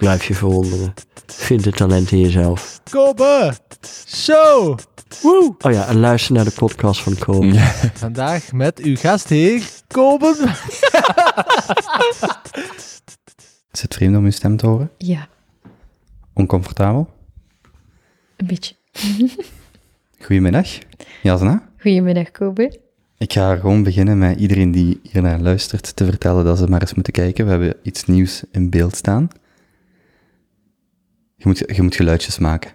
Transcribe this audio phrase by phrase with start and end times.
[0.00, 0.94] Blijf je verwonderen.
[1.26, 2.80] Vind het talent in jezelf.
[2.90, 3.52] Kobe
[4.06, 4.78] Show.
[5.22, 5.54] Woe.
[5.58, 7.58] Oh ja, en luister naar de podcast van Kobe.
[7.94, 10.34] Vandaag met uw gastheer, Kobe.
[13.72, 14.90] Is het vreemd om uw stem te horen?
[14.98, 15.28] Ja,
[16.34, 17.08] Oncomfortabel?
[18.36, 18.74] een beetje.
[20.24, 20.68] Goedemiddag,
[21.22, 21.68] Jasna.
[21.78, 22.78] Goedemiddag, Kobe.
[23.18, 26.94] Ik ga gewoon beginnen met iedereen die hiernaar luistert te vertellen dat ze maar eens
[26.94, 27.44] moeten kijken.
[27.44, 29.28] We hebben iets nieuws in beeld staan.
[31.40, 32.70] Je moet, je moet geluidjes maken.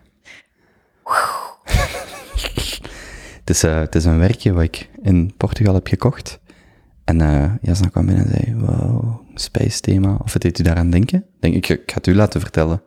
[3.39, 6.39] het, is, eh, het is een werkje wat ik in Portugal heb gekocht.
[7.03, 10.17] En eh Jasna kwam binnen en zei, wow, space thema.
[10.23, 11.25] Of het deed u daaraan denken?
[11.39, 12.81] Denk, ik, ik ga het u laten vertellen.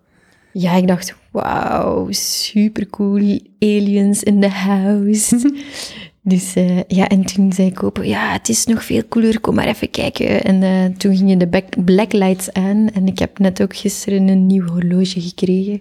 [0.52, 3.40] Ja, ik dacht, wauw, super cool.
[3.58, 5.36] Aliens in the house.
[6.22, 9.66] dus eh, ja, en toen zei Kobe, ja, het is nog veel cooler, kom maar
[9.66, 10.42] even kijken.
[10.42, 12.88] En eh, toen gingen de blacklights aan.
[12.88, 15.80] En ik heb net ook gisteren een nieuw horloge gekregen.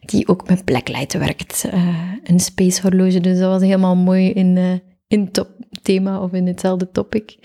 [0.00, 1.68] Die ook met blacklight werkt.
[1.70, 5.48] Eh, een space horloge, dus dat was helemaal mooi in, in top
[5.82, 7.36] thema of in hetzelfde topic.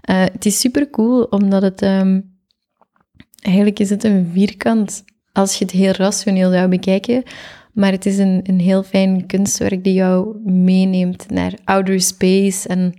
[0.00, 1.82] Het is super cool, omdat het...
[1.82, 2.20] ehm,
[3.40, 7.22] eigenlijk is het een vierkant als je het heel rationeel zou bekijken.
[7.76, 12.94] Maar het is een, een heel fijn kunstwerk die jou meeneemt naar outer space en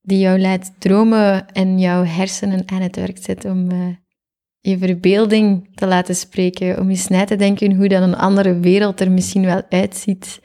[0.00, 3.78] die jou laat dromen en jouw hersenen aan het werk zet om eh,
[4.60, 9.00] je verbeelding te laten spreken, om eens na te denken hoe dan een andere wereld
[9.00, 10.40] er misschien wel uitziet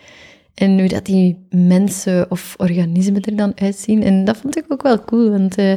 [0.54, 4.04] en hoe dat die mensen of organismen er dan uitzien.
[4.04, 5.76] En dat vond ik ook wel cool, want eh,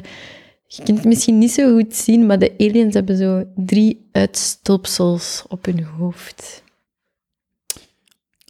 [0.67, 5.45] je kunt het misschien niet zo goed zien, maar de aliens hebben zo drie uitstulpsels
[5.49, 6.63] op hun hoofd.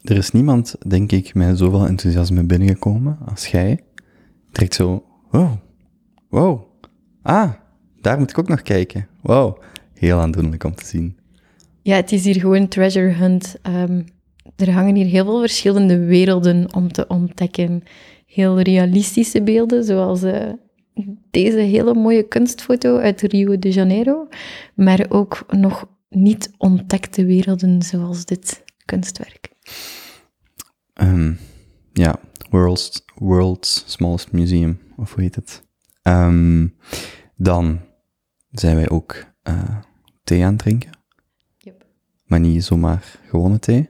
[0.02, 3.80] Er is niemand, denk ik, met zoveel enthousiasme binnengekomen als jij.
[4.52, 5.52] Direct zo, wow,
[6.28, 6.62] wow,
[7.22, 7.52] ah,
[8.00, 9.08] daar moet ik ook nog kijken.
[9.20, 9.62] Wow,
[9.94, 11.16] heel aandoenlijk om te zien.
[11.82, 13.56] Ja, het is hier gewoon treasure hunt.
[13.62, 14.02] Ehm,
[14.56, 17.82] er hangen hier heel veel verschillende werelden om te ontdekken.
[18.26, 20.52] Heel realistische beelden, zoals eh,
[21.30, 24.28] deze hele mooie kunstfoto uit Rio de Janeiro.
[24.74, 29.51] Maar ook nog niet ontdekte werelden, zoals dit kunstwerk.
[30.94, 31.32] Ehm,
[31.92, 35.62] ja, world's, world's Smallest Museum, of hoe heet het?
[36.02, 36.66] Ehm,
[37.36, 37.80] dan
[38.50, 39.76] zijn wij ook eh,
[40.24, 40.90] thee aan het drinken.
[41.58, 41.86] Yep.
[42.24, 43.88] Maar niet zomaar gewone thee.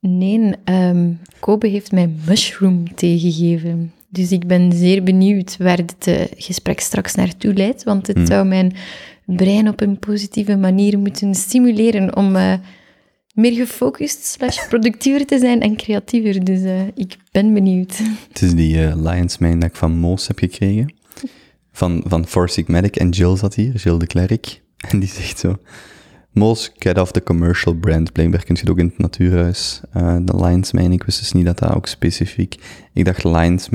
[0.00, 3.92] Nee, ehm, Kobe heeft mij mushroom thee gegeven.
[4.08, 8.26] Dus ik ben zeer benieuwd waar dit eh, gesprek straks naartoe leidt, want het Hmm.
[8.26, 8.72] zou mijn
[9.26, 12.54] brein op een positieve manier moeten stimuleren om eh,
[13.34, 16.44] meer gefocust slash productiever te zijn en creatiever.
[16.44, 18.00] Dus eh, ik ben benieuwd.
[18.28, 20.94] Het is die eh, Lions Mane dat ik van Moos heb gekregen.
[21.72, 22.96] Van, van Four Sigmatic.
[22.96, 24.62] En Jill zat hier, Jill de Klerk.
[24.90, 25.56] En die zegt zo...
[26.30, 28.12] Moos, get off the commercial brand.
[28.12, 29.80] Blijkbaar kun je het ook in het natuurhuis.
[29.92, 32.56] eh, de Lions Mane, ik wist dus niet dat dat ook specifiek...
[32.92, 33.68] Ik dacht Lions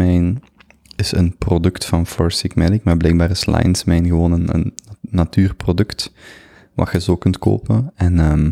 [0.96, 2.84] is een product van Four Sigmatic.
[2.84, 6.12] Maar blijkbaar is Lions gewoon een, een natuurproduct.
[6.76, 7.92] Wat je zo kunt kopen.
[7.96, 8.20] En...
[8.20, 8.52] ehm,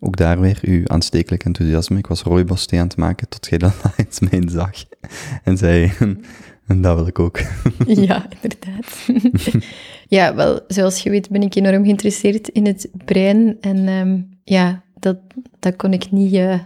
[0.00, 1.98] ook daar weer uw aanstekelijk enthousiasme.
[1.98, 4.84] Ik was rooibos thee aan het maken tot jij de Lions Mane zag.
[5.44, 5.92] En zei,
[6.66, 7.40] en dat wil ik ook.
[7.86, 9.08] ja, inderdaad.
[10.16, 13.56] ja, wel, zoals je weet ben ik enorm geïnteresseerd in het brein.
[13.60, 15.18] En ehm, ja, dat,
[15.58, 16.58] dat kon ik niet eh,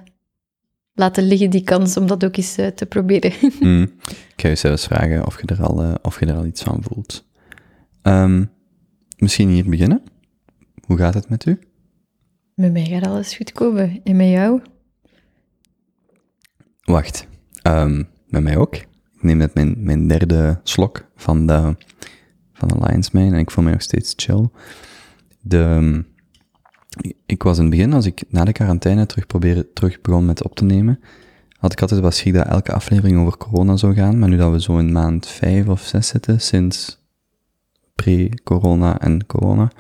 [0.95, 3.33] laten liggen, die kans, om dat ook eens eh, te proberen.
[3.59, 3.93] Hmm.
[4.03, 6.63] Ik ga je zelfs vragen of je er al, eh, of je er al iets
[6.63, 7.25] van voelt.
[8.03, 8.45] Ehm,
[9.17, 10.03] misschien hier beginnen.
[10.87, 11.59] Hoe gaat het met u?
[12.55, 14.01] Met mij gaat alles goed komen.
[14.05, 14.61] En met jou?
[16.85, 17.27] Wacht.
[17.63, 18.75] Ehm, met mij ook.
[18.75, 21.77] Ik neem net mijn, mijn derde slok van de,
[22.53, 24.49] van de Lions Mane en ik voel mij nog steeds chill.
[25.41, 26.05] De,
[27.27, 30.43] ik was in het begin, als ik na de quarantaine terug, probeerde, terug begon met
[30.43, 31.01] op te nemen,
[31.59, 34.19] had ik altijd wel schrik dat elke aflevering over corona zou gaan.
[34.19, 37.01] Maar nu dat we zo in maand vijf of zes zitten, sinds
[37.95, 39.73] pre-corona en corona,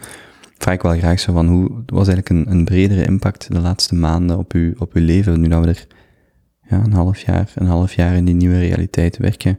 [0.63, 3.95] vraag ik wel graag zo van hoe was eigenlijk een, een bredere impact de laatste
[3.95, 5.87] maanden op uw, op uw leven, nu dat we er
[6.71, 9.59] ja, een half jaar, een half jaar in die nieuwe realiteit werken.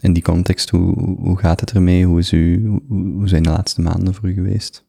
[0.00, 2.04] In die context, hoe, hoe gaat het ermee?
[2.06, 4.84] Hoe, is u, hoe, hoe zijn de laatste maanden voor u geweest?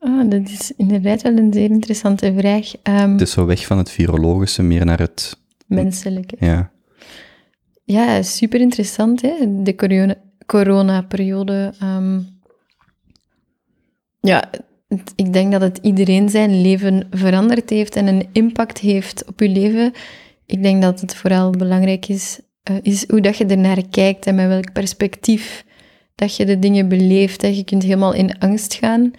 [0.00, 2.72] Ah, dat is inderdaad wel een zeer interessante vraag.
[2.82, 6.36] Ehm, Het is zo weg van het virologische, meer naar het, Menselijke.
[6.38, 6.70] ja,
[7.84, 9.62] ja, super interessant, hè?
[9.62, 11.74] de corona- corona-periode.
[11.80, 12.20] ehm.
[14.24, 14.50] Ja,
[15.16, 19.48] ik denk dat het iedereen zijn leven veranderd heeft en een impact heeft op je
[19.48, 19.92] leven.
[20.46, 24.34] Ik denk dat het vooral belangrijk is, eh, is hoe dat je ernaar kijkt en
[24.34, 25.64] met welk perspectief
[26.14, 27.42] dat je de dingen beleeft.
[27.42, 27.48] Hè.
[27.48, 29.10] Je kunt helemaal in angst gaan.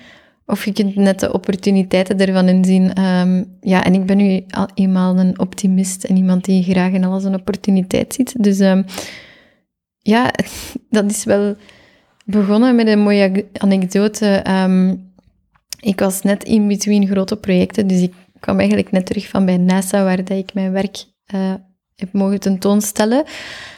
[0.46, 2.94] Of je kunt net de opportuniteiten ervan inzien.
[2.94, 7.04] Ehm, ja, en ik ben nu al eenmaal een optimist en iemand die graag in
[7.04, 8.44] alles een opportuniteit ziet.
[8.44, 8.84] Dus ehm,
[10.00, 10.31] ja,
[10.90, 11.56] dat is wel
[12.25, 14.25] begonnen met een mooie anekdote.
[14.25, 14.95] Ehm,
[15.80, 19.57] ik was net in between grote projecten, dus ik kwam eigenlijk net terug van bij
[19.57, 21.54] NASA, waar dat ik mijn werk eh,
[21.95, 23.24] heb mogen tentoonstellen.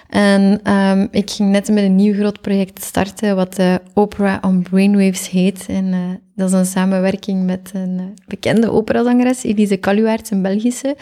[0.09, 4.61] En ehm, ik ging net met een nieuw groot project starten, wat eh, Opera on
[4.61, 5.65] Brainwaves heet.
[5.67, 5.99] En eh,
[6.35, 10.95] dat is een samenwerking met een bekende operazangeres, Elise Kaluwaerts, een Belgische.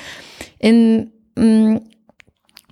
[0.57, 1.83] En mm,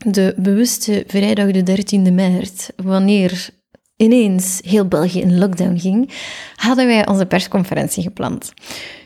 [0.05, 3.49] de bewuste vrijdag de 13e maart, wanneer
[3.95, 6.09] ineens heel België in lockdown ging,
[6.55, 8.53] hadden wij onze persconferentie gepland.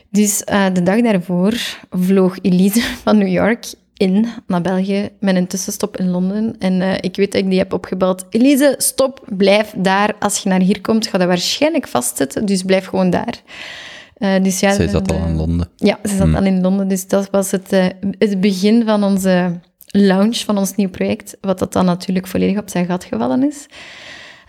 [0.10, 1.54] Dus eh, de dag daarvoor
[1.90, 3.66] vloog Elise van New York
[3.98, 6.56] in naar België met een tussenstop in Londen.
[6.60, 8.26] En eh, ik weet dat ik die heb opgebeld.
[8.30, 10.16] Elise, stop, blijf daar.
[10.20, 13.42] Als je naar hier komt, ga je waarschijnlijk vastzitten, dus blijf gewoon daar.
[14.14, 15.70] Eh, dus ja, Zij zat de- al in Londen.
[15.76, 16.36] ja, ze zat Hmm.
[16.36, 17.72] al in Londen, dus dat was het,
[18.20, 22.70] het begin van onze launch van ons nieuw project, wat dat dan natuurlijk volledig op
[22.70, 23.66] zijn gat gevallen is.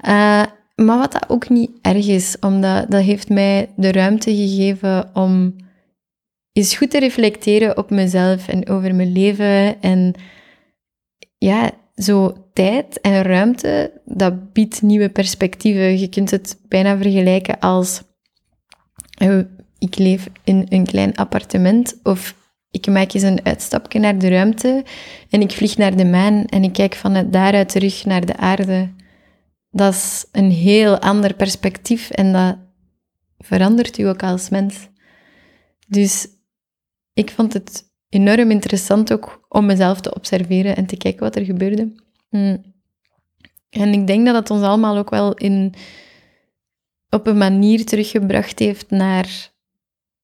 [0.01, 0.43] Eh,
[0.75, 5.57] maar wat dat ook niet erg is, omdat dat heeft mij de ruimte gegeven om
[6.53, 9.83] eens goed te reflecteren op mezelf en over mijn leven.
[9.83, 10.15] En
[11.39, 15.99] ja, zo tijd en ruimte, dat biedt nieuwe perspectieven.
[15.99, 18.03] Je kunt het bijna vergelijken als
[19.19, 19.39] eh,
[19.79, 22.35] ik leef in een klein appartement of
[22.71, 24.85] ik maak eens een uitstapje naar de ruimte
[25.31, 28.89] en ik vlieg naar de maan en ik kijk vanuit daaruit terug naar de aarde.
[29.71, 32.57] Dat is een heel ander perspectief en dat
[33.39, 34.89] verandert u ook als mens.
[35.89, 36.29] Dus
[37.13, 41.45] ik vond het enorm interessant ook om mezelf te observeren en te kijken wat er
[41.45, 41.93] gebeurde.
[42.31, 42.77] Mm.
[43.71, 45.75] En ik denk dat het ons allemaal ook wel in,
[47.11, 49.51] op een manier teruggebracht heeft naar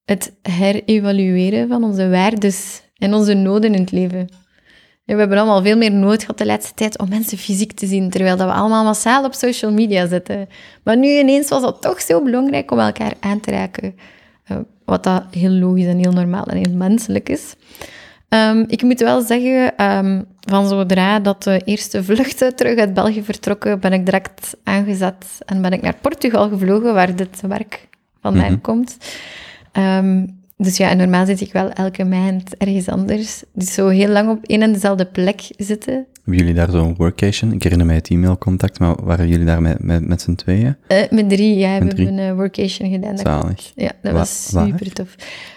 [0.04, 4.28] het herevalueren van onze waardes en onze noden in het leven.
[5.04, 8.10] We hebben allemaal veel meer nood gehad de laatste tijd om mensen fysiek te zien,
[8.10, 10.48] terwijl dat we allemaal massaal op social media zitten.
[10.84, 13.94] Maar nu ineens was het toch zo belangrijk om elkaar aan te raken.
[14.44, 17.54] Eh, wat dat heel logisch en heel normaal en heel menselijk is.
[18.28, 23.22] Ehm, ik moet wel zeggen, ehm, van zodra dat de eerste vluchten terug uit België
[23.24, 27.88] vertrokken, ben ik direct aangezet en ben ik naar Portugal gevlogen, waar dit werk
[28.20, 28.60] vandaan Mhm.
[28.60, 28.96] komt.
[29.72, 33.42] Ehm, dus ja, normaal zit ik wel elke maand ergens anders.
[33.52, 36.06] Dus zo heel lang op één en dezelfde plek zitten.
[36.24, 37.52] Hebben jullie daar zo'n workation?
[37.52, 40.76] Ik herinner mij het e-mailcontact, maar waren jullie daar met, met, met z'n tweeën?
[40.86, 42.06] Eh, met drie, ja, we drie.
[42.06, 43.10] hebben een workation gedaan.
[43.16, 43.44] dat Zalig.
[43.44, 43.72] klopt.
[43.74, 45.14] Ja, dat Wa- was super tof.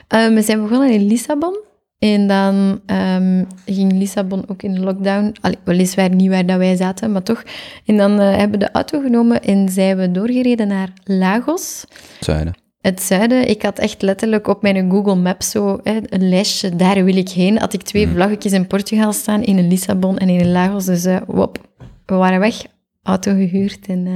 [0.08, 1.58] Eh, we zijn begonnen in Lissabon.
[2.00, 5.36] En dan ehm, ging Lissabon ook in lockdown.
[5.42, 7.44] Allee, weliswaar niet waar dat wij zaten, maar toch.
[7.86, 11.86] En dan eh, hebben we de auto genomen en zijn we doorgereden naar Lagos.
[12.20, 12.54] Zuiden.
[12.82, 17.04] Het zuiden, ik had echt letterlijk op mijn Google Maps zo hè, een lijstje, daar
[17.04, 17.60] wil ik heen.
[17.60, 18.16] Had ik twee Mhm.
[18.16, 20.86] vlaggetjes in Portugal staan, één in Lissabon en één in Lagos.
[20.86, 21.60] Dus eh, wop,
[22.06, 22.66] we waren weg,
[23.04, 24.14] auto gehuurd en eh,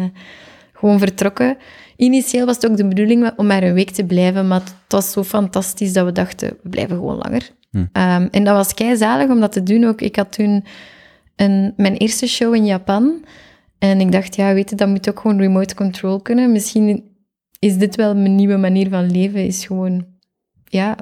[0.74, 1.58] gewoon vertrokken.
[1.96, 5.12] Initieel was het ook de bedoeling om maar een week te blijven, maar het was
[5.12, 7.50] zo fantastisch dat we dachten, we blijven gewoon langer.
[7.72, 7.86] Hm.
[7.91, 10.01] Ehm, en dat was kei zalig om dat te doen ook.
[10.01, 10.63] Ik had toen
[11.36, 13.25] een, mijn eerste show in Japan.
[13.80, 16.51] En ik dacht, ja, weet je, dat moet ook gewoon remote control kunnen.
[16.51, 17.03] Misschien
[17.62, 19.46] is dit wel mijn nieuwe manier van leven.
[19.46, 20.06] Is gewoon,
[20.63, 20.96] ja,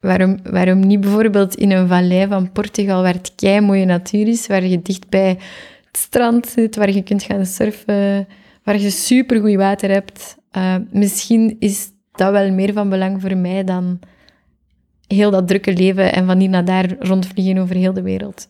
[0.00, 4.46] waarom, waarom niet bijvoorbeeld in een vallei van Portugal, waar het kei mooie natuur is,
[4.46, 5.28] waar je dicht bij
[5.86, 8.28] het strand zit, waar je kunt gaan surfen,
[8.64, 10.36] waar je supergoed water hebt.
[10.56, 13.98] Uh, misschien is dat wel meer van belang voor mij dan
[15.06, 18.48] heel dat drukke leven en van hier naar daar rondvliegen over heel de wereld.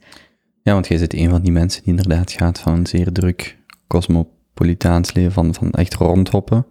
[0.62, 3.58] Ja, want jij zit een van die mensen die inderdaad gaat van een zeer druk
[3.86, 6.66] cosmopolitaans leven, van, van echt rondhoppen,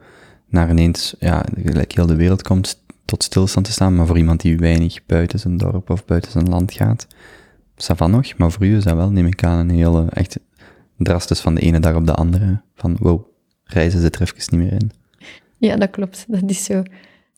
[0.50, 4.42] naar ineens, ja, gelijk heel de wereld komt tot stilstand te staan, maar voor iemand
[4.42, 7.08] die weinig buiten zijn dorp of buiten zijn land gaat,
[7.78, 10.08] is dat van nog, maar voor u is dat wel, neem ik aan, een hele,
[10.10, 10.40] echt
[10.98, 13.26] drastisch van de ene dag op de andere, van wow,
[13.64, 14.92] reizen zit er even niet meer in.
[15.58, 16.84] Ja, dat klopt, dat is zo.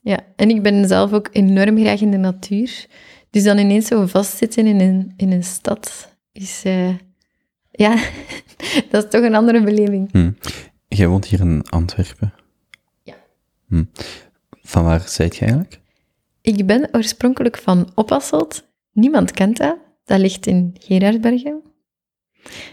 [0.02, 2.86] Ja, en ik ben zelf ook enorm graag in de natuur.
[3.30, 6.62] Dus dan ineens zo vastzitten in een, in een stad is...
[6.66, 6.90] Uh,
[7.72, 7.96] ja,
[8.90, 10.12] dat is toch een andere beleving.
[10.12, 10.32] Hm.
[10.88, 12.34] Jij woont hier in Antwerpen.
[13.72, 13.84] Hm.
[14.62, 15.80] Van waar zijt je eigenlijk?
[16.42, 18.68] Ik ben oorspronkelijk van Oppasselt.
[18.94, 19.78] Niemand kent dat.
[20.06, 21.62] Dat ligt in Gerardbergen.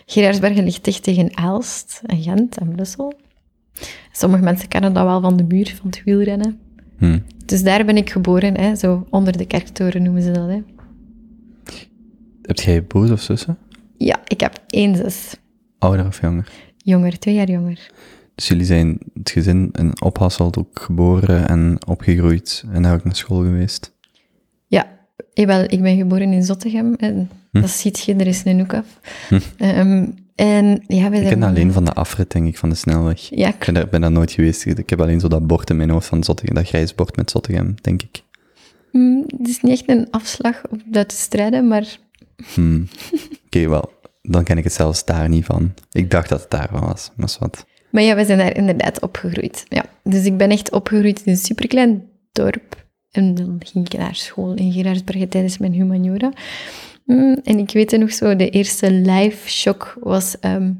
[0.06, 3.12] Gerardsbergen ligt dicht tegen Aalst en Gent en Brussel.
[4.12, 6.60] Sommige mensen kennen dat wel van de muur, van het wielrennen.
[6.98, 7.18] Hm.
[7.44, 10.48] Dus daar ben ik geboren, hè, zo onder de kerktoren noemen ze dat.
[10.48, 10.62] Hè.
[12.42, 13.58] Heb jij broers of zussen?
[13.96, 15.36] Ja, ik heb één zus.
[15.78, 16.48] Ouder of jonger?
[16.76, 17.90] Jonger, twee jaar jonger.
[18.38, 23.16] Dus jullie zijn het gezin in Ophasselt ook geboren en opgegroeid en daar ook naar
[23.16, 23.92] school geweest?
[24.66, 24.86] Ja,
[25.34, 26.94] eh, wel, ik ben geboren in Zottegem.
[26.94, 27.60] En Hm.
[27.60, 29.00] Dat ziet je, er is een hoek af.
[29.28, 29.38] Hm.
[29.56, 33.20] Ehm, en ja, wij Ik ken alleen van de afrit, denk ik, van de snelweg.
[33.30, 34.66] Ja, Ik ben daar, ben daar nooit geweest.
[34.66, 37.30] Ik heb alleen zo dat bord in mijn hoofd van Zottegem, dat grijs bord met
[37.30, 38.22] Zottegem, denk ik.
[38.92, 41.98] mm, het is niet echt een afslag om dat te strijden, maar
[42.54, 42.82] Hm.
[43.46, 43.92] Oké, wel.
[44.22, 45.74] Dan ken ik het zelfs daar niet van.
[45.92, 47.66] Ik dacht dat het daarvan was, maar wat.
[47.90, 49.64] Maar ja, we zijn daar inderdaad opgegroeid.
[49.68, 49.84] Ja.
[50.02, 52.86] Dus ik ben echt opgegroeid in een superklein dorp.
[53.10, 56.32] En dan ging ik naar school in Gerardsbergen tijdens mijn humaniora.
[57.04, 60.72] Mm, En ik weet nog zo, de eerste live shock was ehm,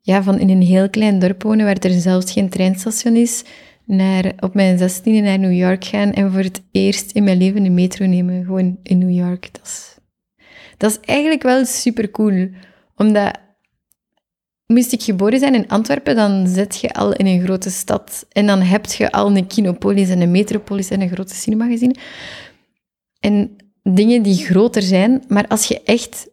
[0.00, 3.44] ja, van in een heel klein dorp wonen, waar er zelfs geen treinstation is,
[3.84, 7.64] naar, op mijn zestiende naar New York gaan en voor het eerst in mijn leven
[7.64, 9.48] een metro nemen, gewoon in New York.
[9.52, 9.96] Dat is,
[10.76, 12.48] dat is eigenlijk wel super cool,
[12.96, 13.38] omdat
[14.70, 18.26] moest ik geboren zijn in Antwerpen, dan zit je al in een grote stad.
[18.32, 21.96] En dan heb je al een Kinopolis en een Metropolis en een grote cinema gezien.
[23.20, 26.28] En dingen die groter zijn, maar als je echt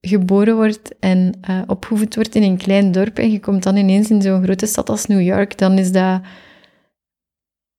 [0.00, 4.10] geboren wordt en eh, opgevoed wordt in een klein dorp en je komt dan ineens
[4.10, 6.20] in zo'n grote stad als New York, dan is dat...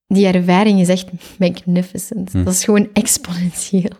[0.08, 1.08] Die ervaring is echt
[1.40, 2.32] magnificent.
[2.32, 2.44] Hm.
[2.44, 3.92] Dat is gewoon exponentieel.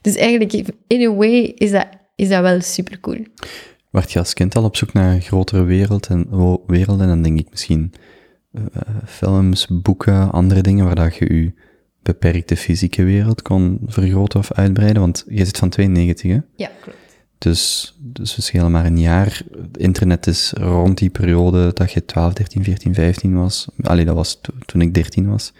[0.00, 0.52] Dus eigenlijk,
[0.86, 3.24] in a way, is dat, is dat wel super cool.
[3.90, 6.26] Werd je als kind al op zoek naar een grotere wereld en,
[6.66, 7.00] werelden?
[7.06, 7.92] En dan denk ik misschien
[8.52, 8.62] eh,
[9.06, 11.52] films, boeken, andere dingen waar dat je je
[12.02, 15.02] beperkte fysieke wereld kon vergroten of uitbreiden.
[15.02, 16.38] Want je zit van 92, hè?
[16.56, 16.98] Ja, klopt.
[17.38, 19.42] Dus, dus we schelen maar een jaar.
[19.76, 23.68] Internet is rond die periode dat je 12, 13, 14, 15 was.
[23.82, 25.52] Allee, dat was to- toen ik 13 was.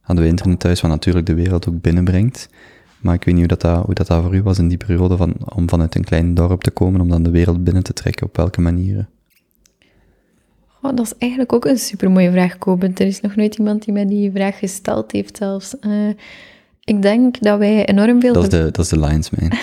[0.00, 2.48] Hadden we internet thuis, wat natuurlijk de wereld ook binnenbrengt.
[3.00, 4.76] Maar ik weet niet hoe dat, dat, hoe dat, dat voor u was in die
[4.76, 7.92] periode van, om vanuit een klein dorp te komen, om dan de wereld binnen te
[7.92, 8.26] trekken.
[8.26, 9.08] Op welke manieren?
[10.82, 12.94] Oh, dat is eigenlijk ook een supermooie vraag, Koben.
[12.94, 15.78] Er is nog nooit iemand die mij die vraag gesteld heeft zelfs.
[15.78, 16.08] Eh,
[16.84, 18.32] ik denk dat wij enorm veel...
[18.32, 19.50] Dat is de, dat is de Lions Man.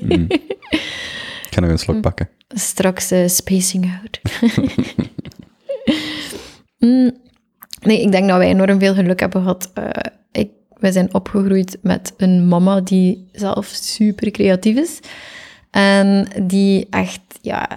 [0.00, 0.26] Mm.
[0.28, 2.28] Ik ga nog een slok pakken.
[2.48, 4.20] Straks eh, spacing out.
[6.78, 7.12] Mm,
[7.82, 9.70] nee, ik denk dat wij enorm veel geluk hebben gehad.
[9.74, 9.88] Eh,
[10.32, 15.00] ik, wij zijn opgegroeid met een mama die zelf super creatief is.
[15.70, 17.68] En die echt, ja,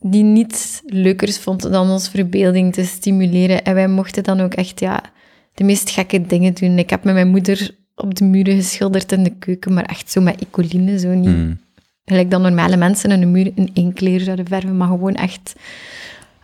[0.00, 3.64] die niets leukers vond dan ons verbeelding te stimuleren.
[3.64, 5.00] En wij mochten dan ook echt, ja,
[5.54, 6.78] de meest gekke dingen doen.
[6.78, 10.20] Ik heb met mijn moeder op de muren geschilderd in de keuken, maar echt zo
[10.20, 11.58] met ecoline, zo niet Mm.
[12.04, 15.52] gelijk dan normale mensen in een muur in één kleur zouden verven, maar gewoon echt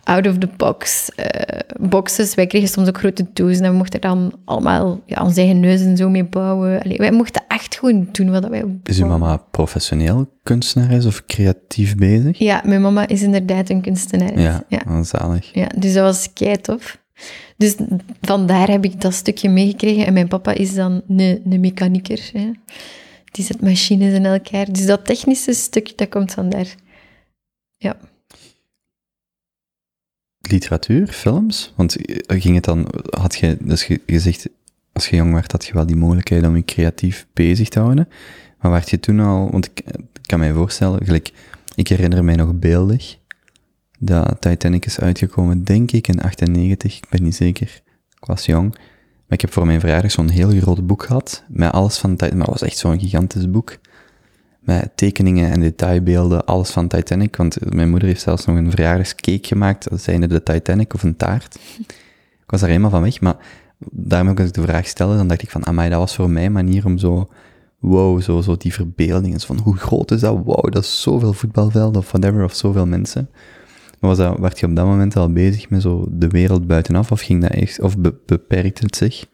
[0.03, 2.35] out of the box eh, boxes.
[2.35, 5.59] Wij kregen soms ook grote dozen en we mochten er dan allemaal ja, onze eigen
[5.59, 6.81] neuzen zo mee bouwen.
[6.81, 11.95] Allee, wij mochten echt gewoon doen wat wij Is uw mama professioneel kunstenares of creatief
[11.95, 12.37] bezig?
[12.37, 14.39] Ja, mijn mama is inderdaad een kunstenaar.
[14.39, 15.03] Ja, ja.
[15.03, 15.53] zalig.
[15.53, 17.01] Ja, dus dat was kei tof.
[17.57, 17.75] Dus
[18.21, 20.05] vandaar heb ik dat stukje meegekregen.
[20.05, 22.29] En mijn papa is dan een, een mechanieker.
[22.33, 22.51] Hè.
[23.31, 24.71] Die zet machines in elkaar.
[24.71, 26.75] Dus dat technische stuk, dat komt vandaar.
[27.77, 27.97] Ja.
[30.49, 31.73] Literatuur, films?
[31.75, 34.49] Want eh, ging het dan, had je, dus ge- gezegd,
[34.91, 38.07] als je jong werd, had je wel die mogelijkheid om je creatief bezig te houden.
[38.61, 41.31] Maar werd je toen al, want ik, ik kan mij voorstellen, gelijk,
[41.75, 43.17] ik herinner mij nog beeldig,
[43.99, 47.81] dat Titanic is uitgekomen, denk ik, in 98, ik ben niet zeker,
[48.19, 48.69] ik was jong.
[49.27, 52.33] Maar ik heb voor mijn verjaardag zo'n heel groot boek gehad, met alles van Titanic,
[52.33, 53.77] maar het was echt zo'n gigantisch boek.
[54.63, 57.35] Met tekeningen en detailbeelden, alles van Titanic.
[57.35, 61.55] Want mijn moeder heeft zelfs nog een verjaardagscake gemaakt, zijnde de Titanic of een taart.
[62.43, 63.35] Ik was daar helemaal van weg, maar
[63.91, 66.49] daarom als ik de vraag stelde, dan dacht ik van, amai, dat was voor mij
[66.49, 67.29] manier om zo,
[67.79, 70.39] wow, zo, zo die verbeelding, van, hoe groot is dat?
[70.43, 73.29] Wow, dat is zoveel voetbalvelden of whatever, of zoveel mensen.
[73.99, 77.11] Maar was dat, werd je op dat moment al bezig met zo de wereld buitenaf,
[77.11, 79.25] of ging dat echt, of be- beperkte het zich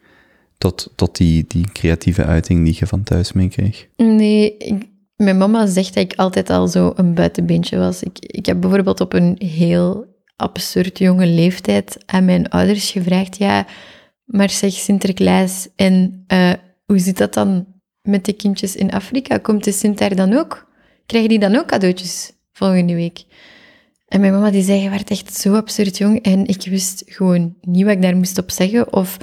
[0.58, 3.86] tot, tot die, die creatieve uiting die je van thuis meekreeg?
[3.96, 4.88] Nee, ik-
[5.20, 8.02] mijn mama zegt dat ik altijd al zo een buitenbeentje was.
[8.02, 13.66] Ik, ik heb bijvoorbeeld op een heel absurd jonge leeftijd aan mijn ouders gevraagd, ja,
[14.24, 16.52] maar zeg Sinterklaas, en eh,
[16.86, 17.66] hoe zit dat dan
[18.02, 19.38] met de kindjes in Afrika?
[19.38, 20.66] Komt de Sint daar dan ook?
[21.06, 23.24] Krijgen die dan ook cadeautjes volgende week?
[24.08, 27.54] En mijn mama die zei, je werd echt zo absurd jong en ik wist gewoon
[27.60, 28.92] niet wat ik daar moest op zeggen.
[28.92, 29.16] Of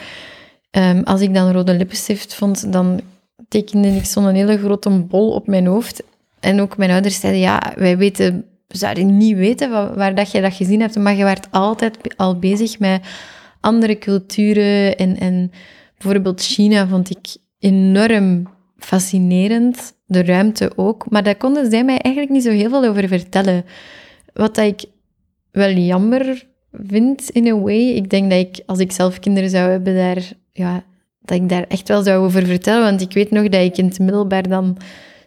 [0.69, 3.01] ehm, als ik dan rode lippenstift vond, dan
[3.47, 6.03] tekende ik zo'n hele grote bol op mijn hoofd.
[6.39, 10.31] en ook mijn ouders zeiden, ja, wij weten, we zouden niet weten wa- waar dat
[10.31, 13.01] je dat gezien hebt, maar je werd altijd al bezig met
[13.61, 14.97] andere culturen.
[14.97, 15.51] En, en
[15.97, 21.09] bijvoorbeeld China vond ik enorm fascinerend, de ruimte ook.
[21.09, 23.65] Maar daar konden zij mij eigenlijk niet zo heel veel over vertellen.
[24.33, 24.83] Wat dat ik
[25.51, 27.87] wel jammer vind, in a way.
[27.89, 30.83] Ik denk dat ik, als ik zelf kinderen zou hebben, daar, ja,
[31.27, 32.83] dat ik daar echt wel zou over vertellen.
[32.83, 34.77] Want ik weet nog dat ik in het middelbaar dan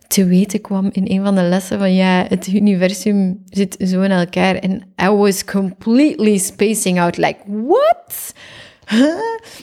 [0.06, 4.10] te weten kwam in een van de lessen van ja, het universum zit zo in
[4.10, 4.54] elkaar.
[4.54, 7.16] En I was completely spacing out.
[7.16, 8.32] Like, what?
[8.88, 9.14] Huh?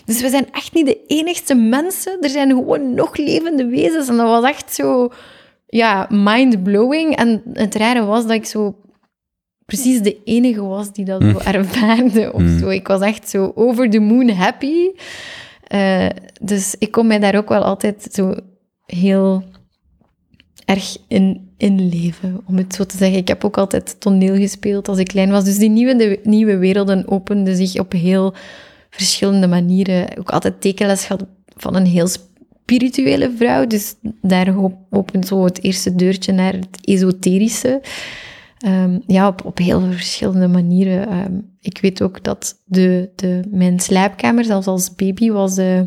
[0.05, 2.17] Dus we zijn echt niet de enigste mensen.
[2.21, 4.07] Er zijn gewoon nog levende wezens.
[4.07, 5.09] En dat was echt zo,
[5.65, 7.15] ja, mind-blowing.
[7.15, 8.75] En het rare was dat ik zo
[9.65, 12.59] precies de enige was die dat zo ervaarde of Mm.
[12.59, 12.69] zo.
[12.69, 14.89] Ik was echt zo over the moon happy.
[15.67, 16.09] Eh,
[16.41, 18.35] dus ik kon mij daar ook wel altijd zo
[18.85, 19.43] heel
[20.65, 23.17] erg in, in leven, om het zo te zeggen.
[23.17, 25.43] Ik heb ook altijd toneel gespeeld als ik klein was.
[25.43, 28.33] Dus die nieuwe, de nieuwe werelden openden zich op heel
[28.89, 30.17] verschillende manieren.
[30.17, 33.67] Ook altijd tekenles gehad van een heel spirituele vrouw.
[33.67, 34.55] Dus daar
[34.89, 37.81] opent zo het eerste deurtje naar het esoterische.
[38.57, 41.07] Ehm, ja, op, op heel verschillende manieren.
[41.09, 45.57] Ehm, ik weet ook dat de, de, mijn slaapkamer, zelfs als baby, was...
[45.57, 45.81] eh,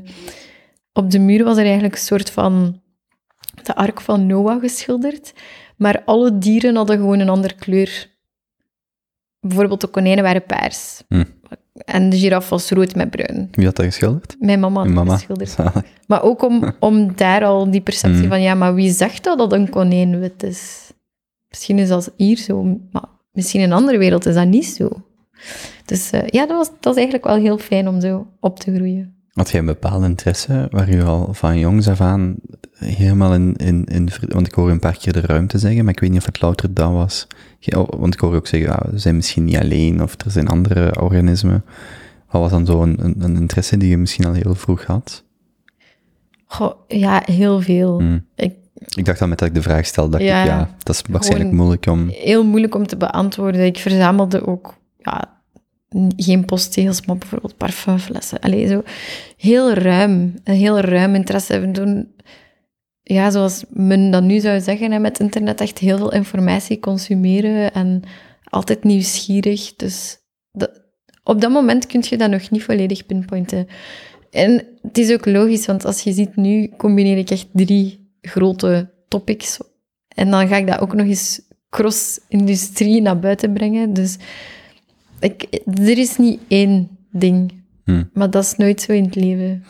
[0.93, 2.81] op de muur was er eigenlijk een soort van
[3.63, 5.33] de ark van Noah geschilderd.
[5.77, 8.09] Maar alle dieren hadden gewoon een andere kleur.
[9.41, 11.03] Bijvoorbeeld de konijnen waren paars.
[11.09, 11.25] Hm.
[11.85, 13.49] En de giraf was rood met bruin.
[13.51, 14.37] Wie had dat geschilderd?
[14.39, 15.15] Mijn mama had dat mama.
[15.17, 15.51] geschilderd.
[15.51, 15.83] Zalig.
[16.07, 18.29] Maar ook om, om daar al die perceptie Mm.
[18.29, 20.90] van, ja, maar wie zegt dat dat een konijn wit is?
[21.51, 24.89] Misschien is dat hier zo, maar misschien in een andere wereld is dat niet zo.
[25.85, 28.75] Dus eh, ja, dat was, dat was eigenlijk wel heel fijn om zo op te
[28.75, 29.15] groeien.
[29.31, 32.37] Had jij een bepaalde interesse waar je al van jongs af aan
[32.75, 34.09] helemaal in, in, in...
[34.29, 36.41] Want ik hoor een paar keer de ruimte zeggen, maar ik weet niet of het
[36.41, 37.27] louter dat was.
[37.59, 40.49] Ja, Want ik hoor ook zeggen, ja, we zijn misschien niet alleen, of er zijn
[40.49, 41.65] andere organismen.
[42.31, 45.25] Wat was dan zo een, een, een interesse die je misschien al heel vroeg had?
[46.45, 47.99] Goh, ja, heel veel.
[47.99, 48.19] Hm.
[48.35, 48.55] Ik,
[48.89, 51.03] Ik dacht dan met dat ik de vraag stelde, dacht Ja, ik, ja, dat is
[51.11, 52.09] waarschijnlijk moeilijk om...
[52.09, 53.65] heel moeilijk om te beantwoorden.
[53.65, 55.41] Ik verzamelde ook ja,
[56.17, 58.39] geen posttegels, maar bijvoorbeeld parfumflessen.
[58.41, 58.83] Allee, zo
[59.37, 62.15] heel ruim, een heel ruim interesse hebben doen.
[63.03, 67.73] Ja, zoals men dat nu zou zeggen, hè, met internet echt heel veel informatie consumeren
[67.73, 68.03] en
[68.45, 69.77] altijd nieuwsgierig.
[69.77, 70.19] Dus
[70.53, 70.83] dat,
[71.23, 73.67] op dat moment kun je dat nog niet volledig pinpointen.
[74.31, 78.91] En het is ook logisch, want als je ziet nu, combineer ik echt drie grote
[79.09, 79.59] topics.
[80.09, 83.93] En dan ga ik dat ook nog eens cross-industrie naar buiten brengen.
[83.93, 84.17] Dus
[85.21, 87.53] ik, er is niet één ding.
[87.85, 88.05] Hm.
[88.13, 89.65] Maar dat is nooit zo in het leven.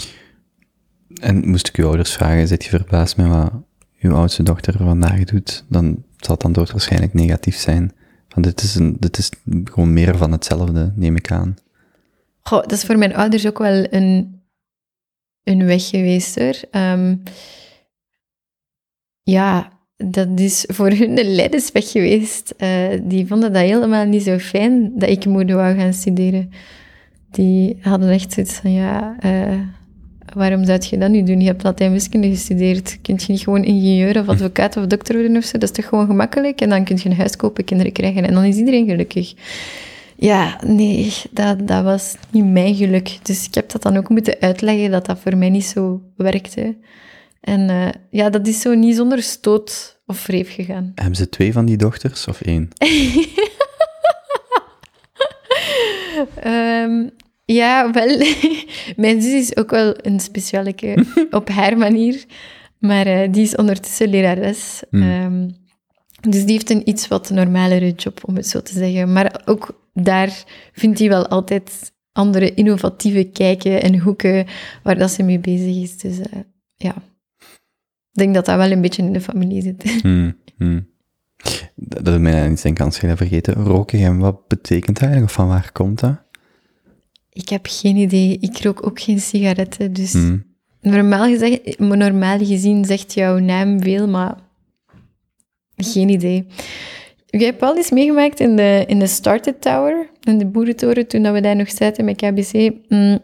[1.20, 3.52] En moest ik uw ouders vragen, zit je verbaasd met wat
[4.00, 7.92] uw oudste dochter vandaag doet, dan zal het antwoord waarschijnlijk negatief zijn.
[8.28, 9.30] Van dit is, een, dit is
[9.64, 11.56] gewoon meer van hetzelfde, neem ik aan.
[12.40, 14.40] Goh, dat is voor mijn ouders ook wel een,
[15.44, 16.54] een weg geweest, hoor.
[16.70, 17.16] Ehm,
[19.22, 22.54] ja, dat is voor hun een leidersweg geweest.
[22.56, 22.68] Eh,
[23.02, 26.50] die vonden dat helemaal niet zo fijn dat ik mode wou gaan studeren.
[27.30, 29.58] Die hadden echt zoiets van, ja, eh,
[30.34, 31.40] waarom zou je dat nu doen?
[31.40, 32.98] Je hebt Latijn wiskunde gestudeerd.
[33.02, 35.58] Kun je niet gewoon ingenieur of advocaat of dokter worden of zo?
[35.58, 36.60] Dat is toch gewoon gemakkelijk?
[36.60, 39.34] En dan kun je een huis kopen, kinderen krijgen en dan is iedereen gelukkig.
[40.16, 43.18] Ja, nee, dat, dat was niet mijn geluk.
[43.22, 46.76] Dus ik heb dat dan ook moeten uitleggen dat dat voor mij niet zo werkte.
[47.40, 50.92] En eh, ja, dat is zo niet zonder stoot of wreef gegaan.
[51.02, 52.68] Hebben ze twee van die dochters of één?
[56.34, 57.08] Ehm,
[57.44, 58.16] ja, wel.
[58.96, 62.24] Mijn zus is ook wel een specialeke op haar manier.
[62.78, 64.82] Maar eh, die is ondertussen lerares.
[64.90, 65.02] Hmm.
[65.02, 65.48] Ehm,
[66.30, 69.12] dus die heeft een iets wat normalere job, om het zo te zeggen.
[69.12, 74.46] Maar ook daar vindt hij wel altijd andere innovatieve kijken en hoeken
[74.82, 75.98] waar dat ze mee bezig is.
[75.98, 76.38] Dus eh,
[76.74, 76.94] ja,
[78.12, 79.82] ik denk dat dat wel een beetje in de familie zit.
[80.02, 80.88] Hmm, hmm.
[81.74, 83.54] Dat is mij niet zijn kans vergeten.
[83.54, 85.30] Roken, en wat betekent dat eigenlijk?
[85.30, 86.22] Of van waar komt dat?
[87.32, 88.38] Ik heb geen idee.
[88.40, 90.12] Ik rook ook geen sigaretten, dus...
[90.12, 90.48] Hmm.
[90.80, 94.38] Normaal, gezegd, normaal gezien zegt jouw naam veel, maar
[95.76, 96.46] geen idee.
[97.30, 101.22] Ik heb wel eens meegemaakt in de, in de Started Tower, in de boerentoren, toen
[101.22, 103.18] dat we daar nog zaten met KBC, mm,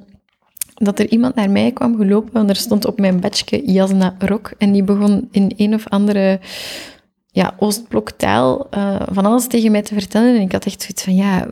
[0.76, 4.50] dat er iemand naar mij kwam gelopen, want er stond op mijn badge Jasna Rok,
[4.58, 6.40] en die begon in een of andere
[7.36, 10.36] ja, Oostbloktaal eh, van alles tegen mij te vertellen.
[10.36, 11.46] En ik had echt zoiets van, ja,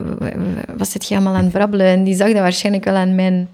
[0.77, 1.85] wat zit je allemaal aan het brabbelen?
[1.85, 3.49] En die zag dat waarschijnlijk wel aan mijn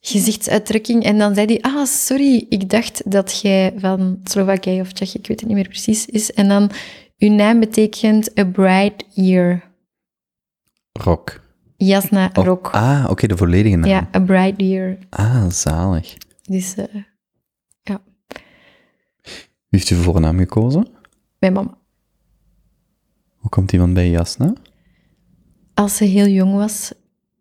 [0.00, 1.04] gezichtsuitdrukking.
[1.04, 5.26] En dan zei hij, ah, sorry, ik dacht dat jij van Slowakije of Tsjechië, ik
[5.26, 6.32] weet het niet meer precies, is.
[6.32, 6.70] En dan,
[7.18, 9.62] uw naam betekent a bright year.
[10.92, 11.45] Rock.
[11.76, 12.70] Jasna Oh, Rok.
[12.70, 13.88] Ah, oké, de volledige naam.
[13.90, 14.98] Ja, a bright year.
[15.10, 16.16] Ah, zalig.
[16.42, 16.84] Dus eh,
[19.68, 20.88] Wie heeft uw voornaam gekozen?
[21.38, 21.78] mijn mama.
[23.36, 24.52] Hoe komt iemand bij Jasna?
[25.74, 26.92] Als ze heel jong was,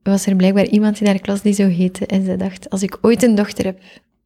[0.04, 2.06] was er blijkbaar iemand in haar klas die zo heette.
[2.06, 3.82] En ze dacht, als ik ooit een dochter heb,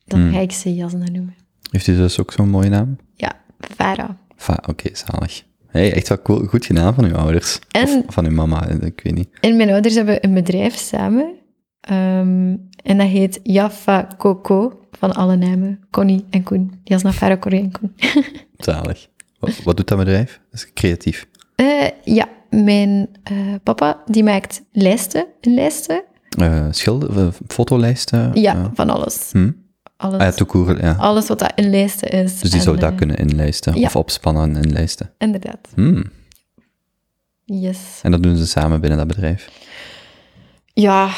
[0.05, 0.31] dan Hmm.
[0.33, 1.35] ga ik ze Jasna noemen.
[1.71, 2.97] Heeft u dus ook zo'n mooie naam?
[3.15, 4.09] Ja, Farah.
[4.35, 5.43] Va- Oké, zalig.
[5.69, 7.59] Hey, echt wel cool, goed gedaan van uw ouders.
[7.71, 9.29] En- Of van uw mama, ik weet niet.
[9.41, 11.33] En mijn ouders hebben een bedrijf samen.
[11.81, 15.79] ehm, en dat heet Jaffa Coco, van alle namen.
[15.91, 16.79] Connie en Koen.
[16.83, 17.93] Jasna, Farah, Connie en Koen.
[18.57, 19.07] Zalig.
[19.39, 20.39] Wat, wat doet dat bedrijf?
[20.51, 21.25] Dat is creatief.
[21.55, 26.03] Eh, ja, mijn eh, papa die maakt lijsten en lijsten.
[26.37, 28.31] Eh schilder, fotolijsten?
[28.33, 29.29] Ja, van alles.
[29.31, 29.51] hm?
[30.01, 30.95] Alles, Ah ja, toekoer, ja.
[30.99, 32.39] alles wat dat een lijsten is.
[32.39, 33.85] Dus die En, zou dat eh, kunnen inlijsten, ja.
[33.85, 35.11] of opspannen en inlijsten.
[35.17, 35.67] Inderdaad.
[35.75, 36.03] Hmm.
[37.45, 37.99] Yes.
[38.01, 39.49] En dat doen ze samen binnen dat bedrijf.
[40.73, 41.09] Ja,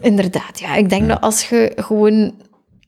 [0.00, 0.58] inderdaad.
[0.60, 2.34] Ja, ik denk dat als je gewoon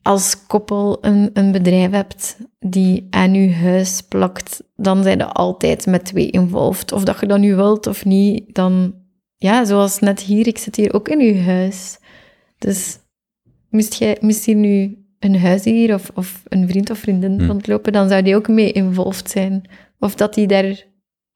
[0.01, 5.85] als koppel een, een bedrijf hebt die aan je huis plakt, dan zijn er altijd
[5.85, 6.91] met twee involved.
[6.91, 8.93] Of dat je dat nu wilt of niet, dan...
[9.37, 11.99] Ja, zoals net hier, ik zit hier ook in uw huis.
[12.57, 12.97] Dus
[13.71, 17.47] moest, jij, moest hier nu een huisdier of, of een vriend of vriendin Hmm.
[17.47, 19.69] rondlopen, dan zou die ook mee involved zijn.
[19.99, 20.83] Of dat die daar...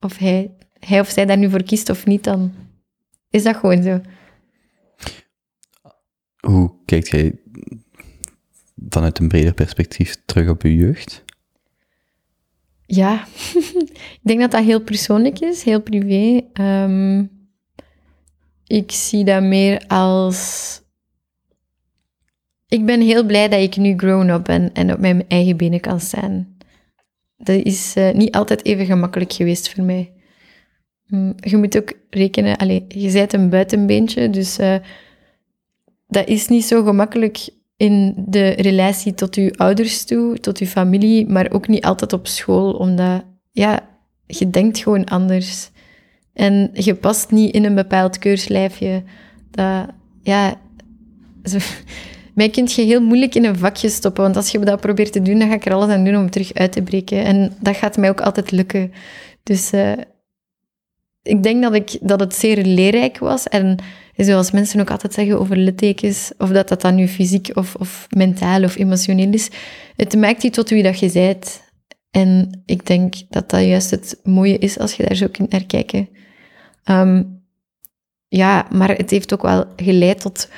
[0.00, 2.52] Of hij, hij of zij daar nu voor kiest of niet, dan
[3.30, 4.00] is dat gewoon zo.
[6.40, 7.40] Hoe kijkt jij
[8.88, 11.24] vanuit een breder perspectief terug op je jeugd?
[12.86, 13.26] Ja,
[14.18, 16.46] ik denk dat dat heel persoonlijk is, heel privé.
[16.52, 17.24] Ehm,
[18.66, 20.80] ik zie dat meer als.
[22.76, 26.00] Ik ben heel blij dat ik nu grown-up ben en op mijn eigen benen kan
[26.00, 26.56] staan.
[27.36, 30.12] Dat is eh, niet altijd even gemakkelijk geweest voor mij.
[31.06, 34.76] Mm, Je moet ook rekenen, allez, je bent een buitenbeentje, dus eh,
[36.06, 41.26] dat is niet zo gemakkelijk in de relatie tot je ouders toe, tot je familie,
[41.26, 43.88] maar ook niet altijd op school, omdat ja,
[44.26, 45.70] je denkt gewoon anders.
[46.32, 49.02] En je past niet in een bepaald keurslijfje.
[49.50, 49.86] Dat,
[50.22, 50.60] ja,
[52.36, 55.22] mij kun je heel moeilijk in een vakje stoppen, want als je dat probeert te
[55.22, 57.24] doen, dan ga ik er alles aan doen om terug uit te breken.
[57.24, 58.92] En dat gaat mij ook altijd lukken.
[59.42, 59.92] Dus eh,
[61.22, 63.44] ik denk dat, ik, dat het zeer leerrijk was.
[63.44, 63.76] En
[64.16, 68.06] zoals mensen ook altijd zeggen over littekens, of dat dat dan nu fysiek of, of
[68.10, 69.50] mentaal of emotioneel is,
[69.96, 71.62] het maakt je tot wie dat je bent.
[72.10, 75.64] En ik denk dat dat juist het mooie is als je daar zo kunt naar
[75.64, 76.08] kijken.
[76.84, 77.22] Ehm,
[78.28, 80.48] ja, maar het heeft ook wel geleid tot...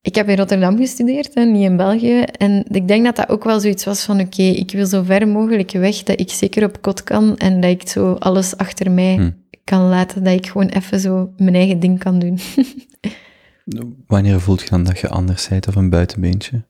[0.00, 2.20] Ik heb in Rotterdam gestudeerd, hè, niet in België.
[2.20, 5.28] En ik denk dat dat ook wel zoiets was van, oké, ik wil zo ver
[5.28, 9.14] mogelijk weg dat ik zeker op kot kan en dat ik zo alles achter mij
[9.14, 9.30] Hm.
[9.64, 12.38] kan laten, dat ik gewoon even zo mijn eigen ding kan doen.
[14.06, 16.62] Wanneer voelt je dan dat je anders bent of een buitenbeentje?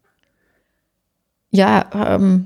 [1.49, 2.39] Ja, ehm,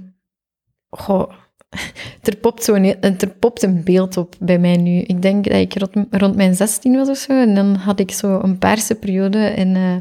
[0.91, 1.33] goh,
[2.23, 4.99] er popt, zo een, er popt een beeld op bij mij nu.
[4.99, 7.33] Ik denk dat ik rond, rond mijn 16 was of zo.
[7.33, 9.39] En dan had ik zo een paarse periode.
[9.39, 9.97] En eh,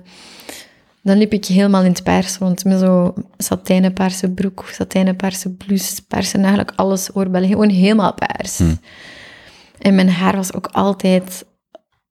[1.03, 2.65] dan liep ik helemaal in het paars rond.
[2.65, 7.49] Met zo satijnen paarse broek, satijnen paarse blouse, paarse eigenlijk alles oorbellen.
[7.49, 8.57] Gewoon helemaal paars.
[8.57, 8.75] Hm.
[9.79, 11.45] En mijn haar was ook altijd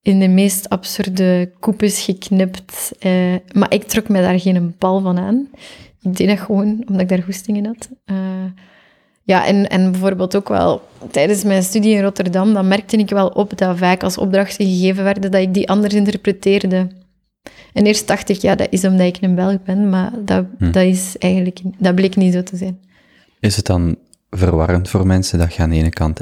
[0.03, 2.92] in de meest absurde koepes geknipt.
[2.98, 5.48] eh, maar ik trok me daar geen bal van aan.
[6.03, 7.88] Ik deed dat gewoon omdat ik daar goesting in had.
[8.05, 8.16] Eh,
[9.22, 13.29] ja, en, en bijvoorbeeld ook wel tijdens mijn studie in Rotterdam, dan merkte ik wel
[13.29, 16.88] op dat vaak als opdrachten gegeven werden, dat ik die anders interpreteerde.
[17.72, 20.70] En eerst dacht ik, ja, dat is omdat ik een Belg ben, maar dat, Hm.
[20.70, 22.78] dat, is eigenlijk, dat bleek niet zo te zijn.
[23.40, 23.96] Is het dan
[24.30, 26.20] verwarrend voor mensen dat je aan de ene kant,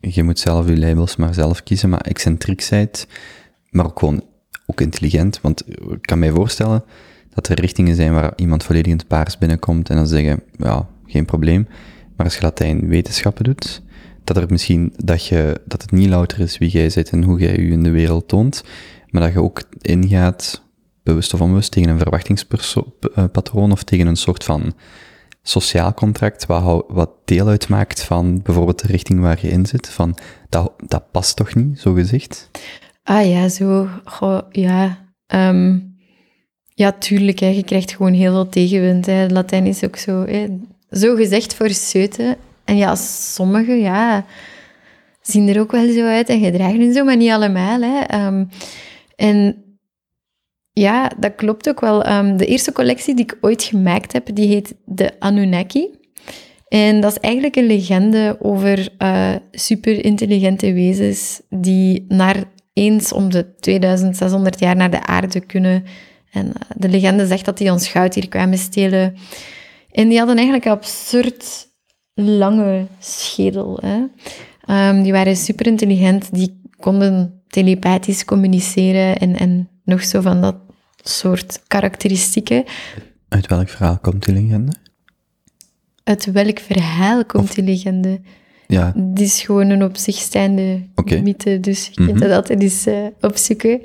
[0.00, 3.06] je moet zelf je labels maar zelf kiezen, maar excentriek zijt,
[3.70, 4.22] maar ook gewoon
[4.66, 5.40] ook intelligent?
[5.40, 6.84] Want ik kan mij voorstellen
[7.34, 10.86] dat er richtingen zijn waar iemand volledig in het paars binnenkomt en dan zeggen, ja,
[11.06, 11.66] geen probleem.
[12.16, 13.82] Maar als je Latijn wetenschappen doet,
[14.24, 17.38] dat er misschien, dat je, dat het niet louter is wie jij bent en hoe
[17.38, 18.64] jij je in de wereld toont,
[19.10, 20.62] maar dat je ook ingaat,
[21.08, 24.74] bewust of onbewust, tegen een verwachtingspatroon of tegen een soort van
[25.42, 30.16] sociaal contract, wat, wat deel uitmaakt van bijvoorbeeld de richting waar je in zit, van
[30.48, 32.50] dat, dat past toch niet, zo gezegd?
[33.02, 33.88] Ah ja, zo.
[34.50, 35.06] Ja.
[35.26, 35.78] Ehm,
[36.74, 37.38] ja, tuurlijk.
[37.38, 37.46] Hè.
[37.46, 39.06] Je krijgt gewoon heel veel tegenwind.
[39.06, 39.26] Hè.
[39.28, 40.26] Latijn is ook zo,
[40.90, 42.36] zo gezegd voor seuten.
[42.64, 44.24] En ja, sommigen ja,
[45.22, 47.80] zien er ook wel zo uit en gedragen en zo, maar niet allemaal.
[47.80, 48.00] Hè.
[48.00, 48.44] Ehm,
[49.16, 49.67] en
[50.78, 52.02] ja, dat klopt ook wel.
[52.02, 55.96] Ehm, de eerste collectie die ik ooit gemaakt heb, die heet de Anunnaki.
[56.68, 63.54] En dat is eigenlijk een legende over uh, superintelligente wezens die naar eens om de
[63.54, 65.84] 2600 jaar naar de aarde kunnen.
[66.30, 69.14] En uh, de legende zegt dat die ons goud hier kwamen stelen.
[69.90, 71.68] En die hadden eigenlijk een absurd
[72.14, 73.80] lange schedel.
[73.82, 73.96] Hè?
[74.88, 80.56] Um, die waren superintelligent, die konden telepathisch communiceren en, en nog zo van dat
[81.08, 82.64] soort karakteristieken.
[83.28, 84.72] Uit welk verhaal komt die legende?
[86.04, 88.20] Uit welk verhaal komt die legende?
[88.66, 90.82] Ja, Het is gewoon een op zich staande
[91.22, 92.18] mythe, dus je kunt Mhm.
[92.20, 93.80] dat altijd eens eh, opzoeken.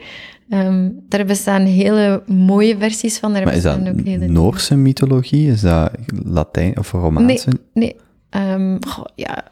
[0.49, 3.33] Ehm, daar bestaan hele mooie versies van.
[3.33, 4.27] Daar maar is dat ook hele...
[4.27, 5.51] Noorse mythologie?
[5.51, 5.91] Is dat
[6.25, 7.49] Latijn of Romaanse?
[7.73, 7.95] Nee,
[8.29, 9.43] ehm, goh, ja,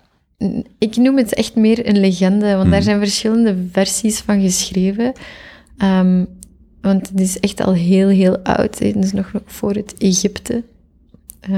[0.78, 2.82] ik noem het echt meer een legende, want daar Mhm.
[2.90, 5.12] zijn verschillende versies van geschreven.
[5.78, 6.26] Ehm,
[6.82, 8.80] want het is echt al heel, heel oud.
[8.80, 10.63] Het is nog voor het Egypte.
[11.39, 11.56] Eh,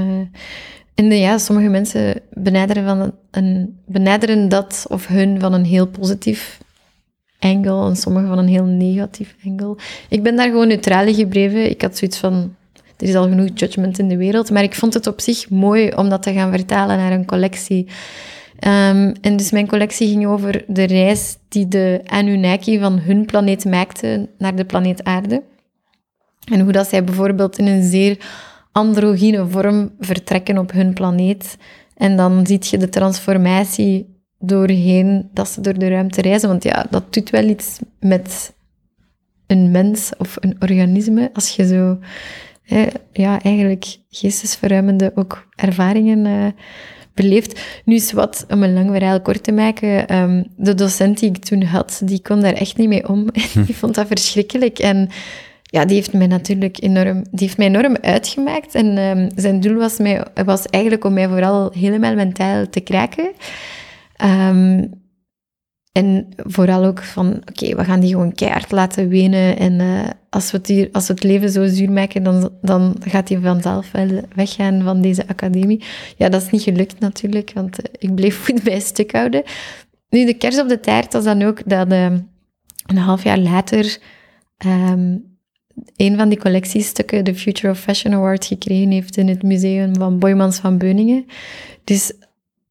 [0.94, 5.86] en eh, ja, sommige mensen benaderen, van een, benaderen dat of hun van een heel
[5.86, 6.58] positief
[7.38, 9.76] angle en sommigen van een heel negatief angle.
[10.08, 11.70] Ik ben daar gewoon neutraal in gebleven.
[11.70, 12.54] Ik had zoiets van,
[12.96, 15.90] er is al genoeg judgment in de wereld, maar ik vond het op zich mooi
[15.90, 17.86] om dat te gaan vertalen naar een collectie.
[18.64, 23.64] Ehm, en dus mijn collectie ging over de reis die de Anunnaki van hun planeet
[23.64, 25.42] maakte naar de planeet Aarde.
[26.52, 28.18] En hoe dat zij bijvoorbeeld in een zeer
[28.72, 31.56] androgyne vorm vertrekken op hun planeet.
[31.96, 36.48] En dan zie je de transformatie doorheen dat ze door de ruimte reizen.
[36.48, 38.54] Want ja, dat doet wel iets met
[39.46, 41.30] een mens of een organisme.
[41.32, 41.98] Als je zo,
[43.12, 46.46] ja, eigenlijk geestesverruimende ook ervaringen eh,
[47.14, 47.60] beleeft.
[47.84, 51.44] Nu is wat, om een lang verhaal kort te maken, ehm, de docent die ik
[51.44, 53.26] toen had, die kon daar echt niet mee om.
[53.66, 54.78] die vond dat verschrikkelijk.
[54.78, 55.08] En
[55.62, 58.74] ja, die heeft mij natuurlijk enorm, die heeft mij enorm uitgemaakt.
[58.74, 63.30] En ehm, zijn doel was, mij, was eigenlijk om mij vooral helemaal mentaal te kraken.
[64.16, 64.84] Ehm,
[65.94, 69.58] en vooral ook van, oké, we gaan die gewoon keihard laten wenen.
[69.58, 73.38] En eh, als, we het als het leven zo zuur maken, dan, dan gaat hij
[73.38, 75.84] vanzelf wel weggaan van deze academie.
[76.16, 79.42] Ja, dat is niet gelukt natuurlijk, want eh, ik bleef goed bij stuk houden.
[80.08, 82.12] Nu, de kers op de taart was dan ook dat eh,
[82.86, 83.98] een half jaar later
[84.56, 85.16] ehm,
[85.96, 90.18] een van die collectiestukken de Future of Fashion Award gekregen heeft in het museum van
[90.18, 91.26] Boymans van Beuningen.
[91.84, 92.12] Dus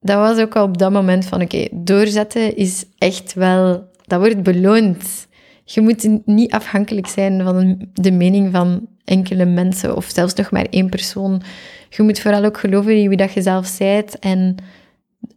[0.04, 3.92] dat was ook al op dat moment van, oké, doorzetten is echt wel...
[4.06, 5.28] Dat wordt beloond.
[5.66, 10.66] Je moet niet afhankelijk zijn van de mening van enkele mensen of zelfs nog maar
[10.70, 11.42] één persoon.
[11.90, 14.56] Je moet vooral ook geloven in wie dat je zelf bent en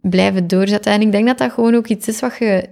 [0.01, 0.93] blijven doorzetten.
[0.93, 2.69] En ik denk dat dat gewoon ook iets is wat je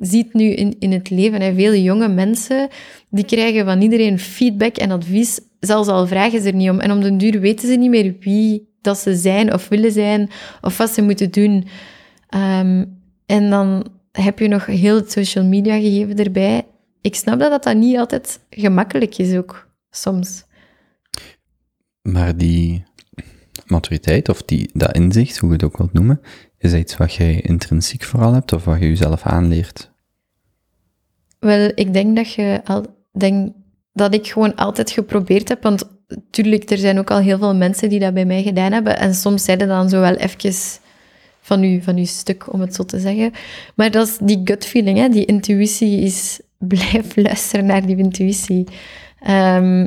[0.00, 1.54] ziet nu in, in het leven.
[1.54, 2.68] Veel jonge mensen,
[3.10, 6.80] die krijgen van iedereen feedback en advies, zelfs al vragen ze er niet om.
[6.80, 10.30] En om den duur weten ze niet meer wie dat ze zijn of willen zijn,
[10.60, 11.66] of wat ze moeten doen.
[12.28, 12.84] Ehm,
[13.26, 16.66] en dan heb je nog heel het social media gegeven erbij.
[17.00, 20.44] Ik snap dat dat, dat niet altijd gemakkelijk is ook, soms.
[22.02, 22.84] Maar die
[23.66, 26.20] maturiteit, of die, dat inzicht, hoe je het ook wilt noemen,
[26.58, 29.90] is dat iets wat jij intrinsiek vooral hebt, of wat je jezelf aanleert?
[31.38, 33.52] Wel, ik denk dat je al, denk
[33.92, 35.97] dat ik gewoon altijd geprobeerd heb, want
[36.30, 39.14] tuurlijk, er zijn ook al heel veel mensen die dat bij mij gedaan hebben, en
[39.14, 40.54] soms zeiden dan zo wel even
[41.40, 43.32] van uw, van stuk, om het zo te zeggen.
[43.74, 45.08] Maar dat is die gut feeling, hè?
[45.08, 48.66] die intuïtie is, blijf luisteren naar die intuïtie.
[49.20, 49.86] Ehm,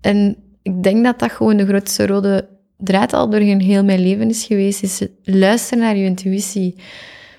[0.00, 4.28] en ik denk dat dat gewoon de grootste rode draad al door heel mijn leven
[4.28, 6.74] is geweest, is luisteren naar je intuïtie.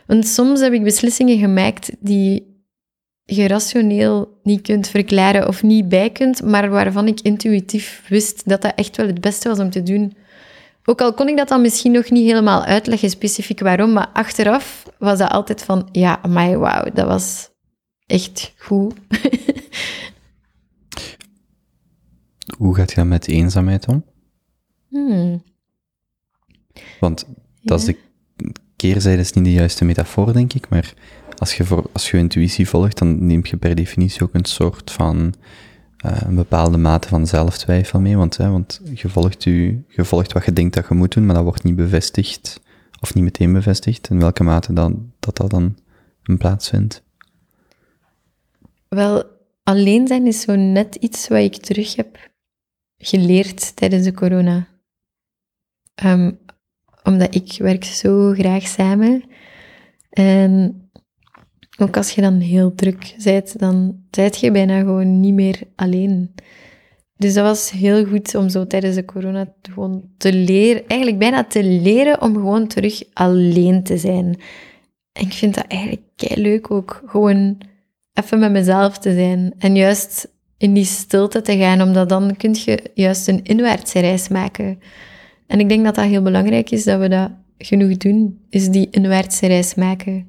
[0.05, 2.58] Want soms heb ik beslissingen gemaakt die
[3.29, 8.61] je rationeel niet kunt verklaren of niet bij kunt, maar waarvan ik intuïtief wist dat
[8.61, 10.17] dat echt wel het beste was om te doen.
[10.85, 14.85] Ook al kon ik dat dan misschien nog niet helemaal uitleggen, specifiek waarom, maar achteraf
[14.97, 17.49] was dat altijd van, ja, maar wauw, dat was
[18.05, 18.93] echt goed.
[22.57, 24.05] Hoe gaat je dan met eenzaamheid om?
[24.87, 25.43] Hmm,
[26.99, 27.25] Want
[27.61, 27.97] dat is de
[28.75, 30.93] keerzijde is niet de juiste metafoor, denk ik, maar
[31.39, 34.91] als je, voor, als je intuïtie volgt, dan neem je per definitie ook een soort
[34.91, 35.33] van
[35.97, 40.31] eh, een bepaalde mate van zelftwijfel mee, want, hè, want je, volgt je, je volgt
[40.31, 42.61] wat je denkt dat je moet doen, maar dat wordt niet bevestigd,
[42.99, 45.77] of niet meteen bevestigd, in welke mate dan, dat dat dan
[46.23, 47.03] een plaats vindt.
[48.87, 49.23] Wel,
[49.63, 52.29] alleen zijn is zo net iets wat ik terug heb
[52.97, 54.67] geleerd tijdens de corona.
[55.95, 56.31] Ehm,
[57.03, 59.23] omdat ik werk zo graag samen.
[60.09, 60.88] En
[61.81, 66.33] ook als je dan heel druk bent, dan zijt je bijna gewoon niet meer alleen.
[67.15, 71.43] Dus dat was heel goed om zo tijdens de corona gewoon te leren, eigenlijk bijna
[71.43, 74.39] te leren om gewoon terug alleen te zijn.
[75.11, 77.57] En ik vind dat eigenlijk kei leuk ook, gewoon
[78.13, 79.53] even met mezelf te zijn.
[79.57, 84.27] En juist in die stilte te gaan, omdat dan kun je juist een inwaartse reis
[84.27, 84.79] maken.
[85.47, 88.87] En ik denk dat dat heel belangrijk is, dat we dat genoeg doen, is die
[88.91, 90.27] inwaartse reis maken.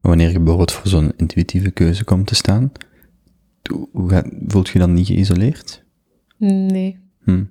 [0.00, 2.72] Wanneer je bijvoorbeeld voor zo'n intuïtieve keuze komt te staan,
[3.92, 5.84] hoe- gaat, voelt je dan niet geïsoleerd?
[6.38, 6.98] Nee.
[7.24, 7.44] Hm.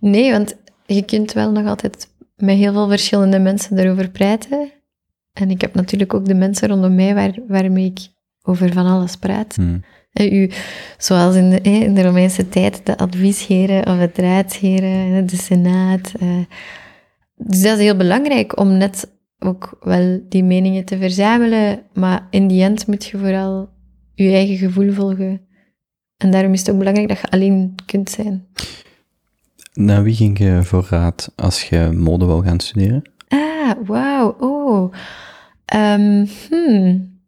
[0.00, 4.72] Nee, want je kunt wel nog altijd met heel veel verschillende mensen daarover praten.
[5.32, 7.98] En ik heb natuurlijk ook de mensen rondom mij waar, waarmee ik
[8.42, 9.54] over van alles praat.
[9.56, 9.78] Hm.
[10.12, 10.50] Eh, U,
[10.98, 16.12] zoals in de, in de Romeinse tijd, de adviesheren of het raadsheren, de senaat.
[16.20, 16.28] eh.
[17.36, 21.82] Dus dat is heel belangrijk om net ook wel die meningen te verzamelen.
[21.92, 23.68] Maar in die end moet je vooral
[24.14, 25.40] je eigen gevoel volgen.
[26.16, 28.46] En daarom is het ook belangrijk dat je alleen kunt zijn.
[29.72, 33.02] Naar wie ging je voor raad als je mode wou gaan studeren?
[33.28, 34.36] Ah, wauw.
[34.38, 34.94] Oh.
[35.64, 37.18] Ehm, hmm.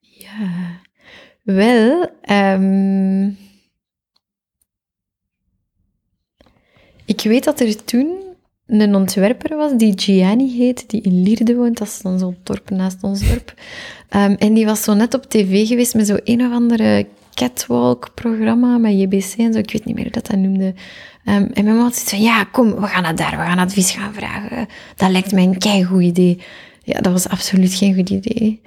[0.00, 0.80] Ja.
[1.42, 3.30] Wel, ehm,
[7.04, 8.29] ik weet dat er toen
[8.70, 11.78] een ontwerper was die Gianni heet, die in Lierde woont.
[11.78, 13.54] Dat is dan zo'n dorp naast ons dorp.
[14.08, 18.78] Ehm, en die was zo net op tv geweest met zo'n een of andere catwalk-programma
[18.78, 19.58] met JBC en zo.
[19.58, 20.74] Ik weet niet meer hoe dat dat noemde.
[21.24, 23.30] Ehm, en mijn man had zoiets van, ja, kom, we gaan naar daar.
[23.30, 24.66] We gaan advies gaan vragen.
[24.96, 26.40] Dat lijkt mij een keigoed idee.
[26.82, 28.60] Ja, dat was absoluut geen goed idee.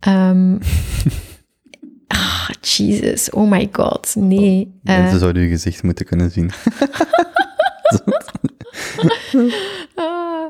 [0.00, 0.56] Ehm
[2.06, 3.30] ah, Jesus.
[3.30, 4.14] Oh my god.
[4.18, 4.72] Nee.
[4.84, 6.50] Eh, Mensen zouden je gezicht moeten kunnen zien.
[9.94, 10.46] ah.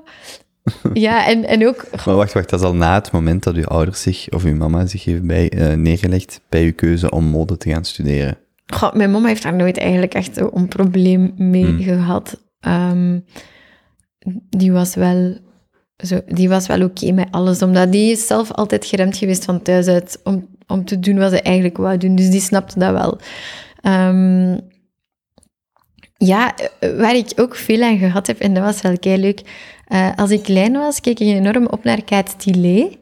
[0.93, 1.87] Ja, en, en ook...
[2.07, 4.55] Maar wacht, wacht, dat is al na het moment dat uw ouders zich, of uw
[4.55, 8.39] mama zich heeft bij, eh, neergelegd bij uw keuze om mode te gaan studeren.
[8.67, 11.83] Goh, mijn mama heeft daar nooit eigenlijk echt een probleem mee Hmm.
[11.83, 12.41] gehad.
[12.61, 13.19] Ehm,
[14.51, 15.39] die was wel,
[15.97, 19.63] zo, die was wel oké met alles, omdat die is zelf altijd geremd geweest van
[19.63, 22.15] thuis uit om, om te doen wat ze eigenlijk wou doen.
[22.15, 23.19] Dus die snapte dat wel.
[23.81, 24.59] Ehm,
[26.19, 26.55] ja,
[26.97, 29.41] waar ik ook veel aan gehad heb, en dat was wel kei leuk.
[29.87, 32.97] eh, als ik klein was, keek ik enorm op naar Kate Tillet.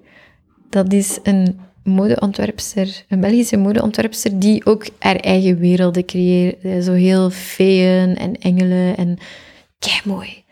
[0.70, 6.62] Dat is een modeontwerpster, een Belgische modeontwerpster, die ook haar eigen werelden creëert.
[6.62, 9.18] Eh, Zo heel feeën en engelen en
[9.79, 10.44] kei mooi.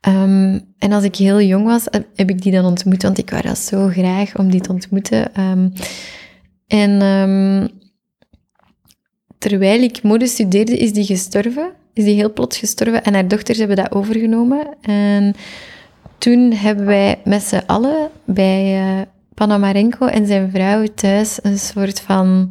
[0.00, 3.42] Ehm, en als ik heel jong was, heb ik die dan ontmoet, want ik wou
[3.42, 5.34] dat zo graag om die te ontmoeten.
[5.34, 5.68] Ehm,
[6.66, 7.68] en ehm,
[9.38, 11.72] terwijl ik mode studeerde, is die gestorven.
[11.92, 14.76] Is die heel plots gestorven en haar dochters hebben dat overgenomen.
[14.80, 15.34] En
[16.18, 22.00] toen hebben wij met z'n allen bij eh, Panamarenko en zijn vrouw thuis een soort
[22.00, 22.50] van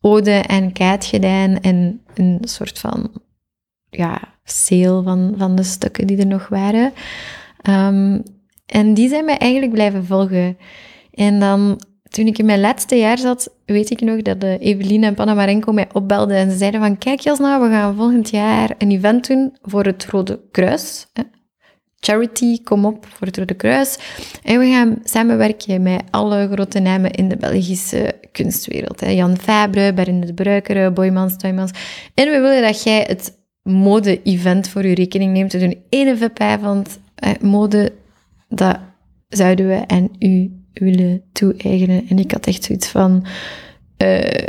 [0.00, 3.10] ode en gedaan en een soort van
[3.90, 6.92] ja, sale van, van de stukken die er nog waren.
[7.62, 8.20] Ehm,
[8.66, 10.56] en die zijn mij eigenlijk blijven volgen.
[11.10, 11.80] En dan,
[12.14, 15.72] toen ik in mijn laatste jaar zat, weet ik nog dat de Eveline en Panamarenko
[15.72, 19.56] mij opbelden en ze zeiden van, kijk Jasna, we gaan volgend jaar een event doen
[19.62, 21.06] voor het Rode Kruis.
[21.12, 21.22] Hè.
[22.00, 23.98] Charity, kom op voor het Rode Kruis.
[24.42, 29.00] En we gaan samenwerken met alle grote namen in de Belgische kunstwereld.
[29.00, 29.10] Hè.
[29.10, 31.70] Jan Fabre, Berinde de Boymans, Tuymans.
[32.14, 35.52] En we willen dat jij het mode-event voor je rekening neemt.
[35.52, 36.98] We doen één VIP-avond.
[37.14, 37.92] Eh, mode,
[38.48, 38.78] dat
[39.28, 42.08] zouden we aan u willen toe-eigenen.
[42.08, 43.26] En ik had echt zoiets van...
[43.96, 44.46] eh,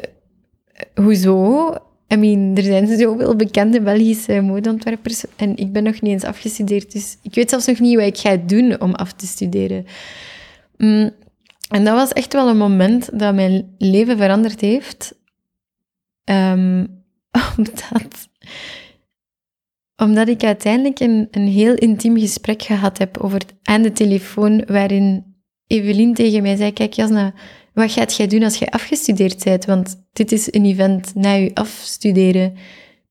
[0.96, 1.74] hoezo?
[2.14, 6.92] I mean, er zijn zoveel bekende Belgische modeontwerpers en ik ben nog niet eens afgestudeerd,
[6.92, 9.86] dus ik weet zelfs nog niet wat ik ga doen om af te studeren.
[10.78, 11.12] Mm,
[11.70, 15.16] en dat was echt wel een moment dat mijn leven veranderd heeft.
[16.24, 16.86] Ehm,
[17.58, 18.30] omdat,
[19.96, 25.35] omdat ik uiteindelijk een, een heel intiem gesprek gehad heb over, aan de telefoon, waarin
[25.68, 27.34] Evelien tegen mij zei, kijk Jasna,
[27.74, 29.66] wat gaat jij doen als jij afgestudeerd bent?
[29.66, 32.54] Want dit is een event na je afstuderen.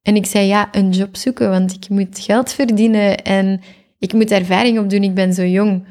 [0.03, 3.61] En ik zei, ja, een job zoeken, want ik moet geld verdienen en
[3.99, 5.87] ik moet ervaring opdoen, ik ben zo jong.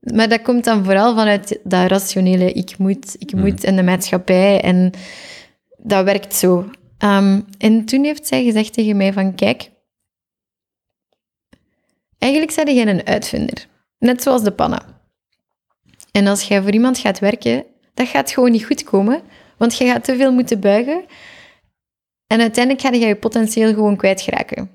[0.00, 4.60] Maar dat komt dan vooral vanuit dat rationele, ik moet, ik moet in de maatschappij
[4.60, 4.90] en
[5.76, 6.70] dat werkt zo.
[6.98, 9.70] Ehm, en toen heeft zij gezegd tegen mij van, kijk,
[12.18, 13.66] eigenlijk zei jij een uitvinder.
[13.98, 14.91] Net zoals de panna.
[16.12, 19.22] En als jij voor iemand gaat werken, dat gaat gewoon niet goed komen,
[19.58, 21.04] want je gaat te veel moeten buigen
[22.26, 24.70] en uiteindelijk ga je je potentieel gewoon kwijtgeraken.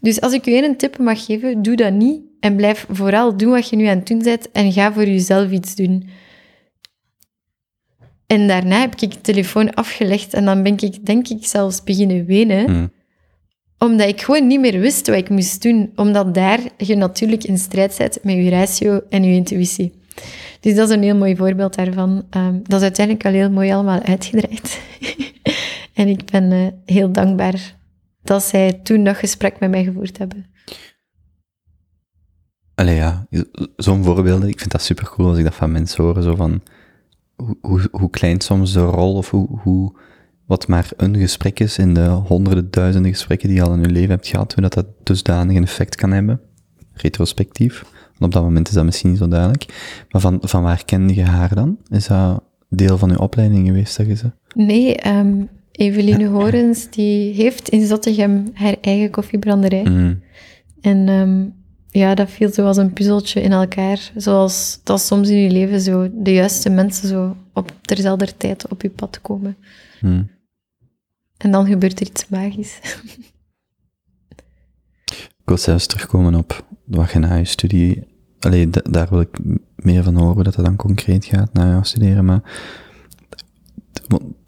[0.00, 3.50] Dus als ik je een tip mag geven, doe dat niet en blijf vooral doen
[3.50, 6.08] wat je nu aan het doen bent en ga voor jezelf iets doen.
[8.26, 12.24] En daarna heb ik de telefoon afgelegd en dan ben ik, denk ik, zelfs beginnen
[12.24, 12.70] wenen.
[12.70, 12.86] Hm.
[13.78, 15.92] Omdat ik gewoon niet meer wist wat ik moest doen.
[15.96, 20.01] Omdat daar je natuurlijk in strijd bent met je ratio en je intuïtie.
[20.62, 22.26] Dus dat is een heel mooi voorbeeld daarvan.
[22.30, 24.80] Ehm, dat is uiteindelijk al heel mooi allemaal uitgedraaid.
[26.00, 27.74] en ik ben eh, heel dankbaar
[28.22, 30.46] dat zij toen dat gesprek met mij gevoerd hebben.
[32.74, 33.26] Allee, ja,
[33.76, 36.62] zo'n voorbeelden, ik vind dat super cool als ik dat van mensen hoor, zo van
[37.34, 39.98] hoe, hoe, hoe klein soms de rol of hoe, hoe,
[40.46, 43.90] wat maar een gesprek is in de honderden, duizenden gesprekken die je al in je
[43.90, 46.40] leven hebt gehad, hoe dat dat dusdanig een effect kan hebben,
[46.92, 47.84] retrospectief.
[48.24, 49.64] Op dat moment is dat misschien niet zo duidelijk.
[50.10, 51.78] Maar van, van waar kende je haar dan?
[51.88, 54.30] Is dat deel van je opleiding geweest, zeg je ze?
[54.54, 55.42] Nee, ehm,
[55.72, 59.84] Eveline Horens, die heeft in Zottegem haar eigen koffiebranderij.
[59.84, 60.22] Mm.
[60.80, 61.44] En ehm,
[61.88, 64.10] ja, dat viel zoals een puzzeltje in elkaar.
[64.16, 68.82] Zoals dat soms in je leven zo de juiste mensen zo op terzelfde tijd op
[68.82, 69.56] je pad komen.
[70.00, 70.30] Mm.
[71.36, 72.78] En dan gebeurt er iets magisch.
[75.42, 78.10] Ik wil zelfs terugkomen op wat je na je studie...
[78.44, 79.38] Allee, da- daar wil ik
[79.76, 82.42] meer van horen, dat het dan concreet gaat na jouw studeren, maar...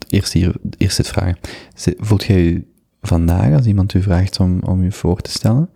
[0.07, 1.37] Eerst hier, eerst dit vragen.
[1.97, 2.63] Voelt jij je
[3.01, 5.69] vandaag, als iemand u vraagt om, om je voor te stellen,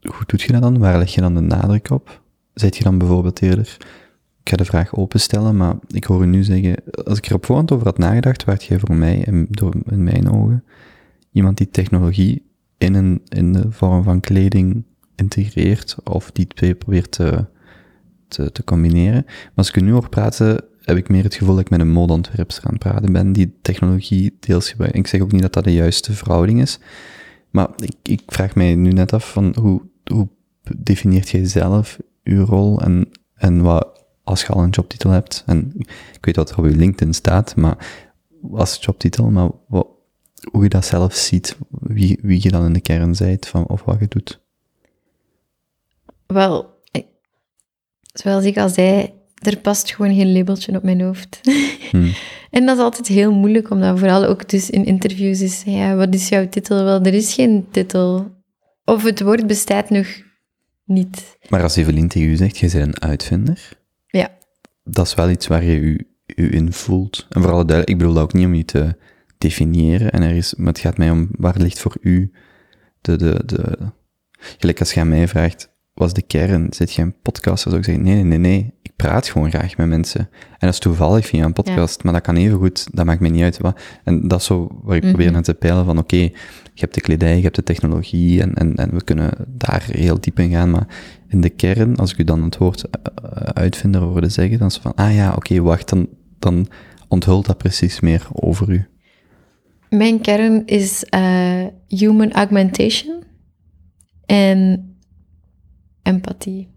[0.00, 0.78] hoe doet je dat dan?
[0.78, 2.22] Waar leg je dan de nadruk op?
[2.54, 3.76] Zet je dan bijvoorbeeld eerder...
[4.42, 6.74] Ik ga de vraag openstellen, maar ik hoor u nu zeggen...
[7.04, 10.04] Als ik er op voorhand over had nagedacht, werd jij voor mij, in, door, in
[10.04, 10.64] mijn ogen,
[11.32, 12.42] iemand die technologie
[12.78, 14.84] in, een, in de vorm van kleding
[15.18, 17.44] integreert, of die twee probeert te,
[18.28, 19.22] te, te combineren.
[19.24, 21.90] Maar als ik nu hoor praten, heb ik meer het gevoel dat ik met een
[21.90, 24.96] modeontwerpster aan het praten ben, die technologie deels gebruikt.
[24.96, 26.78] Ik zeg ook niet dat dat de juiste verhouding is,
[27.50, 30.28] maar ik, ik vraag mij nu net af van hoe, hoe
[30.76, 35.72] definieert jij zelf uw rol en, en wat, als je al een jobtitel hebt, en
[36.12, 37.86] ik weet wat er op je LinkedIn staat, maar
[38.52, 39.86] als jobtitel, maar wat,
[40.50, 43.84] hoe je dat zelf ziet, wie, wie je dan in de kern zijt van, of
[43.84, 44.40] wat je doet.
[46.32, 46.80] Wel,
[48.12, 51.40] zoals ik al zei, er past gewoon geen labeltje op mijn hoofd.
[51.90, 52.12] Hmm.
[52.50, 56.14] En dat is altijd heel moeilijk, omdat vooral ook dus in interviews is, ja, wat
[56.14, 56.84] is jouw titel?
[56.84, 58.30] Wel, er is geen titel.
[58.84, 60.06] Of het woord bestaat nog
[60.84, 61.38] niet.
[61.48, 63.68] Maar als Evelien tegen u zegt, jij bent een uitvinder,
[64.06, 64.30] Ja.
[64.84, 67.26] dat is wel iets waar je u, u in voelt.
[67.28, 68.96] En vooral duidelijk, ik bedoel dat ook niet om je te
[69.38, 72.32] definiëren, en er is, maar het gaat mij om, waar ligt voor u
[73.00, 73.76] de, de, de,
[74.58, 77.76] gelijk als je aan mij vraagt, was de kern, zit je een podcast, dan zou
[77.76, 80.20] ik zeggen, nee, nee, nee, nee, ik praat gewoon graag met mensen.
[80.20, 83.30] En dat is toevallig via een podcast, maar dat kan even goed, dat maakt mij
[83.30, 83.58] niet uit.
[83.58, 83.80] Wat.
[84.04, 85.34] En dat is zo waar ik probeer Mhm.
[85.34, 86.32] naar te peilen van, oké, je
[86.74, 90.38] hebt de kledij, je hebt de technologie, en, en, en we kunnen daar heel diep
[90.38, 90.86] in gaan, maar
[91.28, 94.68] in de kern, als ik u dan het woord eh, eh, uitvinder hoorde zeggen, dan
[94.68, 96.66] is van, ah ja, oké, wacht, dan, dan
[97.08, 98.86] onthult dat precies meer over u.
[99.90, 103.22] Mijn kern is eh, human augmentation
[104.26, 104.87] en
[106.08, 106.68] empathie.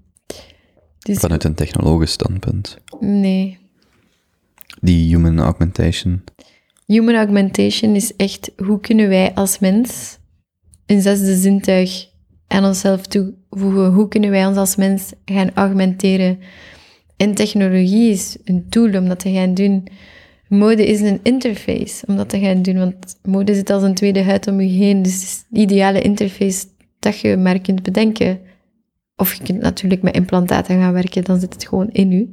[0.99, 2.77] Dus Vanuit een technologisch standpunt.
[2.99, 3.57] nee,
[4.81, 6.23] Die human augmentation.
[6.85, 10.17] Human augmentation is echt hoe kunnen wij als mens
[10.85, 12.07] een zesde zintuig
[12.47, 13.93] aan onszelf toevoegen?
[13.93, 16.39] Hoe kunnen wij ons als mens gaan augmenteren?
[17.17, 19.87] En technologie is een tool om dat te gaan doen.
[20.47, 24.23] Mode is een interface om dat te gaan doen, want mode zit als een tweede
[24.23, 25.01] huid om je heen.
[25.01, 26.65] Dus het is de ideale interface
[26.99, 28.39] dat je maar kunt bedenken.
[29.21, 32.29] Of je kunt natuurlijk met implantaten gaan werken, dan zit het gewoon in u.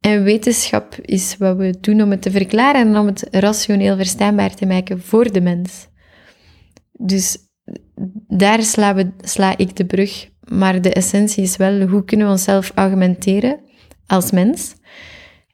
[0.00, 4.54] En wetenschap is wat we doen om het te verklaren en om het rationeel verstaanbaar
[4.54, 5.88] te maken voor de mens.
[6.92, 7.38] Dus
[8.28, 10.28] daar sla, we, sla ik de brug.
[10.40, 13.60] Maar de essentie is wel, hoe kunnen we onszelf augmenteren
[14.06, 14.74] als mens?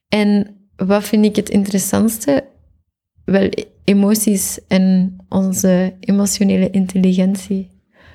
[0.09, 2.45] En wat vind ik het interessantste?
[3.25, 3.49] Wel,
[3.85, 7.71] emoties en onze emotionele intelligentie.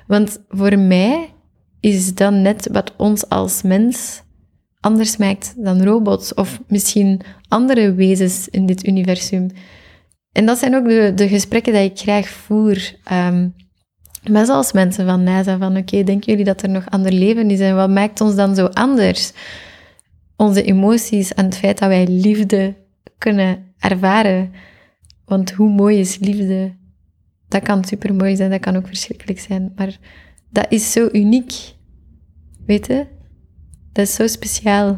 [0.08, 1.30] Want voor mij
[1.80, 4.25] is dat net wat ons als mens
[4.80, 9.49] anders maakt dan robots of misschien andere wezens in dit universum.
[10.32, 12.95] En dat zijn ook de, de gesprekken die ik graag voer.
[13.03, 13.49] ehm,
[14.30, 17.59] met zoals mensen van NASA, van oké, denken jullie dat er nog ander leven is
[17.59, 19.32] en wat maakt ons dan zo anders?
[20.36, 22.75] Onze emoties en het feit dat wij liefde
[23.17, 24.51] kunnen ervaren.
[25.25, 26.75] Want hoe mooi is liefde?
[27.47, 29.97] Dat kan supermooi zijn, dat kan ook verschrikkelijk zijn, maar
[30.50, 31.76] dat is zo uniek.
[32.66, 33.06] Weet je?
[33.91, 34.98] Dat is zo speciaal.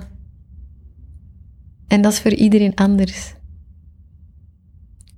[1.87, 3.33] En dat is voor iedereen anders.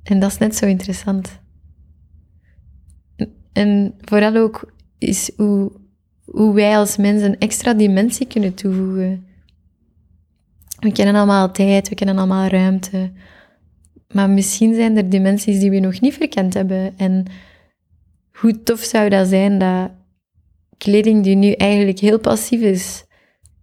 [0.04, 1.40] En dat is net zo interessant.
[3.52, 5.72] En- vooral ook is hoe,
[6.26, 9.26] hoe wij als mensen een extra dimensie kunnen toevoegen.
[10.80, 13.12] We kennen allemaal tijd, we kennen allemaal ruimte.
[14.14, 16.98] Maar misschien zijn er dimensies die we nog niet verkend hebben.
[16.98, 17.26] En
[18.32, 19.92] hoe tof zou dat zijn dat
[20.82, 23.06] kleding die nu eigenlijk heel passief is,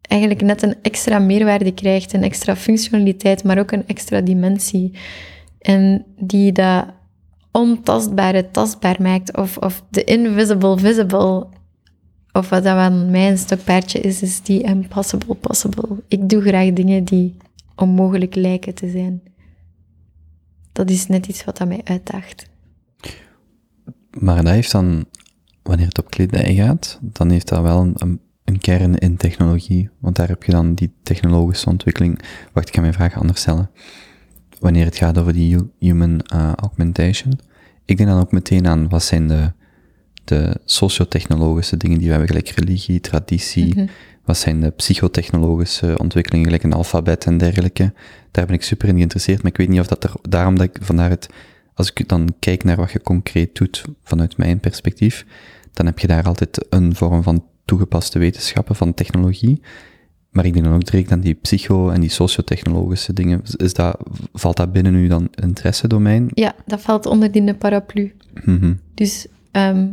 [0.01, 4.99] eigenlijk net een extra meerwaarde krijgt, een extra functionaliteit, maar ook een extra dimensie.
[5.59, 6.87] En die dat
[7.53, 11.47] ontastbare tastbaar maakt, of, of de invisible visible.
[12.33, 16.03] Of wat dat van mijn stokpaardje is, is die impossible possible.
[16.09, 17.37] Ik doe graag dingen die
[17.77, 19.23] onmogelijk lijken te zijn.
[20.73, 22.47] Dat is net iets wat dat mij uitdaagt.
[24.19, 25.05] Maar dat heeft dan,
[25.69, 29.91] wanneer het op kledij gaat, dan heeft dat wel een, een, kern in technologie.
[29.99, 32.23] Want daar heb je dan die technologische ontwikkeling.
[32.53, 33.71] Wacht, ik ga mijn vraag anders stellen.
[34.61, 37.39] Wanneer het gaat over die hu- human eh, augmentation,
[37.85, 39.53] ik denk dan ook meteen aan wat zijn de,
[40.25, 43.89] de sociotechnologische dingen die we hebben, gelijk religie, traditie.
[44.25, 47.93] Wat zijn de psychotechnologische ontwikkelingen, gelijk een alfabet en dergelijke.
[48.31, 50.67] Daar ben ik super in geïnteresseerd, maar ik weet niet of dat er, daarom dat
[50.67, 51.29] ik vandaar het,
[51.75, 55.25] als ik dan kijk naar wat je concreet doet vanuit mijn perspectief,
[55.79, 59.61] dan heb je daar altijd een vorm van toegepaste wetenschappen, van technologie.
[60.31, 63.43] Maar ik denk dan ook direct aan die psycho- en die sociotechnologische dingen.
[63.57, 63.97] Is dat,
[64.33, 66.29] valt dat binnen u dan interessedomein?
[66.35, 68.15] Ja, dat valt onder die paraplu.
[68.45, 68.75] Mhm.
[68.95, 69.87] Dus ehm,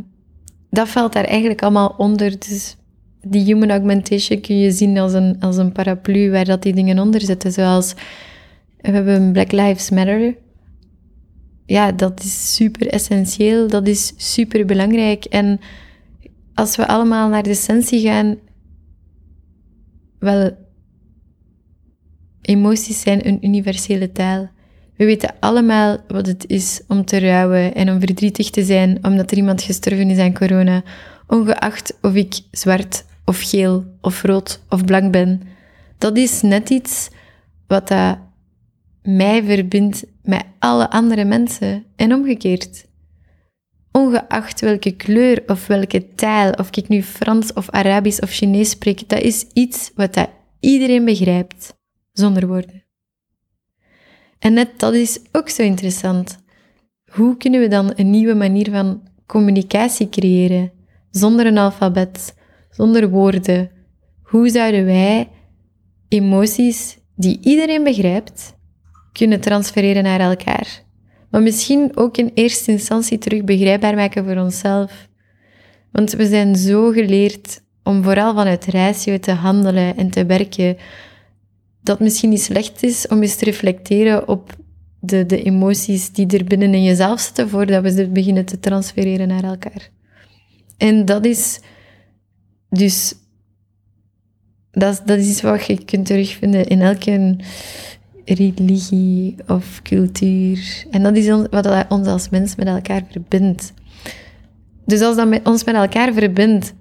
[0.69, 2.39] dat valt daar eigenlijk allemaal onder.
[2.39, 2.75] Dus
[3.21, 6.99] die human augmentation kun je zien als een, als een paraplu waar dat die dingen
[6.99, 7.51] onder zitten.
[7.51, 7.93] Zoals,
[8.81, 10.35] we hebben Black Lives Matter.
[11.65, 13.67] Ja, dat is super essentieel.
[13.67, 15.25] Dat is super belangrijk.
[15.25, 15.59] En
[16.53, 18.37] als we allemaal naar de essentie gaan,
[20.19, 20.57] wel,
[22.41, 24.49] emoties zijn een universele taal.
[24.95, 29.31] We weten allemaal wat het is om te rouwen en om verdrietig te zijn omdat
[29.31, 30.83] er iemand gestorven is aan corona,
[31.27, 35.41] ongeacht of ik zwart of geel of rood of blank ben.
[35.97, 37.09] Dat is net iets
[37.67, 38.17] wat dat
[39.03, 42.85] mij verbindt met alle andere mensen en omgekeerd.
[43.91, 49.09] Ongeacht welke kleur of welke taal, of ik nu Frans of Arabisch of Chinees spreek,
[49.09, 51.77] dat is iets wat dat iedereen begrijpt,
[52.11, 52.83] zonder woorden.
[54.39, 56.37] En net dat is ook zo interessant.
[57.11, 60.71] Hoe kunnen we dan een nieuwe manier van communicatie creëren,
[61.11, 62.35] zonder een alfabet,
[62.69, 63.71] zonder woorden?
[64.21, 65.29] Hoe zouden wij
[66.07, 68.55] emoties die iedereen begrijpt,
[69.17, 70.83] kunnen transfereren naar elkaar?
[71.29, 75.07] Maar misschien ook in eerste instantie terug begrijpbaar maken voor onszelf.
[75.91, 80.77] Want we zijn zo geleerd om vooral vanuit ratio te handelen en te werken,
[81.81, 84.55] dat misschien niet slecht is om eens te reflecteren op
[84.99, 89.27] de, de emoties die er binnen in jezelf zitten, voordat we ze beginnen te transfereren
[89.27, 89.89] naar elkaar.
[90.77, 91.59] En dat is
[92.69, 93.13] dus...
[94.71, 97.37] Dat, dat is iets wat je kunt terugvinden in elke
[98.25, 100.85] religie of cultuur.
[100.91, 103.73] En dat is wat ons als mens met elkaar verbindt.
[104.85, 106.73] Dus als dat met ons met elkaar verbindt,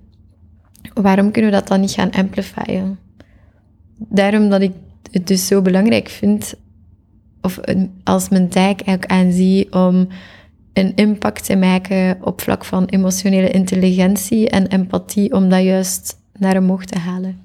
[0.95, 2.99] waarom kunnen we dat dan niet gaan amplifyen?
[3.99, 4.73] Daarom dat ik
[5.11, 6.55] het dus zo belangrijk vind,
[7.41, 7.61] of
[8.05, 10.09] als mijn taak ook aanzie om
[10.73, 16.57] een impact te maken op vlak van emotionele intelligentie en empathie, om dat juist naar
[16.57, 17.44] omhoog te halen.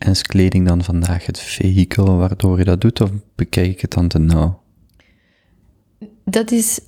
[0.00, 3.92] En is kleding dan vandaag het vehikel waardoor je dat doet, of bekijk ik het
[3.92, 4.62] dan te nauw?
[6.24, 6.80] Dat is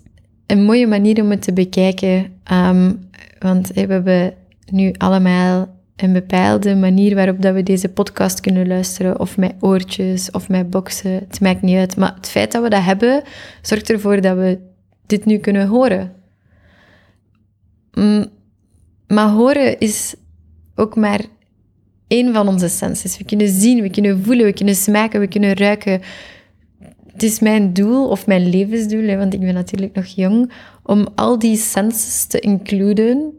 [0.47, 2.33] een mooie manier om het te bekijken.
[2.45, 2.93] ehm,
[3.39, 4.35] want we hebben
[4.71, 9.21] nu allemaal een bepaalde manier waarop dat we deze podcast kunnen luisteren.
[9.21, 11.13] Of met oortjes, of met boxen.
[11.13, 11.97] Het maakt niet uit.
[11.97, 13.23] Maar het feit dat we dat hebben,
[13.63, 14.59] zorgt ervoor dat we
[15.07, 16.13] dit nu kunnen horen.
[17.93, 18.27] Mm,
[19.07, 20.15] maar horen is
[20.75, 21.21] ook maar
[22.13, 23.19] één van onze senses.
[23.19, 26.01] We kunnen zien, we kunnen voelen, we kunnen smaken, we kunnen ruiken
[27.13, 30.53] het is mijn doel, of mijn levensdoel, hè, want ik ben natuurlijk nog jong,
[30.83, 33.33] om al die senses te includen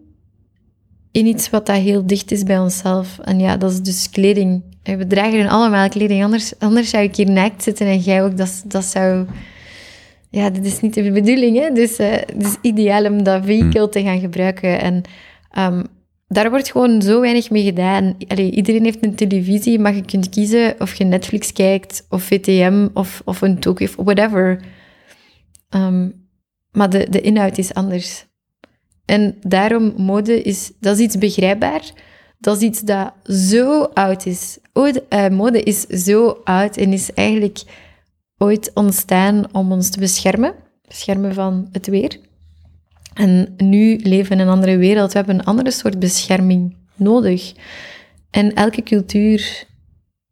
[1.11, 3.19] in iets wat dat heel dicht is bij onszelf.
[3.19, 4.63] En ja, dat is dus kleding.
[4.83, 8.37] We dragen allemaal kleding, anders, anders zou ik hier naakt zitten en jij ook.
[8.37, 9.25] Dat, dat zou...
[10.29, 11.71] Ja, dat is niet de bedoeling, hè.
[11.71, 14.81] Dus eh, het is ideaal om dat vehicle te gaan gebruiken.
[14.81, 15.01] En
[15.51, 15.83] ehm,
[16.33, 18.15] daar wordt gewoon zo weinig mee gedaan.
[18.35, 23.21] Iedereen heeft een televisie, maar je kunt kiezen of je Netflix kijkt, of VTM, of,
[23.25, 24.63] of een talk, of whatever.
[25.69, 26.09] Ehm,
[26.71, 28.25] maar de, de inhoud is anders.
[29.05, 31.91] En daarom, mode is, dat is iets begrijpbaar.
[32.39, 34.57] Dat is iets dat zo oud is.
[35.09, 37.63] Eh, mode is zo oud en is eigenlijk
[38.37, 40.53] ooit ontstaan om ons te beschermen.
[40.87, 42.19] Beschermen van het weer.
[43.13, 45.11] En nu leven we in een andere wereld.
[45.11, 47.53] We hebben een andere soort bescherming nodig.
[48.29, 49.65] En elke cultuur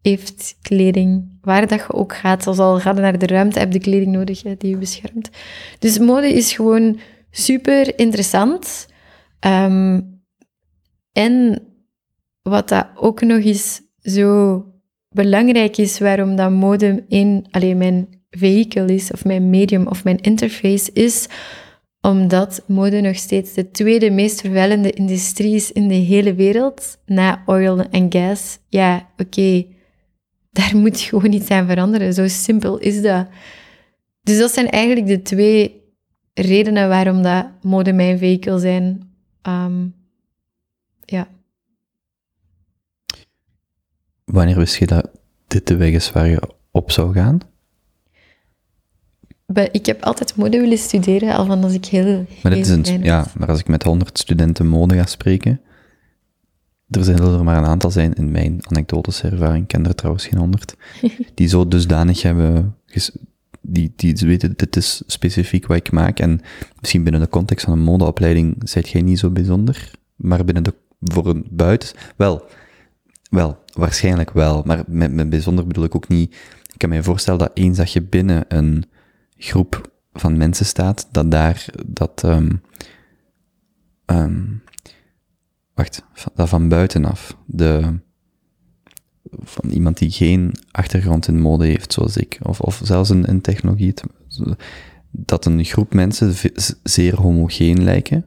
[0.01, 1.37] heeft kleding.
[1.41, 4.11] Waar dat je ook gaat, zelfs al ga je naar de ruimte, heb je kleding
[4.11, 5.29] nodig die je beschermt.
[5.79, 6.99] Dus mode is gewoon
[7.31, 8.87] super interessant.
[9.39, 10.01] Ehm,
[11.11, 11.61] en
[12.41, 14.65] wat dat ook nog eens zo
[15.09, 20.17] belangrijk is, waarom dat mode in alleen mijn vehikel is, of mijn medium, of mijn
[20.21, 21.27] interface is,
[22.01, 27.43] omdat mode nog steeds de tweede meest vervuilende industrie is in de hele wereld, na
[27.45, 28.59] oil en gas.
[28.69, 29.65] Ja, oké,
[30.51, 32.13] daar moet gewoon iets aan veranderen.
[32.13, 33.27] Zo simpel is dat.
[34.23, 35.81] Dus dat zijn eigenlijk de twee
[36.33, 39.13] redenen waarom dat mode mijn vehikel zijn.
[39.41, 39.87] Ehm,
[41.05, 41.27] ja.
[44.25, 45.09] Wanneer wist je dat
[45.47, 46.41] dit de weg is waar je
[46.71, 47.50] op zou gaan?
[49.71, 53.03] Ik heb altijd mode willen studeren, al van als ik heel, Maar, dit is een,
[53.03, 55.61] ja, maar als ik met 100 studenten mode ga spreken,
[56.89, 60.25] er zijn er maar een aantal zijn in mijn anekdotische ervaring, ik ken er trouwens
[60.25, 60.75] geen 100,
[61.33, 62.75] die zo dusdanig hebben,
[63.61, 66.19] die, die weten, dit is specifiek wat ik maak.
[66.19, 66.41] En
[66.79, 70.73] misschien binnen de context van een modeopleiding zijt jij niet zo bijzonder, maar binnen de,
[70.99, 72.45] voor een buiten, wel,
[73.29, 76.35] wel, waarschijnlijk wel, maar met, met bijzonder bedoel ik ook niet,
[76.73, 78.85] ik kan me voorstellen dat eens dat je binnen een
[79.43, 82.55] groep van mensen staat, dat daar, dat, ehm,
[84.05, 84.43] ehm,
[85.73, 86.03] wacht,
[86.35, 87.99] dat van buitenaf, de,
[89.31, 93.41] van iemand die geen achtergrond in mode heeft, zoals ik, of, of zelfs in, in
[93.41, 93.93] technologie,
[95.11, 96.33] dat een groep mensen
[96.83, 98.25] zeer homogeen lijken,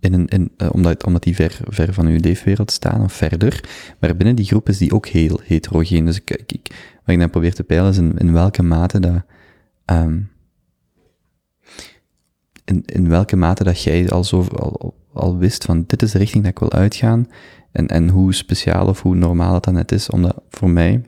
[0.00, 3.68] in een, in, eh, omdat, omdat die ver, ver van uw leefwereld staan, of verder,
[4.00, 6.04] maar binnen die groep is die ook heel heterogeen.
[6.04, 9.24] Dus ik, ik, wat ik dan probeer te peilen is in, in welke mate dat,
[9.84, 10.18] ehm,
[12.66, 16.18] in, in welke mate dat jij al, zo, al, al wist van dit is de
[16.18, 17.28] richting dat ik wil uitgaan
[17.72, 21.04] en, en hoe speciaal of hoe normaal dat dan net is, omdat voor mij,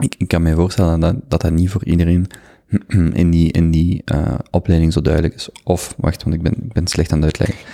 [0.00, 2.26] ik, ik kan me voorstellen dat dat, dat niet voor iedereen
[3.12, 5.48] in die, in die eh, opleiding zo duidelijk is.
[5.64, 7.66] Of, wacht, want ik ben, ik ben slecht aan het uitleggen.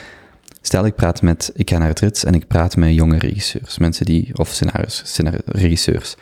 [0.61, 3.79] Stel, ik praat met, ik ga naar het rits en ik praat met jonge regisseurs,
[3.79, 6.17] mensen die, of scenario's, scenario, regisseurs.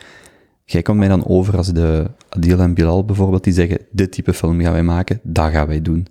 [0.65, 4.33] Jij komt mij dan over als de Adil en Bilal bijvoorbeeld, die zeggen, dit type
[4.33, 6.07] film gaan wij maken, dat gaan wij doen.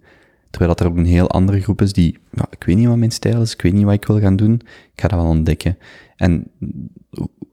[0.51, 3.11] Terwijl dat er een heel andere groep is die, ja, ik weet niet wat mijn
[3.11, 4.55] stijl is, ik weet niet wat ik wil gaan doen,
[4.93, 5.79] ik ga dat wel ontdekken.
[6.17, 6.51] En,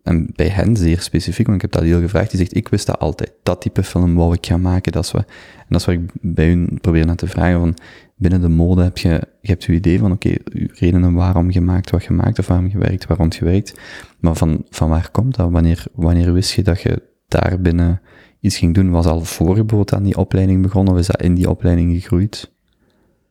[0.04, 2.86] en bij hen zeer specifiek, want ik heb dat heel gevraagd, die zegt, ik wist
[2.86, 5.26] dat altijd, dat type film wou ik gaan maken, dat is wat,
[5.58, 7.76] en dat is wat ik bij hun probeer net te vragen, van,
[8.16, 9.10] binnen de mode heb je,
[9.42, 12.48] je hebt je idee van, oké, uw redenen waarom je maakt wat je maakt, of
[12.48, 13.80] waarom je werkt, waarom je werkt,
[14.20, 15.52] maar van, van waar komt dat?
[15.52, 18.02] Wanneer, wanneer wist je dat je daar binnen
[18.40, 18.90] iets ging doen?
[18.90, 21.94] Was al voor je bijvoorbeeld aan die opleiding begonnen, of is dat in die opleiding
[21.94, 22.56] gegroeid?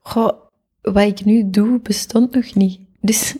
[0.06, 0.32] Goh,
[0.82, 2.80] wat ik nu doe, bestond nog niet.
[3.00, 3.34] Dus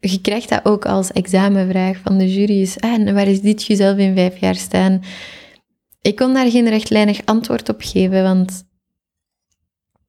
[0.00, 2.60] je krijgt dat ook als examenvraag van de jury.
[2.60, 5.02] Is, ah, en waar is dit jezelf in vijf jaar staan?
[6.02, 8.64] Ik kon daar geen rechtlijnig antwoord op geven, want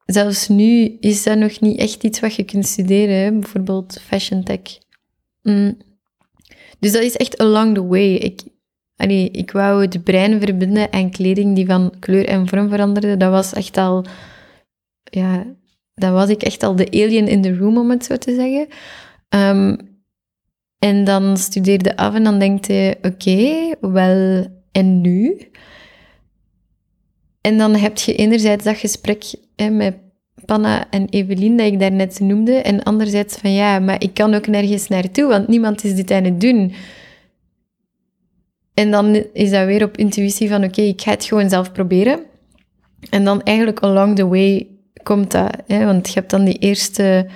[0.06, 3.16] zelfs nu is dat nog niet echt iets wat je kunt studeren.
[3.16, 3.32] hè.
[3.32, 4.78] Bijvoorbeeld fashion tech.
[5.42, 5.78] Mm.
[6.80, 8.16] Dus dat is echt along the way.
[8.16, 8.42] Ik,
[8.96, 13.18] allee, ik wou het brein verbinden aan kleding die van kleur en vorm veranderde.
[13.18, 14.06] Dat was echt al...
[15.04, 15.56] Ja,
[15.98, 18.68] dan was ik echt al de alien in the room, om het zo te zeggen.
[19.30, 19.76] Ehm,
[20.80, 25.50] en dan studeerde af en dan denkt je, oké, wel, en nu?
[27.42, 29.24] En dan heb je enerzijds dat gesprek
[29.56, 29.98] hè, met
[30.46, 34.48] Panna en Evelien, dat ik daarnet noemde, en anderzijds van, ja, maar ik kan ook
[34.48, 36.74] nergens naartoe, want niemand is dit aan het doen.
[38.74, 42.20] En dan is dat weer op intuïtie van, oké, ik ga het gewoon zelf proberen.
[43.10, 44.77] En dan eigenlijk along the way
[45.08, 45.58] komt dat.
[45.68, 45.86] Hè?
[45.86, 47.28] Want je hebt dan die eerste,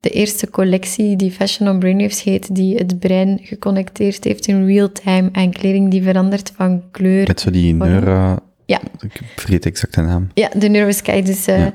[0.00, 4.92] de eerste collectie die Fashion on Brainwaves heet, die het brein geconnecteerd heeft in real
[4.92, 7.26] time aan kleding die verandert van kleur.
[7.26, 8.36] Met zo die neuro...
[8.66, 8.80] Ja.
[9.00, 10.28] Ik vergeet de exacte naam.
[10.34, 11.22] Ja, de Neurosky.
[11.22, 11.74] Dus eh, Ja.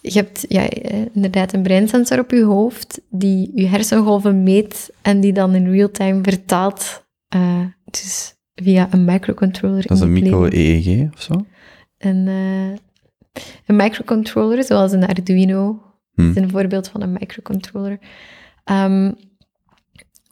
[0.00, 5.20] je hebt ja, eh, inderdaad een breinsensor op je hoofd die je hersengolven meet en
[5.20, 7.04] die dan in real time vertaalt.
[7.28, 7.60] eh,
[7.90, 10.40] dus via een microcontroller Dat is een je kleding.
[10.42, 11.44] micro-EEG of zo?
[11.98, 12.78] En, eh,
[13.66, 15.80] een microcontroller, zoals een Arduino,
[16.16, 16.30] Hm.
[16.30, 17.98] is een voorbeeld van een microcontroller.
[18.64, 19.12] Ehm,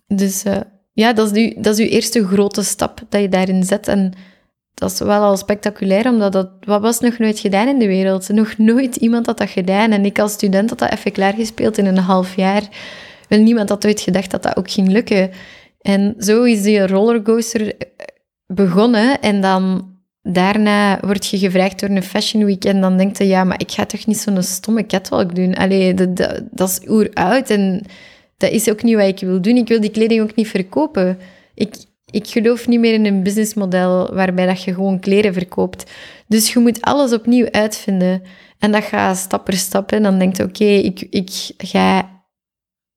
[0.07, 0.61] dus eh,
[0.93, 3.89] ja, dat is, uw, dat is uw eerste grote stap dat je daarin zet.
[3.89, 4.13] En
[4.75, 8.29] dat is wel al spectaculair, omdat dat wat was nog nooit gedaan in de wereld.
[8.29, 9.91] Nog nooit iemand had dat gedaan.
[9.91, 12.63] En ik als student had dat even klaargespeeld in een half jaar.
[13.29, 15.31] Wel, niemand had ooit gedacht dat dat ook ging lukken.
[15.81, 17.87] En zo is die rollercoaster eh,
[18.47, 19.21] begonnen.
[19.21, 19.94] En dan
[20.25, 23.71] daarna word je gevraagd door een fashion week en dan denkt je, ja, maar ik
[23.71, 25.55] ga toch niet zo'n stomme catwalk doen.
[25.55, 27.83] Allee, dat, dat, dat is oeroud en
[28.37, 29.57] dat is ook niet wat ik wil doen.
[29.57, 31.19] Ik wil die kleding ook niet verkopen.
[31.55, 31.75] Ik,
[32.11, 35.91] ik geloof niet meer in een businessmodel waarbij dat je gewoon kleren verkoopt.
[36.27, 38.23] Dus je moet alles opnieuw uitvinden.
[38.59, 39.93] En dat gaat stap per stap.
[39.93, 42.11] En dan denk je, oké, ik, ik ga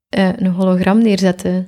[0.10, 1.68] eh, een hologram neerzetten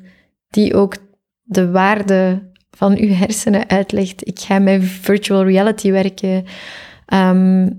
[0.49, 0.95] die ook
[1.41, 4.28] de waarde van uw hersenen uitlegt.
[4.28, 6.45] Ik ga met virtual reality werken.
[7.05, 7.70] Ehm,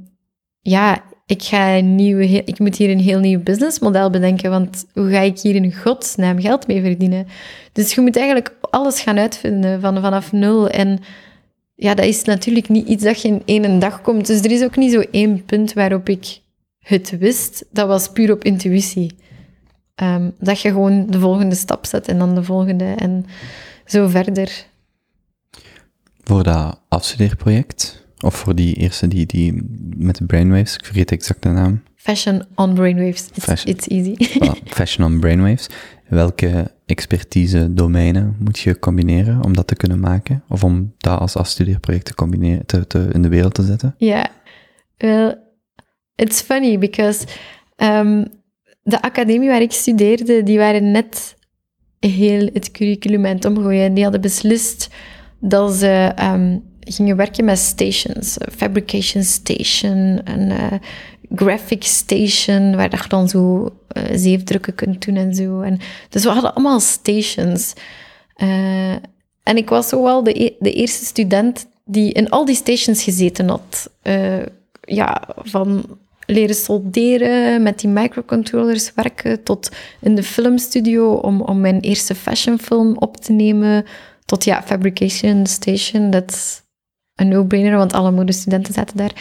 [0.60, 5.10] ja, ik, ga een nieuwe, ik moet hier een heel nieuw businessmodel bedenken, want hoe
[5.10, 7.26] ga ik hier in godsnaam geld mee verdienen?
[7.72, 10.68] Dus je moet eigenlijk alles gaan uitvinden van, vanaf nul.
[10.68, 10.98] En
[11.74, 14.26] ja, dat is natuurlijk niet iets dat je in één dag komt.
[14.26, 16.40] Dus er is ook niet zo één punt waarop ik
[16.78, 17.64] het wist.
[17.70, 19.14] Dat was puur op intuïtie.
[19.94, 23.26] Ehm, dat je gewoon de volgende stap zet en dan de volgende en
[23.84, 24.66] zo verder.
[26.30, 29.62] Voor dat afstudeerproject, of voor die eerste die, die
[29.96, 33.28] met de brainwaves, ik vergeet exact de naam, Fashion on brainwaves.
[33.34, 33.74] It's, Fashion.
[33.74, 34.14] it's easy.
[34.28, 35.66] Voilà, Fashion on Brainwaves.
[36.08, 40.42] Welke expertise domeinen moet je combineren om dat te kunnen maken?
[40.48, 43.94] Of om dat als afstudeerproject te combineren, te, te, in de wereld te zetten?
[43.98, 44.30] Ja,
[44.96, 45.34] wel,
[46.14, 47.26] it's funny because
[47.76, 48.24] ehm,
[48.82, 51.36] de academie waar ik studeerde, die waren net
[51.98, 53.84] heel het curriculum aan het omgooien.
[53.84, 54.88] En die hadden beslist
[55.40, 58.38] dat ze ehm, gingen werken met stations.
[58.38, 60.72] eh, Fabrication station, een eh,
[61.34, 65.60] graphic station, waar je dan zo eh, zeefdrukken kunt doen en zo.
[65.60, 65.78] En,
[66.08, 67.72] dus we hadden allemaal stations.
[69.42, 73.02] En ik was zo wel de, e- de eerste student die in al die stations
[73.02, 73.90] gezeten had.
[74.82, 75.84] Ja, van
[76.26, 79.68] leren solderen, met die microcontrollers werken, tot
[80.00, 83.84] in de filmstudio om, om mijn eerste fashionfilm op te nemen,
[84.30, 86.62] tot ja, Fabrication Station, dat is
[87.14, 89.12] een no-brainer, want alle modestudenten zaten daar.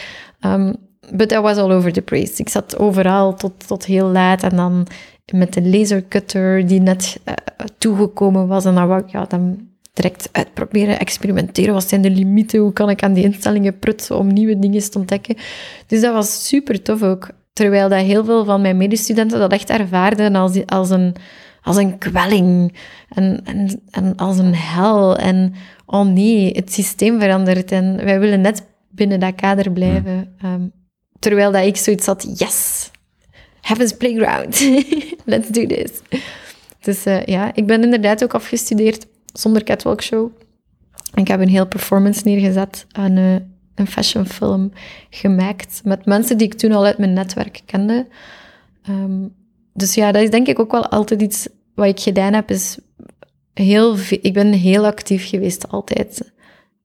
[0.41, 0.75] Um,
[1.11, 2.33] but I was all over the place.
[2.35, 4.87] Ik zat overal tot, tot heel laat en dan
[5.33, 7.33] met de lasercutter die net eh,
[7.77, 11.73] toegekomen was en dan wou ik ja, dan direct uitproberen, experimenteren.
[11.73, 12.59] Wat zijn de limieten?
[12.59, 15.35] Hoe kan ik aan die instellingen prutsen om nieuwe dingen te ontdekken?
[15.87, 17.29] Dus dat was super tof ook.
[17.53, 21.15] Terwijl dat heel veel van mijn medestudenten dat echt ervaarden als, als, een,
[21.69, 22.77] als een kwelling
[23.09, 25.17] en, en, en als een hel.
[25.17, 25.53] En
[25.85, 30.35] oh nee, het systeem verandert en wij willen net binnen dat kader blijven.
[30.41, 30.67] Ehm,
[31.19, 32.89] terwijl dat ik zoiets had, yes,
[33.61, 34.59] Heaven's Playground,
[35.25, 35.91] let's do this.
[36.81, 40.31] Dus eh, ja, ik ben inderdaad ook afgestudeerd zonder catwalk show.
[41.13, 43.35] Ik heb een heel performance neergezet aan eh,
[43.75, 44.71] een fashionfilm
[45.09, 48.07] gemaakt met mensen die ik toen al uit mijn netwerk kende.
[48.83, 49.27] Ehm,
[49.73, 51.47] dus ja, dat is denk ik ook wel altijd iets
[51.79, 52.49] wat ik gedaan heb.
[52.51, 52.77] Is
[53.53, 56.31] heel ik ben heel actief geweest altijd.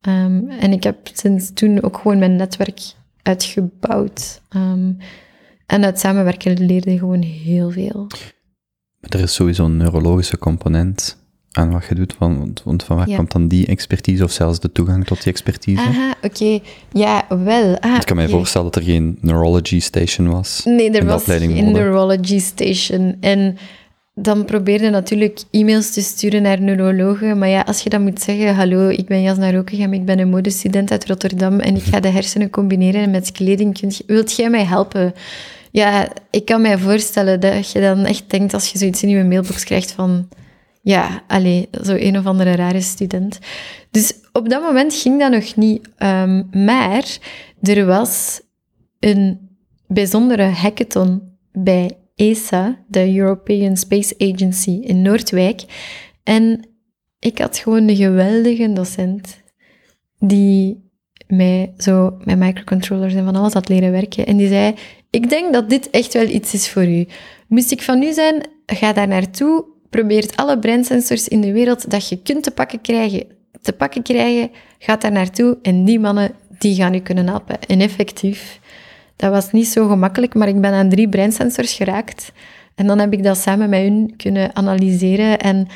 [0.00, 2.80] Ehm, en ik heb sinds toen ook gewoon mijn netwerk
[3.22, 4.40] uitgebouwd.
[4.48, 4.92] Ehm,
[5.66, 8.06] en uit samenwerken leerde gewoon heel veel.
[9.00, 11.22] Er is sowieso een neurologische component
[11.52, 13.16] aan wat je doet, want, want- van waar Ja.
[13.16, 15.80] komt dan die expertise of zelfs de toegang tot die expertise?
[15.80, 16.58] Aha, oké.
[16.92, 17.78] Ja, wel.
[17.78, 20.62] Ah, ik kan mij voorstellen dat er geen neurology station was.
[20.64, 23.16] Nee, er was geen neurology station.
[23.20, 23.56] En
[24.14, 27.38] dan probeerde natuurlijk e-mails te sturen naar neurologen.
[27.38, 30.28] Maar ja, als je dan moet zeggen, hallo, ik ben Jasna Rokegem, ik ben een
[30.28, 33.78] modestudent uit Rotterdam en ik ga de hersenen combineren met kleding.
[33.78, 35.14] Kunt Wilt jij mij helpen?
[35.70, 39.24] Ja, ik kan mij voorstellen dat je dan echt denkt als je zoiets in je
[39.24, 40.28] mailbox krijgt van...
[40.82, 43.38] Ja, allee, zo een of andere rare student.
[43.90, 45.88] Dus op dat moment ging dat nog niet.
[45.96, 47.18] ehm, maar
[47.62, 48.40] er was
[49.00, 49.48] een
[49.86, 55.62] bijzondere hackathon bij ESA, de European Space Agency in Noordwijk.
[56.22, 56.68] En
[57.18, 59.42] ik had gewoon een geweldige docent
[60.18, 60.82] die
[61.26, 64.26] mij zo met microcontrollers en van alles had leren werken.
[64.26, 64.74] En die zei,
[65.10, 67.06] ik denk dat dit echt wel iets is voor u.
[67.48, 72.08] Moest ik van u zijn, ga daar naartoe, probeer alle breinsensors in de wereld dat
[72.08, 73.26] je kunt te pakken krijgen,
[73.62, 77.60] te pakken krijgen, ga daar naartoe en die mannen, die gaan u kunnen helpen.
[77.66, 78.60] En effectief,
[79.16, 82.32] dat was niet zo gemakkelijk, maar ik ben aan drie breinsensors geraakt.
[82.74, 85.38] En dan heb ik dat samen met hun kunnen analyseren.
[85.38, 85.66] En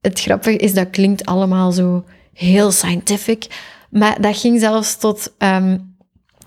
[0.00, 3.46] het grappige is, dat klinkt allemaal zo heel scientific.
[3.90, 5.34] Maar dat ging zelfs tot...
[5.38, 5.72] ehm,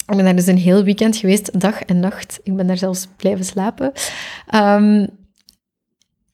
[0.06, 2.40] ik ben daar dus een heel weekend geweest, dag en nacht.
[2.44, 3.92] Ik ben daar zelfs blijven slapen.
[4.48, 5.06] Ehm,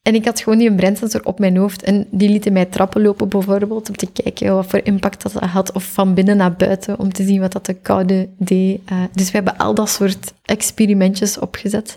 [0.08, 1.82] en ik had gewoon die breinsensor op mijn hoofd.
[1.82, 5.72] En die lieten mij trappen lopen bijvoorbeeld, om te kijken wat voor impact dat had.
[5.72, 8.80] Of van binnen naar buiten, om te zien wat dat de koude deed.
[8.84, 11.96] Eh, dus we hebben al dat soort experimentjes opgezet.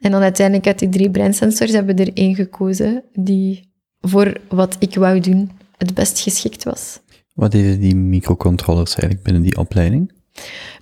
[0.00, 4.76] En dan uiteindelijk uit die drie breinsensors hebben we er één gekozen die voor wat
[4.78, 7.00] ik wou doen het best geschikt was.
[7.34, 10.12] Wat deden die microcontrollers eigenlijk binnen die opleiding?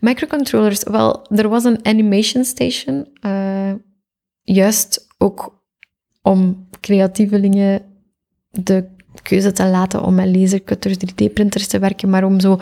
[0.00, 3.72] Microcontrollers, wel, er was een animation station, eh,
[4.42, 5.57] juist ook
[6.22, 7.82] om creatievelingen
[8.50, 8.84] de
[9.22, 12.60] keuze te laten om met lasercutters, 3D-printers te werken, maar om zo,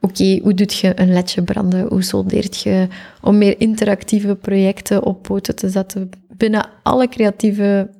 [0.00, 1.88] oké, hoe doet je een ledje branden?
[1.88, 2.88] Hoe soldeert je?
[3.22, 7.90] Om meer interactieve projecten op poten te zetten binnen alle creatieve,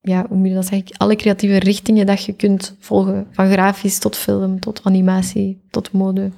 [0.00, 0.96] ja, hoe moet je dat zeggen?
[0.96, 3.26] Alle creatieve richtingen dat je kunt volgen.
[3.30, 6.30] Van grafisch tot film, tot animatie, tot mode.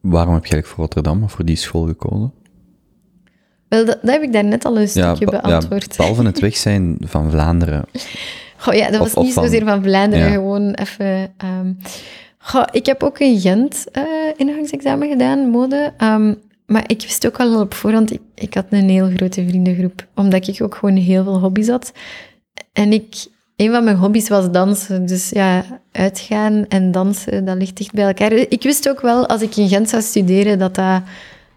[0.00, 2.32] Waarom heb je eigenlijk voor Rotterdam voor die school gekozen?
[3.74, 5.96] Wel, dat, dat heb ik daarnet al een stukje beantwoord.
[5.96, 7.84] behalve het weg zijn van Vlaanderen.
[8.56, 10.32] Goh, ja, dat Of- was of niet van- zozeer van Vlaanderen, Ja.
[10.32, 11.32] gewoon even...
[11.36, 11.72] ehm,
[12.38, 14.02] goh, ik heb ook in Gent eh
[14.36, 15.92] ingangsexamen gedaan, mode.
[15.96, 16.34] ehm,
[16.66, 20.06] maar ik wist ook al op voorhand, ik, ik had een heel grote vriendengroep.
[20.14, 21.92] Omdat ik ook gewoon heel veel hobby's had.
[22.72, 23.32] En ik...
[23.56, 25.06] Een van mijn hobby's was dansen.
[25.06, 28.32] Dus ja, uitgaan en dansen, dat ligt dicht bij elkaar.
[28.32, 31.02] Ik wist ook wel, als ik in Gent zou studeren, dat dat,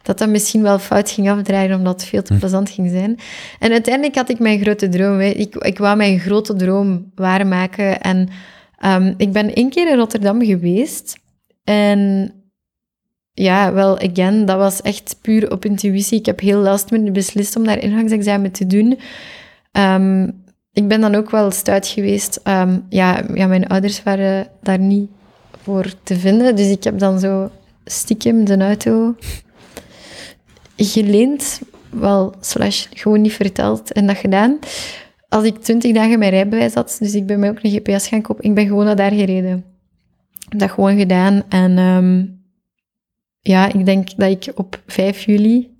[0.07, 3.19] dat, dat misschien wel fout ging afdraaien, omdat het veel te plezant ging zijn.
[3.59, 5.19] En uiteindelijk had ik mijn grote droom.
[5.19, 5.25] hè.
[5.25, 8.01] Ik, ik wou mijn grote droom waarmaken.
[8.01, 8.29] En
[8.77, 11.17] ehm, ik ben één keer in Rotterdam geweest.
[11.63, 12.31] En
[13.33, 16.19] ja, wel, again, dat was echt puur op intuïtie.
[16.19, 18.99] Ik heb heel last minute beslist om daar ingangsexamen te doen.
[19.71, 20.23] Ehm,
[20.73, 22.39] ik ben dan ook wel stuit geweest.
[22.43, 25.09] Ehm, ja, ja, mijn ouders waren daar niet
[25.63, 26.55] voor te vinden.
[26.55, 27.49] Dus ik heb dan zo
[27.85, 29.15] stiekem de auto
[30.77, 31.61] geleend.
[31.89, 34.59] Wel, slash, gewoon niet verteld en dat gedaan.
[35.29, 38.21] Als ik twintig dagen mijn rijbewijs had, dus ik ben mij ook een GPS gaan
[38.21, 39.65] kopen, ik ben gewoon naar daar gereden.
[40.33, 41.43] Ik heb dat gewoon gedaan.
[41.49, 42.25] En ehm,
[43.41, 45.75] ja, ik denk dat ik op 5 juli...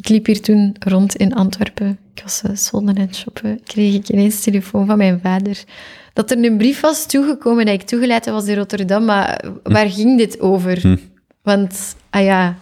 [0.00, 1.98] Ik liep hier toen rond in Antwerpen.
[2.14, 3.60] Ik was uh, aan het shoppen.
[3.64, 5.64] Kreeg ik ineens telefoon van mijn vader.
[6.12, 9.04] Dat er een brief was toegekomen dat ik toegelaten was in Rotterdam.
[9.04, 10.80] Maar waar ging dit over?
[10.80, 10.96] Hm.
[11.42, 12.58] Want, ah ja...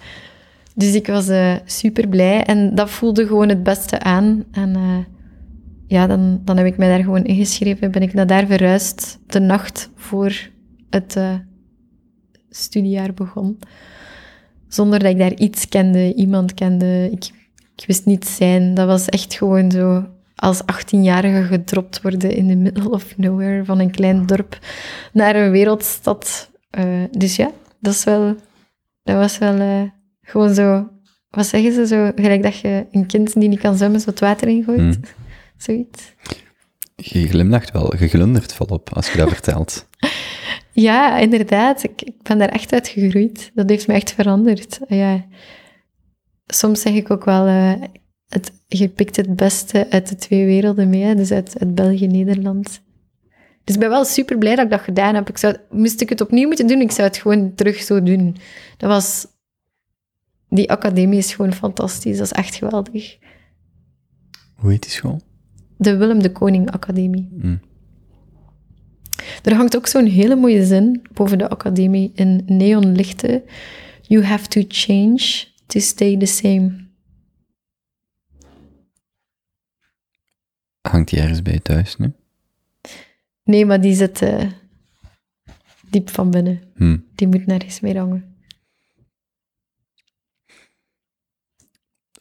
[0.78, 1.30] Dus ik was
[1.64, 4.44] super blij en dat voelde gewoon het beste aan.
[4.52, 4.98] En eh,
[5.86, 7.90] ja, dan, dan heb ik mij daar gewoon ingeschreven.
[7.90, 10.50] Ben ik naar daar verhuisd de nacht voor
[10.90, 11.34] het eh,
[12.50, 13.58] studiejaar begon.
[14.68, 17.08] Zonder dat ik daar iets kende, iemand kende.
[17.12, 17.24] Ik,
[17.76, 18.74] ik wist niet zijn.
[18.74, 23.78] Dat was echt gewoon zo als 18-jarige gedropt worden in the middle of nowhere van
[23.78, 24.58] een klein dorp
[25.12, 26.50] naar een wereldstad.
[27.10, 27.50] Dus ja,
[27.80, 28.36] dat, is wel,
[29.02, 29.90] dat was wel
[30.28, 30.88] gewoon zo...
[31.30, 32.12] Wat zeggen ze zo?
[32.14, 34.78] Gelijk dat je een kind die niet kan zwemmen zo het water ingooit.
[34.78, 35.00] Hmm.
[35.56, 36.14] Zoiets.
[36.96, 39.86] Je glimlacht wel, je glundert volop als je dat vertelt.
[40.80, 41.82] Ja, inderdaad.
[41.82, 43.50] Ik, ik, ben daar echt uit gegroeid.
[43.54, 44.80] Dat heeft me echt veranderd.
[44.88, 45.24] Ja.
[46.46, 47.72] Soms zeg ik ook wel, uh,
[48.28, 51.14] het, je pikt het beste uit de twee werelden mee, hè?
[51.14, 52.82] dus uit, uit België en Nederland.
[53.64, 55.28] Dus ik ben wel super blij dat ik dat gedaan heb.
[55.28, 58.36] Ik zou, moest ik het opnieuw moeten doen, ik zou het gewoon terug zo doen.
[58.76, 59.26] Dat was...
[60.48, 62.16] Die academie is gewoon fantastisch.
[62.16, 63.18] Dat is echt geweldig.
[64.54, 65.20] Hoe heet die school?
[65.76, 67.28] De Willem de Koning Academie.
[67.32, 67.60] Mm.
[69.42, 73.42] Er hangt ook zo'n hele mooie zin boven de academie in neonlichten.
[74.02, 76.86] You have to change to stay the same.
[80.80, 82.12] Hangt die ergens bij je thuis nu?
[83.44, 84.50] Nee, maar die zit uh,
[85.90, 86.60] diep van binnen.
[86.74, 87.04] Hmm.
[87.14, 88.27] Die moet nergens meer hangen.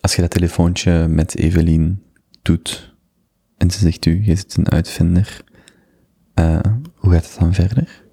[0.08, 2.04] Als je dat telefoontje met Evelien
[2.42, 2.96] doet
[3.58, 5.44] en ze zegt u, je zit een uitvinder,
[6.36, 6.60] uh,
[6.96, 8.04] hoe gaat het dan verder?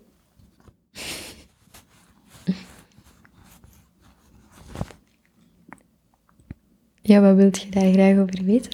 [7.01, 8.72] Ja, wat wilt je daar graag over weten?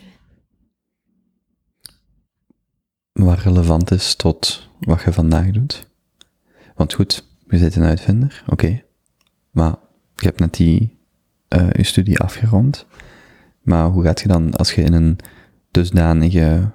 [3.12, 5.90] Wat relevant is tot wat je vandaag doet.
[6.74, 8.52] Want goed, je bent een uitvinder, oké.
[8.52, 8.84] Okay.
[9.50, 9.76] Maar
[10.14, 10.98] je hebt net die,
[11.48, 12.86] uh, je studie afgerond.
[13.60, 15.18] Maar hoe gaat je dan, als je in een
[15.70, 16.70] dusdanige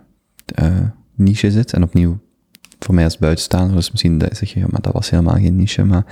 [0.60, 0.80] uh,
[1.16, 2.20] niche zit, en opnieuw,
[2.80, 5.84] voor mij als buitenstaander, dus misschien zeg je, ja, maar dat was helemaal geen niche,
[5.84, 6.06] maar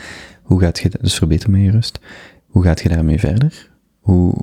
[0.43, 1.99] hoe gaat je, dus verbeter me rust,
[2.45, 3.71] hoe gaat je daarmee verder?
[3.99, 4.35] Hoe,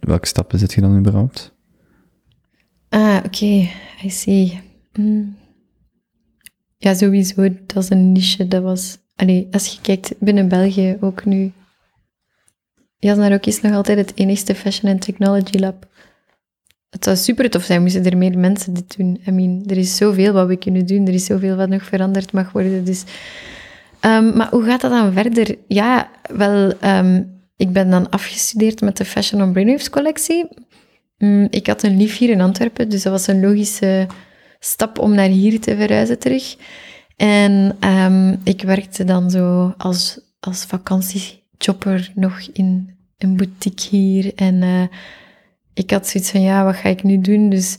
[0.00, 1.54] welke stappen zet je dan überhaupt?
[2.88, 3.68] Ah, oké.
[4.04, 4.60] I see.
[4.92, 5.36] Mm.
[6.76, 8.98] Ja, sowieso, dat is een niche, dat was...
[9.16, 11.52] Allee, als je kijkt binnen België ook nu...
[13.02, 15.86] Jasnarok is nog altijd het enigste Fashion and Technology Lab.
[16.90, 19.20] Het zou super tof zijn, moesten er meer mensen dit doen.
[19.26, 22.32] I mean, er is zoveel wat we kunnen doen, er is zoveel wat nog veranderd
[22.32, 23.04] mag worden, dus...
[24.00, 25.56] Um, maar hoe gaat dat dan verder?
[25.68, 30.48] Ja, wel, um, ik ben dan afgestudeerd met de Fashion on Brainwaves collectie.
[31.18, 34.06] Um, ik had een lief hier in Antwerpen, dus dat was een logische
[34.58, 36.56] stap om naar hier te verhuizen terug.
[37.16, 40.66] En um, ik werkte dan zo als, als
[41.62, 44.34] vakantiejobber nog in een boutique hier.
[44.34, 44.86] En uh,
[45.74, 47.48] ik had zoiets van, ja, wat ga ik nu doen?
[47.50, 47.78] Dus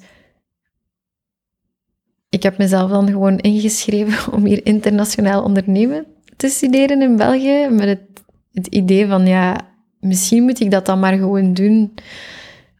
[2.29, 6.05] ik heb mezelf dan gewoon ingeschreven om hier internationaal ondernemen
[6.37, 7.67] te studeren in België.
[7.69, 8.23] Met het,
[8.53, 9.57] het idee van, ja,
[9.99, 11.93] misschien moet ik dat dan maar gewoon doen.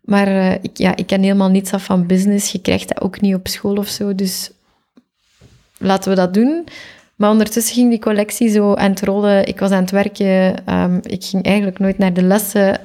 [0.02, 2.52] Maar eh, ik, ja, ik ken helemaal niets af van business.
[2.52, 4.16] Je krijgt dat ook niet op school of zo.
[4.16, 4.52] Dus
[5.78, 6.68] laten we dat doen.
[7.24, 9.48] Maar ondertussen ging die collectie zo aan het rollen.
[9.48, 10.66] Ik was aan het werken.
[10.66, 12.80] ehm, ik ging eigenlijk nooit naar de lessen.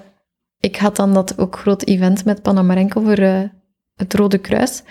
[0.61, 3.41] Ik had dan dat ook groot event met Panamarenko voor eh,
[3.95, 4.83] het Rode Kruis.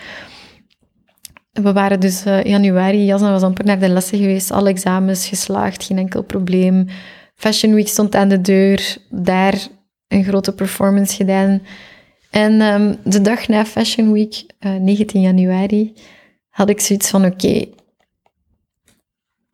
[1.52, 5.84] We waren dus eh, januari, Jasna was amper naar de lessen geweest, alle examens geslaagd,
[5.84, 6.86] geen enkel probleem.
[7.34, 9.68] Fashion Week stond aan de deur, daar
[10.08, 11.62] een grote performance gedaan.
[12.30, 15.92] En ehm, de dag na Fashion Week, eh, 19 januari,
[16.48, 17.64] had ik zoiets van: oké,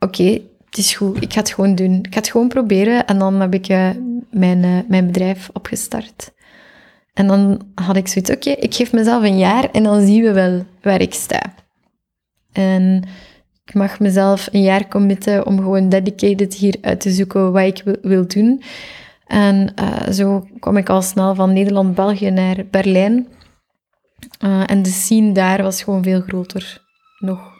[0.04, 0.40] oké,
[0.74, 1.98] het is goed, ik ga het gewoon doen.
[1.98, 3.06] Ik ga het gewoon proberen.
[3.06, 3.90] En dan heb ik eh,
[4.30, 6.32] mijn, eh, mijn bedrijf opgestart.
[7.12, 10.32] En dan had ik zoiets: oké, ik geef mezelf een jaar en dan zien we
[10.32, 11.54] wel waar ik sta.
[12.52, 13.04] En
[13.64, 17.98] ik mag mezelf een jaar committen om gewoon dedicated hier uit te zoeken wat ik
[18.02, 18.62] wil, doen.
[19.26, 23.28] En eh, zo kwam ik al snel van Nederland-België naar Berlijn.
[24.66, 26.82] En de scene daar was gewoon veel groter
[27.18, 27.52] nog.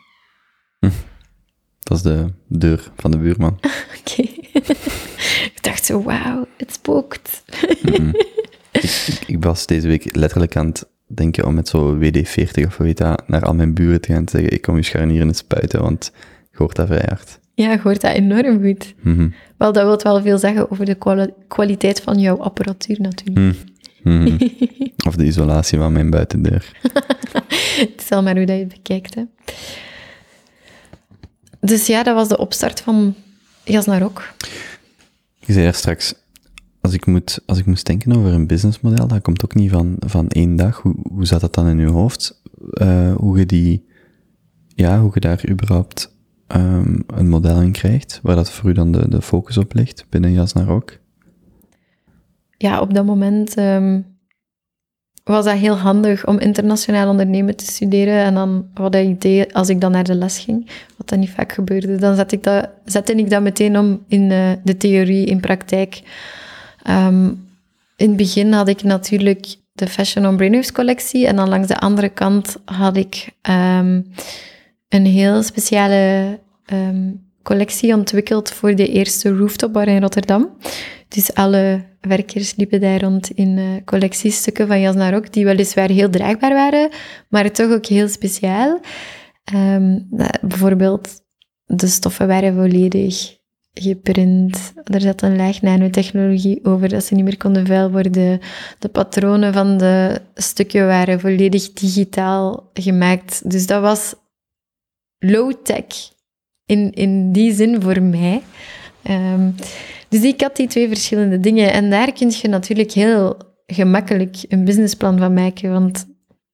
[1.85, 3.59] Dat is de deur van de buurman.
[4.01, 4.23] Oké.
[5.45, 7.43] ik dacht zo, wauw, het spookt.
[8.73, 12.97] ik, ik was deze week letterlijk aan het denken om met zo'n WD-40 of weet
[12.99, 16.13] dat, naar al mijn buren te gaan zeggen, ik kom je scharnieren en spuiten, want
[16.51, 17.39] je hoort dat vrij hard.
[17.55, 18.95] Ja, je hoort dat enorm goed.
[19.01, 19.29] Mhm.
[19.57, 23.57] Wel, dat wil wel veel zeggen over de kwali- kwaliteit van jouw apparatuur natuurlijk.
[24.03, 24.49] Mhm.
[25.07, 26.73] Of de isolatie van mijn buitendeur.
[27.81, 29.15] Het is al maar hoe dat je het bekijkt.
[29.15, 29.23] Hè.
[31.65, 33.15] Dus ja, dat was de opstart van
[33.65, 34.35] Jas naar Rok.
[35.39, 36.15] Je zei er straks,
[36.81, 39.97] als ik, moet, als ik moest denken over een businessmodel, dat komt ook niet van,
[39.99, 40.81] van één dag.
[40.81, 42.43] Hoe, hoe zat dat dan in je hoofd?
[42.71, 43.87] Eh, hoe je die,
[44.75, 48.93] ja, hoe je daar überhaupt ehm, een model in krijgt, waar dat voor u dan
[48.93, 50.99] de, de focus op ligt, binnen Jas naar Rok?
[52.65, 54.01] ja, op dat moment ehm,
[55.25, 58.25] was dat heel handig om internationaal ondernemen te studeren.
[58.25, 61.31] En dan wat dat idee, als ik dan naar de les ging, wat dan niet
[61.31, 65.27] vaak gebeurde, dan zette ik dat, zette ik dat meteen om in eh, de theorie,
[65.27, 66.03] in praktijk.
[66.83, 67.27] Ehm,
[67.97, 71.27] in het begin had ik natuurlijk de Fashion on Brainwaves collectie.
[71.27, 74.01] En dan langs de andere kant had ik ehm,
[74.89, 77.11] een heel speciale ehm,
[77.43, 80.49] collectie ontwikkeld voor de eerste rooftop bar in Rotterdam.
[81.15, 86.11] Dus alle werkers liepen daar rond in eh, collectiestukken van Jas Rok, die weliswaar heel
[86.11, 86.91] draagbaar waren,
[87.29, 88.81] maar toch ook heel speciaal.
[89.45, 90.01] Ehm,
[90.41, 91.09] bijvoorbeeld,
[91.65, 93.37] de stoffen waren volledig
[93.73, 94.73] geprint.
[94.85, 98.41] Er zat een laag nanotechnologie over, dat ze niet meer konden vuil worden.
[98.79, 103.51] De patronen van de stukken waren volledig digitaal gemaakt.
[103.51, 104.15] Dus dat was
[105.19, 106.13] low-tech
[106.67, 108.43] in, in die zin voor mij.
[109.05, 109.51] Ehm,
[110.09, 111.73] dus ik had die twee verschillende dingen.
[111.73, 113.37] En daar kun je natuurlijk heel
[113.67, 115.73] gemakkelijk een businessplan van maken.
[115.73, 116.07] Want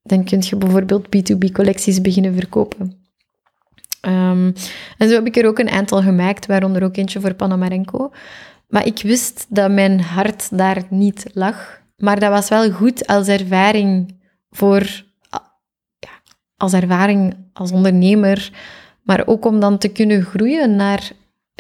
[0.03, 2.93] dan kun je bijvoorbeeld B2B-collecties beginnen verkopen.
[4.01, 4.53] Ehm,
[4.99, 8.13] en zo heb ik er ook een aantal gemaakt, waaronder ook eentje voor Panamarenko.
[8.69, 11.81] Maar ik wist dat mijn hart daar niet lag.
[11.97, 14.21] Maar dat was wel goed als ervaring
[14.51, 15.05] voor...
[15.99, 16.11] Ja,
[16.57, 18.51] als ervaring als ondernemer.
[19.03, 21.13] Maar ook om dan te kunnen groeien naar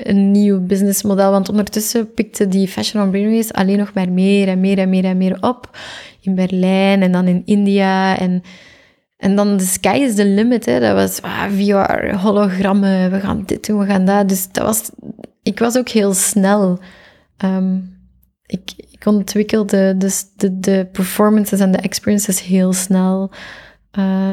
[0.08, 1.30] een nieuw businessmodel.
[1.30, 5.04] Want ondertussen pikte die Fashion on Brainwaves alleen nog maar meer en meer en meer
[5.04, 5.78] en meer op.
[6.20, 8.18] In Berlijn en dan in India.
[8.18, 8.42] En,
[9.16, 10.66] en dan de sky is the limit.
[10.66, 10.80] Hè.
[10.80, 14.28] Dat was ah, VR, hologrammen, we gaan dit doen, we gaan dat.
[14.28, 14.90] Dus dat was,
[15.42, 16.78] ik was ook heel snel.
[17.36, 17.78] Ehm,
[18.46, 23.30] ik, ik ontwikkelde de, de, de performances en de experiences heel snel.
[23.98, 24.30] Uh,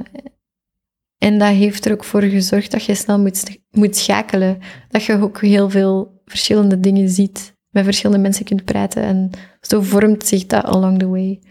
[1.18, 4.58] en dat heeft er ook voor gezorgd dat je snel moet, moet schakelen.
[4.90, 7.56] Dat je ook heel veel verschillende dingen ziet.
[7.70, 9.04] Met verschillende mensen kunt praten.
[9.04, 9.30] En
[9.62, 11.42] zo vormt zich dat along the way.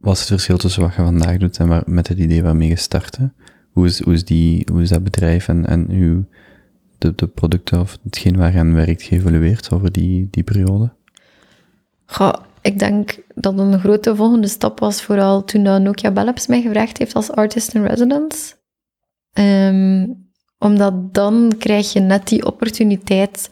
[0.00, 2.68] Wat is het verschil tussen wat je vandaag doet en waar, met het idee waarmee
[2.68, 3.32] je startte?
[3.70, 6.24] Hoe is, hoe is, die, hoe is dat bedrijf en, en uw,
[6.98, 10.94] de, de producten of hetgeen waar je aan werkt geëvolueerd over die, die periode?
[12.06, 12.34] Goh,
[12.66, 17.14] ik denk dat een grote volgende stap was vooral toen Nokia Bell mij gevraagd heeft
[17.14, 18.54] als artist in residence.
[19.32, 23.50] Um, omdat dan krijg je net die opportuniteit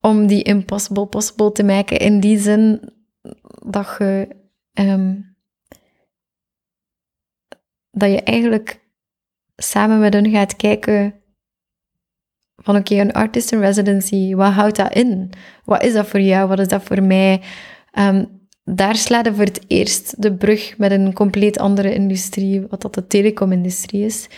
[0.00, 1.98] om die impossible possible te maken.
[1.98, 2.92] In die zin
[3.66, 4.28] dat je,
[4.72, 5.36] um,
[7.90, 8.80] dat je eigenlijk
[9.56, 11.20] samen met hen gaat kijken
[12.66, 15.30] van oké, een artist in residency, wat houdt dat in?
[15.64, 16.48] Wat is dat voor jou?
[16.48, 17.40] Wat is dat voor mij?
[17.98, 18.28] Um,
[18.64, 22.94] daar slaan we voor het eerst de brug met een compleet andere industrie, wat dat
[22.94, 24.28] de telecomindustrie is.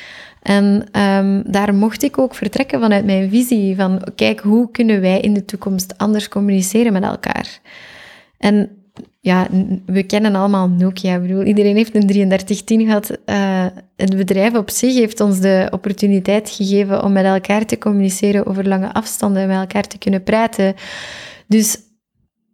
[0.43, 5.20] En ehm, daar mocht ik ook vertrekken vanuit mijn visie van, kijk, hoe kunnen wij
[5.20, 7.61] in de toekomst anders communiceren met elkaar?
[8.39, 8.70] En
[9.21, 9.47] ja,
[9.87, 11.14] we kennen allemaal Nokia.
[11.14, 13.19] Ik bedoel, iedereen heeft een 3310 gehad.
[13.25, 13.66] Eh,
[13.97, 18.69] het bedrijf op zich heeft ons de opportuniteit gegeven om met elkaar te communiceren over
[18.69, 20.75] lange afstanden en met elkaar te kunnen praten.
[21.47, 21.79] Dus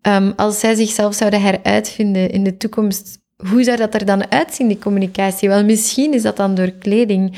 [0.01, 3.19] ehm, als zij zichzelf zouden heruitvinden in de toekomst,
[3.51, 5.49] hoe zou dat er dan uitzien, die communicatie?
[5.49, 7.37] Wel, misschien is dat dan door kleding.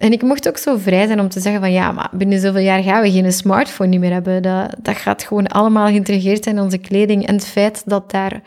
[0.00, 2.62] En ik mocht ook zo vrij zijn om te zeggen van ja, maar binnen zoveel
[2.62, 4.42] jaar gaan we geen smartphone meer hebben.
[4.42, 7.26] Dat, dat gaat gewoon allemaal geïntegreerd zijn in onze kleding.
[7.26, 8.42] En het feit dat daar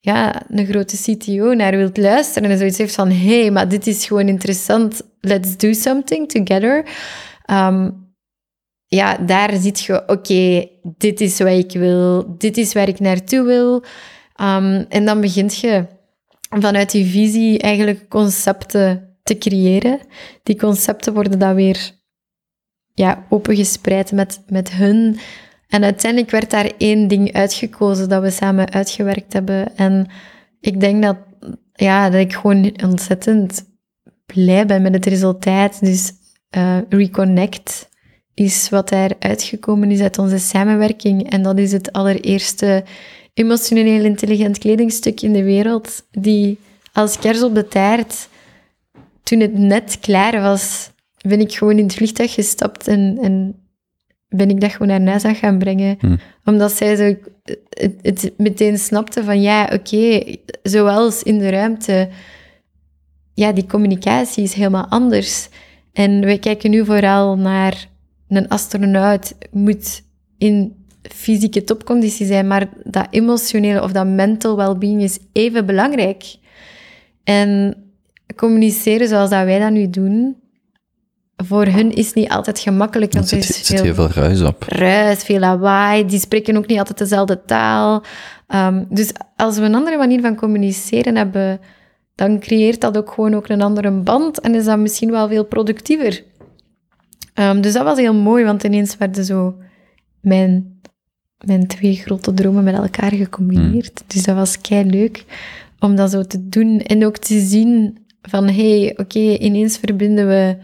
[0.00, 3.86] ja, een grote CTO naar wilt luisteren en zoiets heeft van hé, hey, maar dit
[3.86, 6.86] is gewoon interessant, let's do something together.
[7.44, 7.90] Ehm,
[8.86, 13.44] ja, daar ziet je, oké, dit is wat ik wil, dit is waar ik naartoe
[13.44, 13.84] wil.
[14.34, 15.86] Ehm, en dan begint je
[16.50, 20.00] vanuit die visie eigenlijk concepten te creëren.
[20.42, 21.90] Die concepten worden dan weer
[22.94, 25.18] ja, opengespreid met, met hun.
[25.68, 29.76] En uiteindelijk werd daar één ding uitgekozen dat we samen uitgewerkt hebben.
[29.76, 30.06] En
[30.60, 31.16] ik denk dat,
[31.72, 33.64] ja, dat ik gewoon ontzettend
[34.26, 35.80] blij ben met het resultaat.
[35.80, 36.12] Dus
[36.50, 37.88] eh, Reconnect
[38.34, 41.30] is wat daar uitgekomen is uit onze samenwerking.
[41.30, 42.84] En dat is het allereerste
[43.34, 46.58] emotioneel intelligent kledingstuk in de wereld, die
[46.92, 48.28] als kers op de taart,
[49.32, 50.90] toen het net klaar was,
[51.28, 53.54] ben ik gewoon in het vliegtuig gestapt en, en
[54.28, 55.96] ben ik dat gewoon naar aan gaan brengen.
[56.00, 56.16] Hm.
[56.44, 57.16] Omdat zij zo
[57.68, 60.22] het, het meteen snapte van, ja, oké,
[60.62, 62.08] zoals in de ruimte,
[63.34, 65.48] ja, die communicatie is helemaal anders.
[65.92, 67.88] En wij kijken nu vooral naar
[68.28, 70.02] een astronaut moet
[70.38, 76.36] in fysieke topconditie zijn, maar dat emotionele of dat mental well-being is even belangrijk.
[77.24, 77.76] En
[78.36, 80.36] communiceren zoals dat wij dat nu doen,
[81.36, 83.12] voor hun is niet altijd gemakkelijk.
[83.12, 84.62] Er Want er zit, is zit heel veel ruis op.
[84.62, 86.06] ruis, veel lawaai.
[86.06, 88.02] Die spreken ook niet altijd dezelfde taal.
[88.54, 91.60] Um, dus als we een andere manier van communiceren hebben,
[92.14, 95.44] dan creëert dat ook gewoon ook een andere band en is dat misschien wel veel
[95.44, 96.22] productiever.
[97.34, 99.56] Um, dus dat was heel mooi, want ineens werden zo
[100.20, 100.80] mijn,
[101.44, 104.00] mijn twee grote dromen met elkaar gecombineerd.
[104.00, 104.06] Mm.
[104.06, 105.24] Dus dat was kei leuk
[105.78, 110.28] om dat zo te doen en ook te zien van hé, hey, oké, ineens verbinden
[110.28, 110.56] we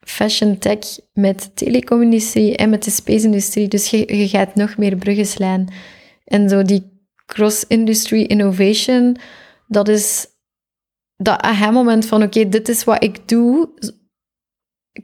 [0.00, 0.78] fashion tech
[1.12, 3.68] met telecomindustrie en met de space-industrie.
[3.68, 5.68] Dus je, je gaat nog meer bruggen slaan.
[6.24, 6.92] En zo die
[7.26, 9.16] cross-industry innovation,
[9.66, 10.26] dat is
[11.16, 13.68] dat aha-moment van oké, dit is wat ik doe,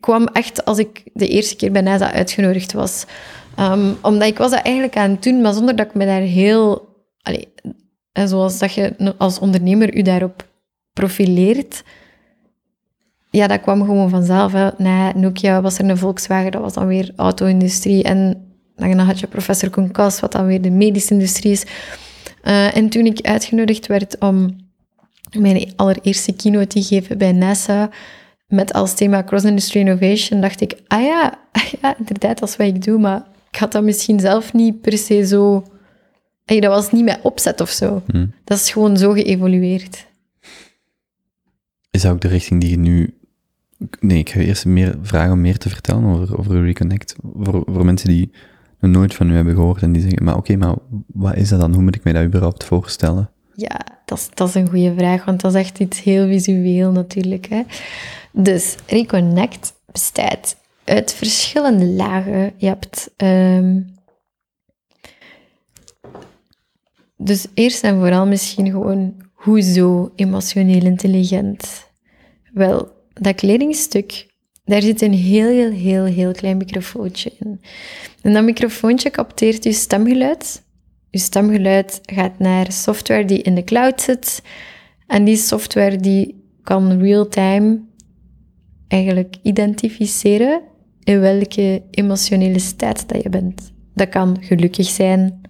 [0.01, 3.05] kwam echt als ik de eerste keer bij NASA uitgenodigd was.
[3.59, 6.21] Um, omdat ik was dat eigenlijk aan het doen, maar zonder dat ik me daar
[6.21, 6.89] heel...
[7.23, 7.49] Allee,
[8.13, 10.49] en zoals dat je als ondernemer je daarop
[10.93, 11.83] profileert,
[13.31, 14.53] ja, dat kwam gewoon vanzelf.
[14.53, 14.69] Hè.
[14.79, 18.03] Na Nokia was er een Volkswagen, dat was dan weer auto-industrie.
[18.03, 18.45] En
[18.77, 21.65] dan had je professor Conkas, wat dan weer de medische industrie is.
[22.45, 24.57] Uh, en toen ik uitgenodigd werd om
[25.39, 27.91] mijn allereerste keynote te geven bij NASA,
[28.47, 32.67] met als thema Cross-Industry Innovation, dacht ik, ah ja, ah ja, inderdaad, dat is wat
[32.67, 35.65] ik doe, maar ik had dat misschien zelf niet per se zo...
[36.45, 38.03] Hey, dat was niet mijn opzet of zo.
[38.11, 38.33] Hmm.
[38.45, 40.07] Dat is gewoon zo geëvolueerd.
[41.91, 43.15] Is dat ook de richting die je nu...
[44.01, 47.15] Nee, ik ga eerst meer vragen om meer te vertellen over, over Reconnect.
[47.35, 48.31] Voor, voor mensen die
[48.81, 50.75] nog nooit van u hebben gehoord en die zeggen, maar oké, maar
[51.07, 51.75] wat is dat dan?
[51.75, 53.31] Hoe moet ik mij dat überhaupt voorstellen?
[53.55, 56.93] Ja, dat is, dat is een goede vraag, want dat is echt iets heel visueel
[56.93, 57.47] natuurlijk.
[57.47, 57.63] Hè?
[58.33, 62.53] Dus Reconnect bestaat uit verschillende lagen.
[62.57, 63.11] Je hebt...
[63.17, 63.99] Um,
[67.17, 71.90] dus eerst en vooral misschien gewoon, hoezo emotioneel intelligent?
[72.53, 74.27] Wel, dat kledingstuk,
[74.65, 77.61] daar zit een heel, heel, heel, heel klein microfoontje in.
[78.23, 80.63] En dat microfoontje capteert je stemgeluid.
[81.11, 84.43] Je stemgeluid gaat naar software die in de cloud zit.
[85.07, 87.81] En die software die kan real-time
[88.89, 90.63] eigenlijk identificeren
[91.05, 93.73] in welke emotionele staat dat je bent.
[93.95, 95.41] Dat kan gelukkig zijn,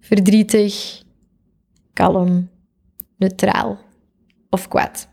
[0.00, 1.02] verdrietig,
[1.92, 2.48] kalm,
[3.16, 3.78] neutraal
[4.50, 5.07] of kwaad.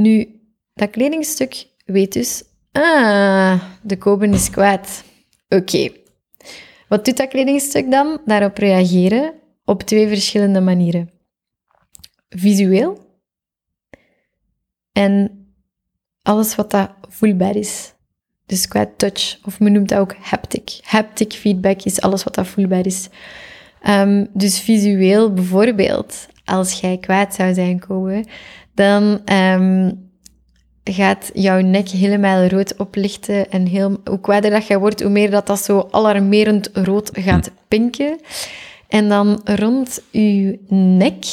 [0.00, 0.40] Nu,
[0.74, 5.04] dat kledingstuk weet dus, ah, de Koben is kwaad.
[5.48, 5.90] Oké.
[6.88, 8.20] Wat doet dat kledingstuk dan?
[8.24, 9.32] Daarop reageren
[9.64, 11.10] op twee verschillende manieren.
[12.28, 12.98] Visueel
[14.92, 15.44] en
[16.22, 17.92] alles wat dat voelbaar is.
[18.46, 20.78] Dus qua touch, of men noemt dat ook haptic.
[20.82, 23.08] Haptic feedback is alles wat dat voelbaar is.
[23.82, 28.26] Ehm, dus visueel bijvoorbeeld, als jij kwaad zou zijn komen,
[28.80, 29.90] dan ehm,
[30.84, 33.50] gaat jouw nek helemaal rood oplichten.
[33.50, 37.50] En heel, hoe kwaader dat jij wordt, hoe meer dat dat zo alarmerend rood gaat
[37.68, 38.20] pinken.
[38.88, 41.24] En dan rond je nek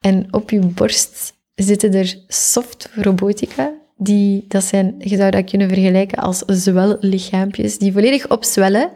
[0.00, 3.72] en op je borst zitten er soft robotica.
[3.96, 8.90] Die, dat zijn, je zou dat kunnen vergelijken als zwellichaampjes, die volledig opzwellen.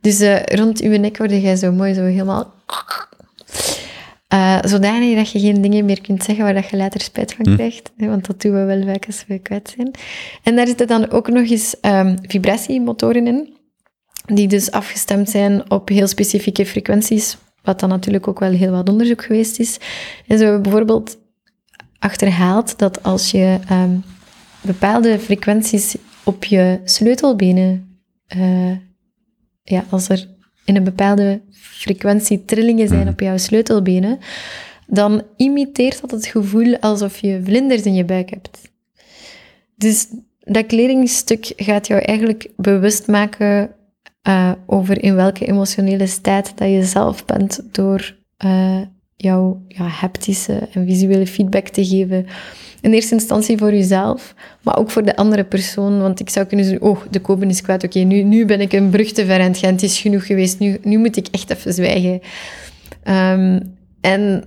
[0.00, 2.54] Dus eh, rond je nek word jij zo mooi, zo helemaal...
[4.34, 7.54] Uh, zodanig dat je geen dingen meer kunt zeggen waar dat je later spijt van
[7.54, 7.92] krijgt.
[7.96, 9.90] hè, Want dat doen we wel vaak als we kwijt zijn.
[10.42, 13.56] En daar zitten dan ook nog eens ehm, vibratiemotoren in.
[14.26, 17.36] Die dus afgestemd zijn op heel specifieke frequenties.
[17.62, 19.78] Wat dan natuurlijk ook wel heel wat onderzoek geweest is.
[20.26, 21.18] En zo hebben we bijvoorbeeld
[21.98, 23.96] achterhaald dat als je ehm,
[24.60, 28.76] bepaalde frequenties op je sleutelbenen, eh,
[29.62, 30.33] ja, als er
[30.64, 34.18] in een bepaalde frequentie trillingen zijn op jouw sleutelbenen,
[34.86, 38.72] dan imiteert dat het gevoel alsof je vlinders in je buik hebt.
[39.76, 40.06] Dus
[40.40, 43.70] dat kledingstuk gaat jou eigenlijk bewust maken
[44.22, 48.80] eh, over in welke emotionele staat dat je zelf bent door eh,
[49.16, 52.26] jouw ja, haptische en visuele feedback te geven.
[52.80, 56.00] In eerste instantie voor jezelf, maar ook voor de andere persoon.
[56.00, 57.84] Want ik zou kunnen zeggen, oh, de kopen is kwaad.
[57.84, 59.42] Oké, nu, nu ben ik een brug te ver.
[59.42, 60.58] Het is genoeg geweest.
[60.58, 62.20] Nu, nu moet ik echt even zwijgen.
[63.02, 63.60] Ehm,
[64.00, 64.44] en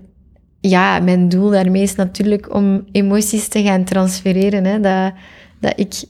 [0.60, 4.66] ja, mijn doel daarmee is natuurlijk om emoties te gaan transfereren.
[4.66, 4.80] Hè?
[4.80, 5.14] Dat,
[5.60, 6.04] dat ik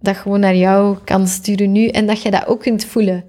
[0.00, 3.24] dat gewoon naar jou kan sturen nu en dat je dat ook kunt voelen.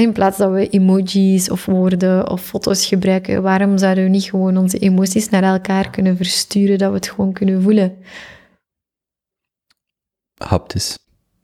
[0.00, 4.56] In plaats dat we emojis of woorden of foto's gebruiken, waarom zouden we niet gewoon
[4.56, 7.98] onze emoties naar elkaar kunnen versturen, dat we het gewoon kunnen voelen?
[10.44, 10.98] Haptisch.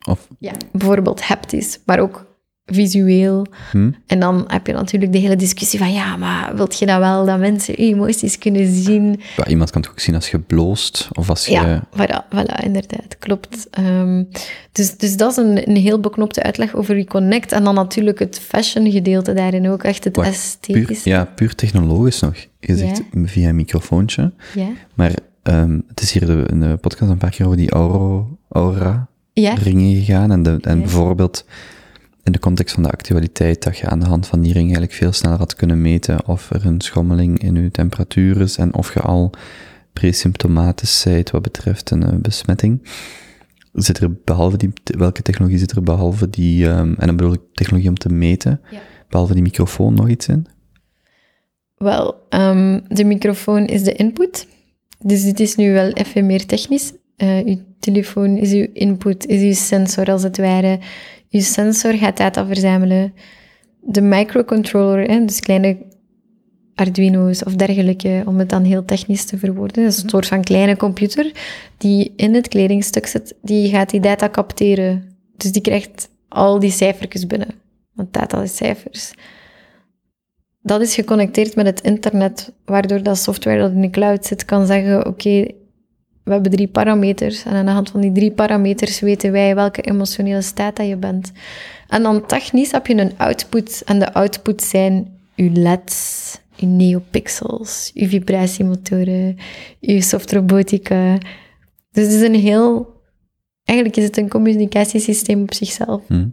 [0.09, 2.26] Of, Ja, bijvoorbeeld haptisch, maar ook
[2.67, 3.47] visueel.
[3.71, 3.91] hm?
[4.07, 7.27] En dan heb je natuurlijk de hele discussie van, ja, maar wilt je dat wel,
[7.27, 9.21] dat mensen je emoties kunnen zien?
[9.37, 11.53] Ja, iemand kan het ook zien als je bloost, of als je...
[11.53, 13.67] Ja, voilà, voilà, inderdaad, klopt.
[13.71, 14.25] Ehm,
[14.73, 17.53] dus, dus dat is een, een heel beknopte uitleg over Reconnect.
[17.53, 21.05] En dan natuurlijk het fashion gedeelte daarin ook, echt het esthetisch.
[21.05, 22.35] ja, puur technologisch nog.
[22.61, 24.33] Je zegt via een microfoontje.
[24.55, 24.69] Ja.
[24.95, 25.13] Maar
[25.43, 27.71] ehm, het is hier de, in de podcast een paar keer over die
[28.49, 29.55] Aura Ja.
[29.55, 30.31] ringen gegaan.
[30.33, 31.45] En, de, en bijvoorbeeld
[32.27, 34.93] in de context van de actualiteit, dat je aan de hand van die ring eigenlijk
[34.93, 38.95] veel sneller had kunnen meten of er een schommeling in je temperatuur is en of
[38.95, 39.31] je al
[39.93, 42.83] presymptomatisch bent wat betreft een eh, besmetting.
[43.73, 47.41] Zit er behalve die, welke technologie zit er behalve die, ehm, en dan bedoel ik
[47.53, 48.79] technologie om te meten, Ja.
[49.09, 50.47] behalve die microfoon nog iets in?
[51.77, 54.47] Wel, ehm, de microfoon is de input.
[54.99, 56.93] Dus dit is nu wel even meer technisch.
[57.17, 60.79] Eh uw telefoon is uw input, is uw sensor als het ware.
[61.37, 63.15] Uw sensor gaat data verzamelen.
[63.81, 65.77] De microcontroller, hè, dus kleine
[66.75, 69.83] Arduino's of dergelijke, om het dan heel technisch te verwoorden.
[69.83, 71.33] Dat is een soort van kleine computer
[71.79, 73.35] die in het kledingstuk zit.
[73.43, 75.17] Die gaat die data capteren.
[75.37, 77.55] Dus die krijgt al die cijfertjes binnen.
[77.93, 79.13] Want data is cijfers
[80.67, 84.67] dat is geconnecteerd met het internet, waardoor dat software dat in de cloud zit kan
[84.67, 85.47] zeggen, oké,
[86.27, 89.83] we hebben drie parameters en aan de hand van die drie parameters weten wij welke
[89.83, 91.33] emotionele staat dat je bent.
[91.89, 97.91] En dan technisch heb je een output en de output zijn uw LED's, uw neopixels,
[97.95, 99.37] uw vibratiemotoren,
[99.81, 101.19] uw softrobotica.
[101.91, 102.95] Dus het is een heel...
[103.65, 106.03] Eigenlijk is het een communicatiesysteem op zichzelf.
[106.07, 106.29] Hm.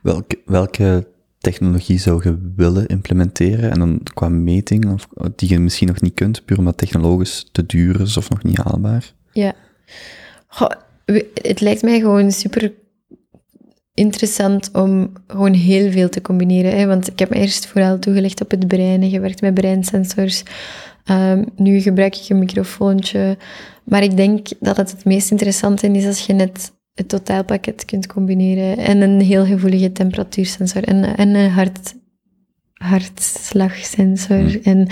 [0.00, 1.08] Welke, welke
[1.38, 3.70] technologie zou je willen implementeren?
[3.70, 7.66] En dan qua meting, of, die je misschien nog niet kunt, puur omdat technologisch te
[7.66, 9.16] duur is of nog niet haalbaar?
[9.38, 9.54] Ja.
[10.46, 10.70] Goh,
[11.42, 12.72] het lijkt mij gewoon super
[13.94, 16.78] interessant om gewoon heel veel te combineren.
[16.78, 16.86] Hè?
[16.86, 20.42] Want ik heb me eerst vooral toegelegd op het brein en gewerkt met breinsensors.
[21.04, 23.36] Ehm, nu gebruik ik een microfoontje.
[23.84, 28.06] Maar ik denk dat het het meest interessante is als je net het totaalpakket kunt
[28.06, 28.76] combineren.
[28.76, 31.94] En een heel gevoelige temperatuursensor en, en een hart,
[32.72, 34.62] hartslagsensor.
[34.62, 34.88] En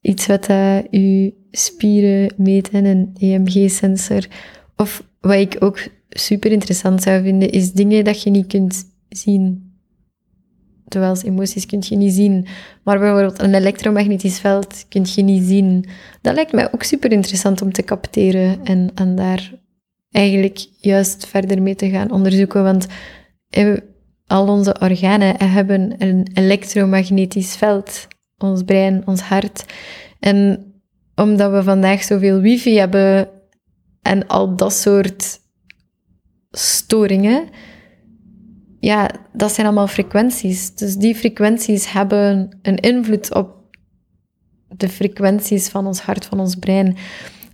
[0.00, 4.26] iets wat uh, je spieren meet en een EMG-sensor.
[4.76, 9.70] Of wat ik ook super interessant zou vinden, is dingen dat je niet kunt zien.
[10.88, 12.46] Terwijl emoties kun je niet zien.
[12.84, 15.84] Maar bijvoorbeeld een elektromagnetisch veld kun je niet zien.
[16.20, 19.52] Dat lijkt mij ook super interessant om te capteren en, en daar
[20.10, 22.62] eigenlijk juist verder mee te gaan onderzoeken.
[22.62, 22.86] Want
[23.50, 23.76] eh,
[24.26, 28.08] al onze organen hebben een elektromagnetisch veld.
[28.38, 29.64] Ons brein, ons hart.
[30.20, 30.71] En
[31.14, 33.28] omdat we vandaag zoveel wifi hebben
[34.02, 35.40] en al dat soort
[36.50, 37.48] storingen,
[38.80, 40.74] ja, dat zijn allemaal frequenties.
[40.74, 43.62] Dus die frequenties hebben een invloed op
[44.68, 46.96] de frequenties van ons hart, van ons brein.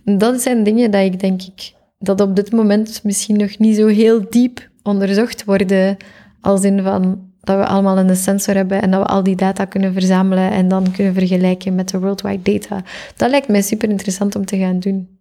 [0.05, 3.75] En dat zijn dingen dat ik denk ik, dat op dit moment misschien nog niet
[3.75, 5.97] zo heel diep onderzocht worden,
[6.41, 9.65] als in van dat we allemaal een sensor hebben en dat we al die data
[9.65, 12.83] kunnen verzamelen en dan kunnen vergelijken met de worldwide data.
[13.15, 15.17] Dat lijkt mij super interessant om te gaan doen.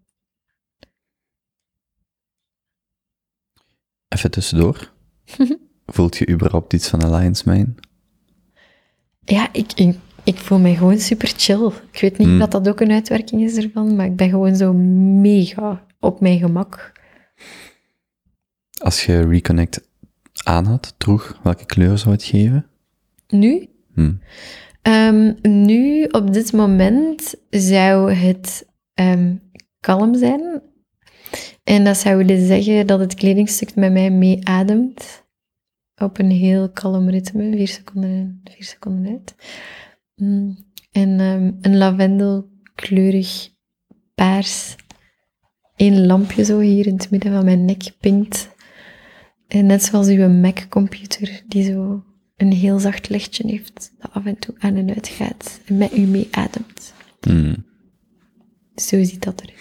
[4.08, 4.92] Even tussendoor.
[5.86, 7.74] Voelt je überhaupt iets van Alliance Mine?
[9.24, 11.70] Ja, ik, ik, ik voel me gewoon super chill.
[11.92, 12.42] Ik weet niet Hmm.
[12.42, 16.38] of dat ook een uitwerking is ervan, maar ik ben gewoon zo mega op mijn
[16.38, 16.92] gemak.
[18.82, 19.87] Als je Reconnect
[20.48, 22.66] aan had, droeg, welke kleur zou het geven?
[23.28, 23.68] Nu?
[23.94, 24.14] Hm.
[24.82, 29.36] Ehm, nu, op dit moment, zou het ehm,
[29.80, 30.62] kalm zijn.
[31.64, 35.26] En dat zou willen zeggen dat het kledingstuk met mij meeademt.
[35.96, 37.50] Op een heel kalm ritme.
[37.56, 39.34] Vier seconden in, vier seconden uit.
[40.14, 40.56] Mm,
[40.92, 43.48] En ehm, een lavendelkleurig
[44.14, 44.76] paars.
[45.76, 48.56] Eén lampje zo hier in het midden van mijn nek pinkt.
[49.48, 52.04] En net zoals uw Mac-computer, die zo
[52.36, 55.96] een heel zacht lichtje heeft, dat af en toe aan en uit gaat en met
[55.96, 56.94] u meeademt.
[57.20, 57.54] Hm.
[58.74, 59.58] Zo ziet dat eruit.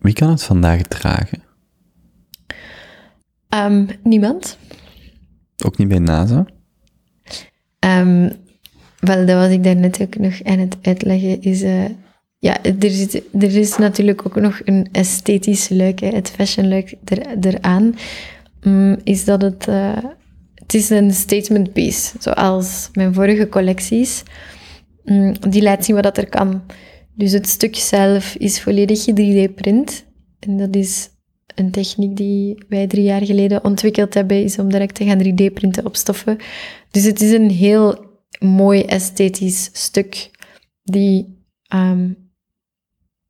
[0.00, 1.42] Wie kan het vandaag dragen?
[3.48, 4.58] Ehm, niemand?
[5.64, 6.46] Ook niet bij NASA?
[7.78, 8.30] Ehm,
[8.98, 11.62] wel, dat was ik daarnet ook nog aan het uitleggen, is...
[11.62, 11.84] eh,
[12.38, 16.70] ja, er, zit, er is natuurlijk ook nog een esthetisch hè, het fashion
[17.04, 17.94] er, eraan.
[18.62, 19.68] Mm, is dat het...
[19.68, 19.96] eh,
[20.54, 24.22] het is een statement piece, zoals mijn vorige collecties.
[25.04, 26.62] Mm, die laat zien wat er kan.
[27.14, 30.04] Dus het stuk zelf is volledig 3D-print.
[30.38, 31.08] En dat is
[31.54, 35.84] een techniek die wij drie jaar geleden ontwikkeld hebben, is om direct te gaan 3D-printen
[35.84, 36.36] op stoffen.
[36.90, 38.04] Dus het is een heel
[38.40, 40.30] mooi esthetisch stuk
[40.82, 42.10] die ehm,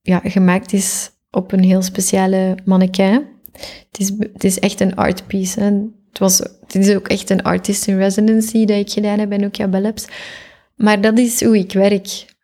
[0.08, 3.26] ja, gemaakt is op een heel speciale mannequin.
[3.52, 5.60] Het is, het is echt een art piece.
[5.60, 5.66] Hè.
[6.08, 9.38] Het, was, het is ook echt een artist in residency dat ik gedaan heb bij
[9.38, 9.94] Nokia Bell
[10.76, 12.36] Maar dat is hoe ik werk.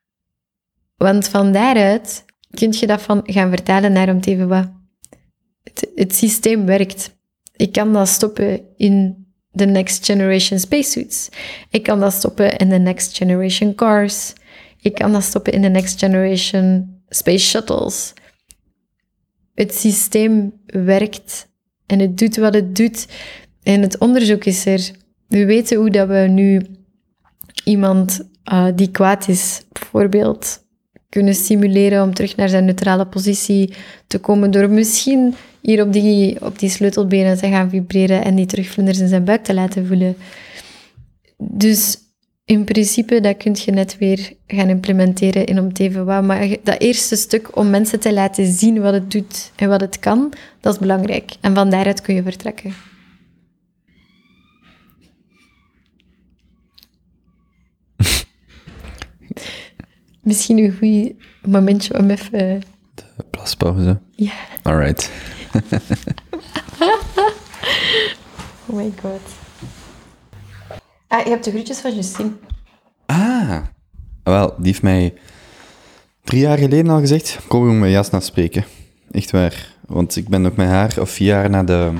[0.96, 4.70] Want van daaruit kun je dat van gaan vertalen naar om te even wat.
[5.62, 7.16] Het, het systeem werkt.
[7.56, 11.28] Ik kan dat stoppen in de next generation spacesuits.
[11.70, 14.32] Ik kan dat stoppen in de next generation cars.
[14.80, 18.12] Ik kan dat stoppen in de next generation space shuttles.
[19.54, 21.48] Het systeem werkt
[21.86, 23.06] en het doet wat het doet.
[23.62, 24.90] En het onderzoek is er.
[25.28, 26.66] We weten hoe dat we nu
[27.64, 28.20] iemand
[28.52, 30.62] uh, die kwaad is, bijvoorbeeld,
[31.08, 33.74] kunnen simuleren om terug naar zijn neutrale positie
[34.06, 38.46] te komen door misschien hier op die, op die sleutelbenen te gaan vibreren en die
[38.46, 40.16] terugvlinders in zijn buik te laten voelen.
[41.36, 41.98] Dus
[42.44, 46.22] in principe, dat kun je net weer gaan implementeren in om te even wat.
[46.24, 49.98] Maar dat eerste stuk om mensen te laten zien wat het doet en wat het
[49.98, 51.32] kan, dat is belangrijk.
[51.40, 52.74] En van daaruit kun je vertrekken.
[60.22, 61.12] Misschien een goed
[61.50, 62.62] momentje om even...
[62.94, 64.00] De plaspauze.
[64.10, 64.32] Ja.
[64.62, 65.10] Alright.
[68.66, 69.43] Oh my god.
[71.14, 72.30] Ah, je hebt de groetjes van Justine.
[73.06, 73.56] Ah.
[74.22, 75.14] Wel, die heeft mij
[76.24, 78.64] drie jaar geleden al gezegd, kom ik met Jasna spreken.
[79.10, 79.74] Echt waar.
[79.86, 81.90] Want ik ben ook met haar of vier jaar naar de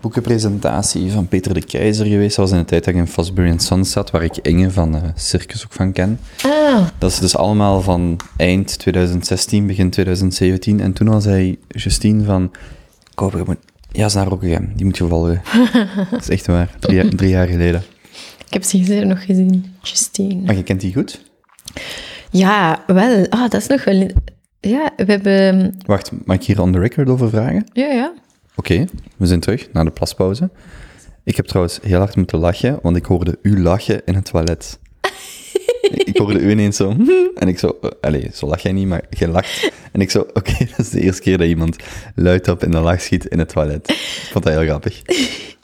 [0.00, 2.36] boekenpresentatie van Peter de Keizer geweest.
[2.36, 5.00] Dat was in de tijd dat ik in Fosbury Sons zat, waar ik Inge van
[5.14, 6.20] Circus ook van ken.
[6.42, 10.80] Ah, Dat is dus allemaal van eind 2016, begin 2017.
[10.80, 12.50] En toen al zei Justine van,
[13.14, 13.58] Koper, je moet
[13.90, 15.42] Jasna Rokkegem, die moet je volgen.
[16.10, 16.76] dat is echt waar.
[16.78, 17.82] Drie, drie jaar geleden.
[18.54, 19.74] Ik heb ze gisteren nog gezien.
[19.82, 20.42] Justine.
[20.44, 21.20] Maar je kent die goed?
[22.30, 23.26] Ja, wel.
[23.28, 24.10] Ah, dat is nog wel...
[24.60, 25.76] Ja, we hebben...
[25.86, 27.66] Wacht, mag ik hier on the record over vragen?
[27.72, 28.12] Ja, ja.
[28.56, 28.84] Oké,
[29.16, 30.50] we zijn terug na de plaspauze.
[31.24, 34.78] Ik heb trouwens heel hard moeten lachen, want ik hoorde u lachen in het toilet.
[36.04, 36.96] Ik hoorde u ineens zo...
[37.34, 37.78] En ik zo...
[38.10, 39.70] Uh, zo lach jij niet, maar je lacht.
[39.92, 40.20] En ik zo...
[40.20, 41.76] Oké, dat is de eerste keer dat iemand
[42.14, 43.88] luidop in de lach schiet in het toilet.
[43.90, 45.02] Ik vond dat heel grappig.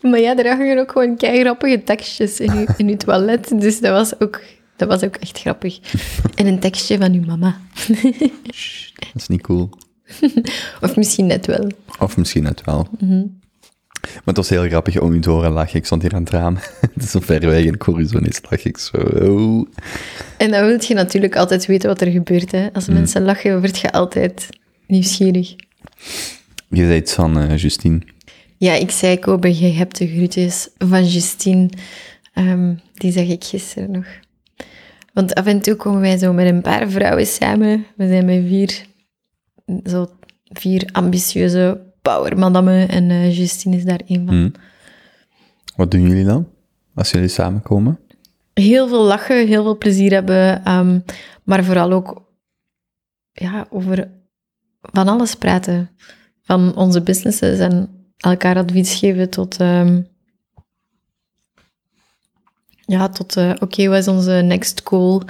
[0.01, 3.61] Maar ja, er hangen ook gewoon kei grappige tekstjes in uw, in uw toilet.
[3.61, 4.41] Dus dat was ook,
[4.77, 5.79] dat was ook echt grappig.
[6.35, 7.61] En een tekstje van uw mama.
[9.13, 9.71] Dat is niet cool.
[10.81, 11.71] Of misschien net wel.
[11.99, 12.89] Of misschien net wel.
[14.01, 15.79] Maar het was heel grappig om u te horen lachen.
[15.79, 16.57] Ik stond hier aan het raam.
[16.95, 18.71] het is zo ver weg en zo ineens lachen.
[18.71, 18.97] Ik zo...
[18.97, 19.67] Oh.
[20.37, 22.53] En dan wil je natuurlijk altijd weten wat er gebeurt.
[22.53, 22.69] Hè.
[22.73, 24.49] Als mensen lachen, word je altijd
[24.87, 25.55] nieuwsgierig.
[26.69, 28.01] Je zei iets van eh, Justine.
[28.57, 31.69] Ja, ik zei Kobe, je hebt de groetjes van Justine.
[32.33, 34.07] Ehm, die zag ik gisteren nog.
[35.13, 37.87] Want af en toe komen wij zo met een paar vrouwen samen.
[37.97, 38.87] We zijn met vier,
[39.85, 40.09] zo
[40.53, 42.89] vier ambitieuze powermadammen.
[42.89, 44.35] En eh, Justine is daar een van.
[44.35, 44.51] Hm.
[45.77, 46.49] Wat doen jullie dan,
[46.95, 47.99] als jullie samenkomen?
[48.55, 50.65] Heel veel lachen, heel veel plezier hebben.
[50.65, 51.01] ehm,
[51.45, 52.23] maar vooral ook
[53.33, 54.11] ja, over
[54.81, 55.91] van alles praten.
[56.43, 59.57] Van onze businesses en elkaar advies geven tot...
[59.61, 60.01] ehm,
[62.87, 63.37] ja, tot...
[63.37, 65.23] eh, Oké, wat is onze next goal?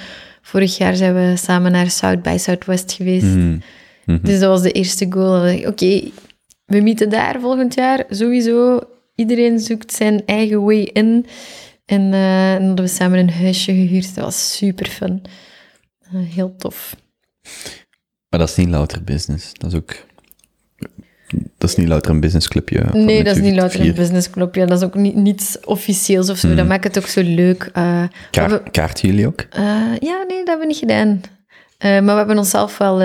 [0.43, 3.27] Vorig jaar zijn we samen naar South by Southwest geweest.
[3.35, 3.59] Hm.
[4.07, 4.25] Mhm.
[4.27, 5.67] Dus dat was de eerste goal.
[5.67, 6.11] Oké,
[6.71, 8.05] we meeten daar volgend jaar.
[8.11, 8.81] Sowieso,
[9.15, 11.27] iedereen zoekt zijn eigen way in.
[11.87, 14.15] En eh, dan hadden we samen een huisje gehuurd.
[14.15, 15.23] Dat was super fun.
[16.01, 16.97] Eh, heel tof.
[18.29, 19.53] Maar dat is niet louter business.
[19.55, 20.09] Dat is ook...
[21.59, 22.85] Dat is niet louter een businessclubje.
[22.93, 23.95] Nee, dat is niet louter een vier.
[23.95, 24.55] businessclub.
[24.55, 26.47] Ja, dat is ook niet, niets officieels of zo.
[26.47, 26.57] Hmm.
[26.57, 27.71] Dat maakt het ook zo leuk.
[27.73, 29.47] Eh, Kaart, we- kaarten jullie ook?
[30.01, 31.21] Ja, nee, dat hebben we niet gedaan.
[31.79, 32.99] Maar we hebben onszelf wel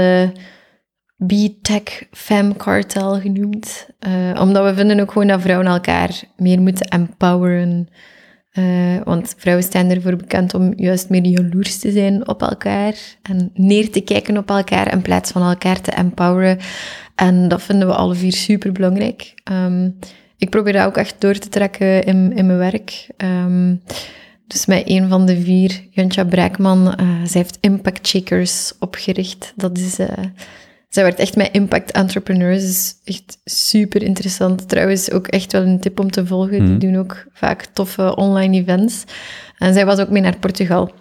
[1.18, 3.88] B-Tech Fem Cartel genoemd.
[4.00, 7.88] Eh, omdat we vinden ook gewoon dat vrouwen elkaar meer moeten empoweren.
[8.52, 8.64] Eh,
[9.04, 12.96] want vrouwen staan ervoor bekend om juist meer jaloers te zijn op elkaar.
[13.22, 16.60] En neer te kijken op elkaar in plaats van elkaar te empoweren.
[17.16, 19.34] En dat vinden we alle vier super belangrijk.
[20.38, 23.08] ik probeer dat ook echt door te trekken in, in mijn werk.
[23.18, 23.76] Ehm,
[24.48, 29.54] dus met een van de vier, Jantja Braakman, eh zij heeft Impact Shakers opgericht.
[29.56, 30.00] Dat is,
[30.96, 32.62] zij werkt echt met impact entrepreneurs.
[32.62, 34.70] Dus echt super interessant.
[34.70, 36.64] Trouwens, ook echt wel een tip om te volgen.
[36.64, 36.78] Mhm.
[36.78, 39.04] Die doen ook vaak toffe online events.
[39.58, 40.92] En zij was ook mee naar Portugal.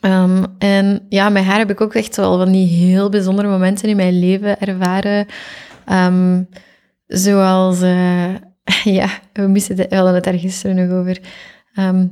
[0.00, 3.88] Ehm, en ja, met haar heb ik ook echt wel van die heel bijzondere momenten
[3.88, 5.26] in mijn leven ervaren.
[5.84, 6.42] Ehm,
[7.06, 8.34] zoals, eh,
[8.98, 11.18] ja, we, moesten we hadden het daar gisteren nog over.
[11.74, 12.06] Ehm,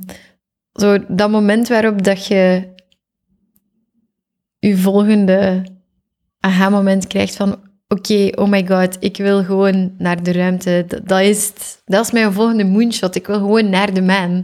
[0.73, 2.67] zo dat moment waarop dat je
[4.59, 5.63] je volgende
[6.41, 10.85] aha-moment krijgt van oké, oh my god, ik wil gewoon naar de ruimte.
[11.03, 11.51] Dat, is,
[11.85, 13.15] dat is mijn volgende moonshot.
[13.15, 14.43] Ik wil gewoon naar de maan.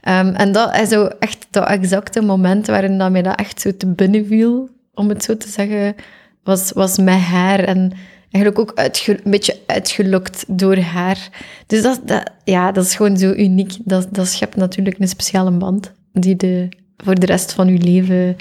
[0.00, 3.76] Ehm, en dat is zo echt dat exacte moment waarin dat mij dat echt zo
[3.76, 5.94] te binnen viel, om het zo te zeggen,
[6.42, 7.58] was, was met haar.
[7.58, 7.92] En
[8.30, 11.28] eigenlijk ook een beetje uitgelokt door haar.
[11.66, 13.72] Dus dat, dat, ja, dat is gewoon zo uniek.
[13.84, 18.36] Dat, dat schept natuurlijk een speciale band die de, voor de rest van je leven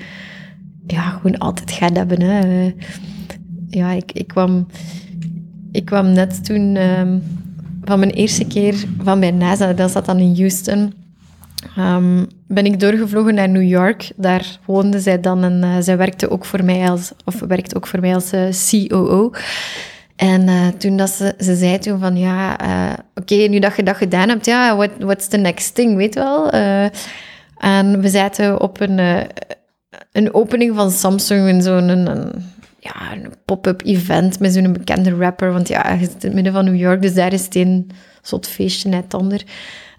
[0.91, 2.21] ja, gewoon altijd gaat hebben.
[2.21, 2.71] Hè.
[3.69, 4.67] Ja, ik, ik, kwam,
[5.71, 7.17] ik kwam net toen ehm,
[7.83, 10.93] van mijn eerste keer van bij NASA, dat zat dan in Houston,
[11.75, 14.11] ehm, ben ik doorgevlogen naar New York.
[14.15, 17.87] Daar woonde zij dan en eh, zij werkte ook voor mij als, of werkte ook
[17.87, 19.31] voor mij als eh, COO.
[20.15, 22.57] En eh, toen dat ze, ze zei toen van, ja,
[23.15, 26.49] oké, nu dat je dat gedaan hebt, ja, what, what's the next thing, weet wel?
[27.57, 29.27] En we zaten op een,
[30.11, 32.43] een opening van Samsung in zo'n een,
[32.79, 35.53] ja, een pop-up event met zo'n bekende rapper.
[35.53, 37.91] Want ja, je zit in het midden van New York, dus daar is het een
[38.21, 39.43] soort feestje net ander.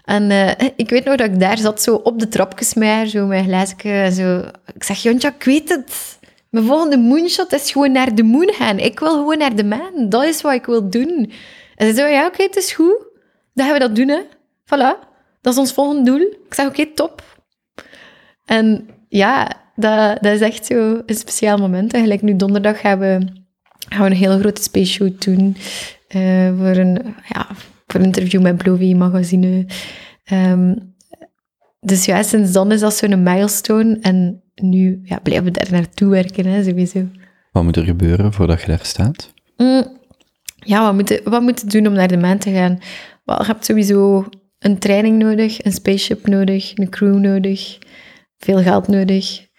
[0.03, 3.25] En eh, ik weet nog dat ik daar zat, zo op de trapjes met zo
[3.25, 3.75] met glaasje.
[3.89, 4.37] en Zo.
[4.73, 6.19] Ik zeg, Jontja, ik weet het.
[6.49, 8.79] Mijn volgende moonshot is gewoon naar de moon gaan.
[8.79, 10.09] Ik wil gewoon naar de maan.
[10.09, 11.31] Dat is wat ik wil doen.
[11.75, 13.05] En ze zei, ja, oké, het is goed.
[13.53, 14.21] Dan gaan we dat doen, hè.
[14.65, 15.09] Voilà.
[15.41, 16.21] Dat is ons volgende doel.
[16.21, 17.23] Ik zeg, oké, top.
[18.45, 19.51] En ja,
[19.81, 21.93] dat, dat is echt zo een speciaal moment.
[21.93, 23.19] Eigenlijk nu donderdag gaan we,
[23.89, 25.55] gaan we een hele grote space shoot doen.
[26.07, 27.47] eh, voor, een, ja,
[27.87, 29.65] voor een interview met Blovie magazine.
[30.23, 30.75] Ehm,
[31.79, 33.97] dus ja, sinds dan is dat zo'n milestone.
[34.01, 37.05] En nu ja, blijven we daar naartoe werken, hè, sowieso.
[37.51, 39.33] Wat moet er gebeuren voordat je daar staat?
[39.57, 39.97] Mm,
[40.55, 42.79] ja, wat moeten wat moeten we doen om naar de maan te gaan?
[43.25, 44.25] Wel, je hebt sowieso
[44.59, 47.77] een training nodig, een spaceship nodig, een crew nodig,
[48.37, 49.49] veel geld nodig.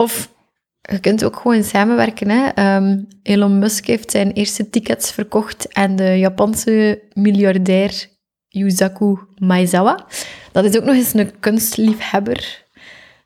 [0.00, 0.32] Of
[0.80, 2.30] je kunt ook gewoon samenwerken.
[2.30, 2.48] Hè?
[2.48, 8.08] Ehm, Elon Musk heeft zijn eerste tickets verkocht aan de Japanse miljardair
[8.48, 10.06] Yusaku Maezawa.
[10.52, 12.64] Dat is ook nog eens een kunstliefhebber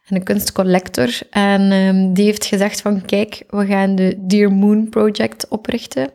[0.06, 1.08] en een kunstcollector.
[1.30, 6.10] En ehm, die heeft gezegd van, kijk, we gaan de Dear Moon Project oprichten.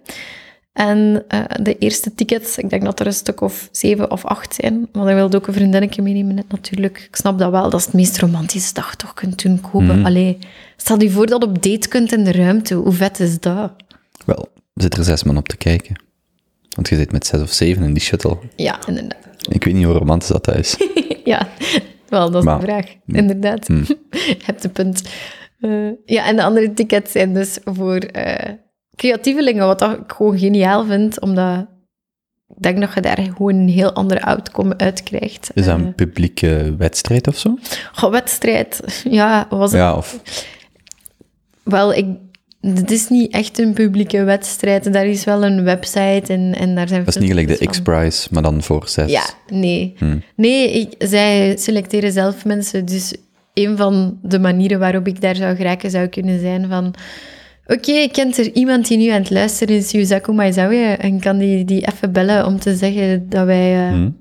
[0.73, 4.55] En eh, de eerste tickets, ik denk dat er een stuk of zeven of acht
[4.55, 4.87] zijn.
[4.93, 7.05] Maar hij wilde ook een vriendinnetje meenemen, net natuurlijk.
[7.07, 10.05] Ik snap dat wel, dat is het meest romantische dag toch kunt doen kopen.
[10.05, 10.37] Allee,
[10.77, 12.73] stel je voor dat je op date kunt in de ruimte.
[12.73, 13.71] Hoe vet is dat?
[14.25, 16.01] Wel, zit er zes man op te kijken.
[16.69, 18.37] Want je zit met zes of zeven in die shuttle.
[18.55, 19.17] Ja, inderdaad.
[19.49, 20.77] Ik weet niet hoe romantisch dat is.
[21.23, 21.47] Ja,
[22.07, 22.85] wel, dat is Maar- de vraag.
[23.07, 23.67] Inderdaad.
[24.11, 25.01] Je hebt een punt.
[25.59, 28.53] Eh, ja, en de andere tickets zijn dus voor eh,
[28.99, 31.65] creatievelingen, wat ik gewoon geniaal vind, omdat
[32.47, 35.51] ik denk dat je daar gewoon een heel andere outcome uit krijgt.
[35.53, 37.57] Is dat Eh, een publieke wedstrijd of zo?
[37.93, 38.81] goh, wedstrijd,
[39.19, 40.19] ja, was het Ja, of...
[41.63, 42.05] Wel, ik,
[42.61, 44.93] het is niet echt een publieke wedstrijd.
[44.93, 47.67] Daar is wel een website en, en daar zijn Dat is niet gelijk de.
[47.67, 49.11] X-Prize, maar dan voor zes.
[49.11, 49.93] Ja, nee.
[49.97, 50.23] Hmm.
[50.35, 52.85] Nee, ik, zij selecteren zelf mensen.
[52.85, 53.15] Dus
[53.53, 56.93] een van de manieren waarop ik daar zou geraken zou kunnen zijn van...
[57.71, 61.65] Oké, kent er iemand die nu aan het luisteren is, Yuzaku Maizawa, en kan die,
[61.65, 64.17] die even bellen om te zeggen dat wij, eh, Hmm.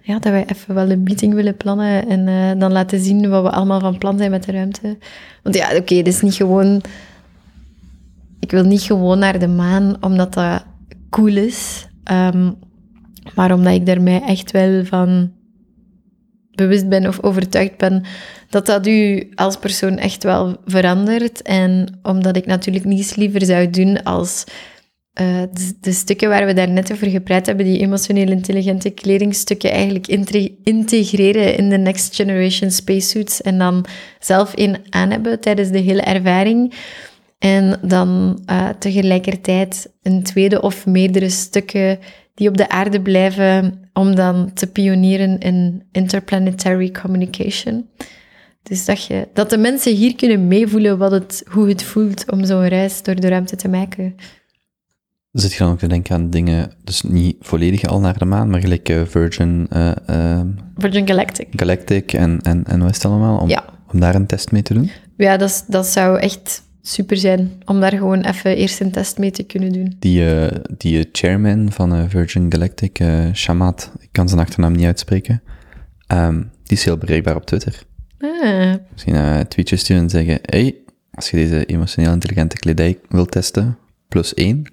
[0.00, 3.42] ja, dat wij even wel een meeting willen plannen en eh, dan laten zien wat
[3.42, 4.98] we allemaal van plan zijn met de ruimte.
[5.42, 6.82] Want ja, oké, het is niet gewoon...
[8.40, 10.64] Ik wil niet gewoon naar de maan omdat dat
[11.10, 12.50] cool is, ehm,
[13.34, 15.32] maar omdat ik mij echt wel van
[16.54, 18.04] bewust ben of overtuigd ben
[18.52, 21.42] dat dat u als persoon echt wel verandert.
[21.42, 24.44] En omdat ik natuurlijk niets liever zou doen als
[25.12, 25.42] eh,
[25.80, 30.06] de, stukken waar we daar net over gepraat hebben, die emotioneel intelligente kledingstukken, eigenlijk
[30.62, 33.84] integreren in de next generation spacesuits en dan
[34.20, 36.74] zelf in aan hebben tijdens de hele ervaring.
[37.38, 41.98] En dan eh, tegelijkertijd een tweede of meerdere stukken
[42.34, 47.88] die op de aarde blijven, om dan te pionieren in interplanetary communication.
[48.62, 52.44] Dus dat, je, dat de mensen hier kunnen meevoelen wat het, hoe het voelt om
[52.44, 54.14] zo'n reis door de ruimte te maken.
[55.32, 58.50] Zit je dan ook te denken aan dingen, dus niet volledig al naar de maan,
[58.50, 61.46] maar gelijk eh, Virgin eh, eh, Virgin Galactic.
[61.50, 63.64] Galactic en, en, en wat is het allemaal, om, Ja.
[63.92, 64.90] om daar een test mee te doen?
[65.16, 69.30] Ja, dat, dat zou echt super zijn om daar gewoon even eerst een test mee
[69.30, 69.96] te kunnen doen.
[69.98, 73.02] Die, eh, die chairman van Virgin Galactic,
[73.34, 75.42] Shamat, ik kan zijn achternaam niet uitspreken,
[76.06, 77.82] ehm, die is heel bereikbaar op Twitter.
[78.22, 80.76] Ah, Misschien eh tweetjes sturen en zeggen, hey,
[81.10, 83.78] als je deze emotioneel intelligente kledij wilt testen,
[84.08, 84.72] plus één,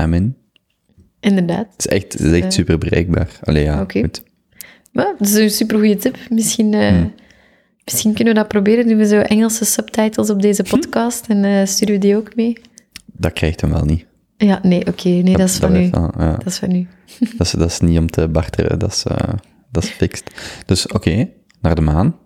[0.00, 0.36] I'm in.
[1.20, 1.66] inderdaad.
[1.76, 3.38] Het is echt, het is echt Eh, super bereikbaar.
[3.42, 4.22] Allee, ja, goed.
[4.92, 6.16] Maar dat is een super goede tip.
[6.30, 7.12] Misschien, eh, Hmm.
[7.84, 8.86] misschien kunnen we dat proberen.
[8.88, 12.56] Doen we zo Engelse subtitles op deze podcast en sturen we die ook mee?
[13.12, 14.04] Dat krijgt hem wel niet.
[14.36, 15.08] Ja, nee, oké.
[15.08, 16.00] nee, dat, is van blijft u.
[16.00, 16.30] wel, ja.
[16.36, 16.86] Dat is van u.
[17.36, 19.02] Dat is, dat is niet om te barteren, dat is,
[19.70, 20.30] dat is fixed.
[20.66, 21.28] Dus oké,
[21.60, 22.16] naar de maan.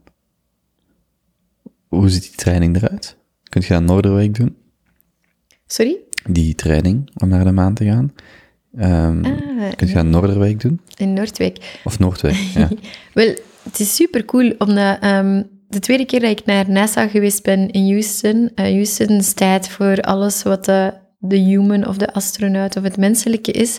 [1.90, 3.16] Hoe ziet die training eruit?
[3.48, 4.56] Kun je dat in Noorderwijk doen?
[5.66, 5.96] Sorry?
[6.30, 8.12] Die training om naar de maan te gaan?
[8.76, 10.80] Ehm Ah, kun je dat Noorderwijk doen?
[10.96, 11.80] in Noordwijk.
[11.84, 12.36] Of Noordwijk?
[12.54, 12.68] Ja.
[13.14, 17.42] Wel, het is super cool omdat ehm, de tweede keer dat ik naar NASA geweest
[17.42, 22.76] ben in Houston, eh, Houston staat voor alles wat de, de human of de astronaut
[22.76, 23.78] of het menselijke is.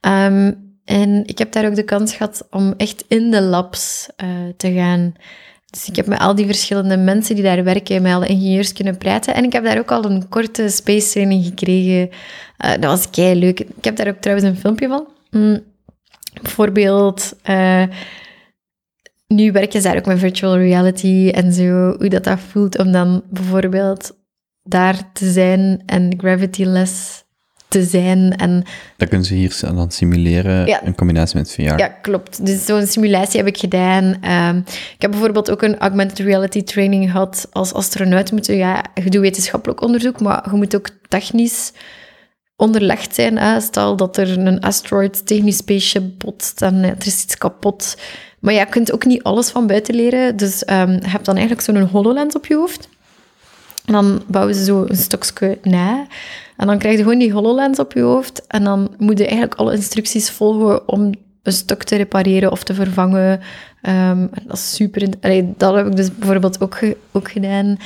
[0.00, 0.52] Ehm,
[0.84, 4.72] en ik heb daar ook de kans gehad om echt in de labs eh, te
[4.72, 5.12] gaan.
[5.74, 8.98] Dus ik heb met al die verschillende mensen die daar werken, met alle ingenieurs kunnen
[8.98, 9.34] praten.
[9.34, 12.10] En ik heb daar ook al een korte space training gekregen.
[12.56, 13.60] Eh, dat was kei leuk.
[13.60, 15.06] Ik heb daar ook trouwens een filmpje van.
[15.30, 15.60] Mm,
[16.42, 17.82] bijvoorbeeld, eh,
[19.26, 22.92] nu werken ze daar ook met virtual reality en zo, hoe dat, dat voelt om
[22.92, 24.16] dan bijvoorbeeld
[24.62, 27.23] daar te zijn en gravity-less
[27.74, 28.36] te zijn.
[28.36, 28.64] En
[28.96, 30.82] Dat kunnen ze hier dan simuleren Ja.
[30.82, 31.60] in combinatie met VR.
[31.62, 32.46] ja, klopt.
[32.46, 34.16] Dus zo'n simulatie heb ik gedaan.
[34.20, 34.56] Ehm,
[34.94, 37.48] ik heb bijvoorbeeld ook een augmented reality training gehad.
[37.52, 41.72] Als astronaut moet je, ja, je doet wetenschappelijk onderzoek, maar je moet ook technisch
[42.56, 43.38] onderlegd zijn.
[43.38, 43.60] Hè.
[43.60, 47.96] Stel dat er een asteroid tegen je spaceship botst en eh, er is iets kapot.
[48.40, 50.36] Maar ja, je kunt ook niet alles van buiten leren.
[50.36, 52.88] Dus ehm, je hebt dan eigenlijk zo'n HoloLens op je hoofd.
[53.84, 56.06] Dan bouwen ze zo een stokje na.
[56.56, 58.46] En dan krijg je gewoon die HoloLens op je hoofd.
[58.46, 61.12] En dan moet je eigenlijk alle instructies volgen om
[61.42, 63.40] een stok te repareren of te vervangen.
[63.82, 65.08] Ehm, dat is super...
[65.20, 66.78] Allee, dat heb ik dus bijvoorbeeld ook,
[67.12, 67.76] ook gedaan.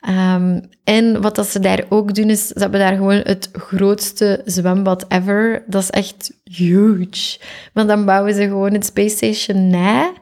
[0.00, 4.42] Ehm, en wat dat ze daar ook doen, is ze hebben daar gewoon het grootste
[4.44, 5.62] zwembad ever.
[5.66, 7.38] Dat is echt huge.
[7.72, 10.12] Maar dan bouwen ze gewoon het Space Station na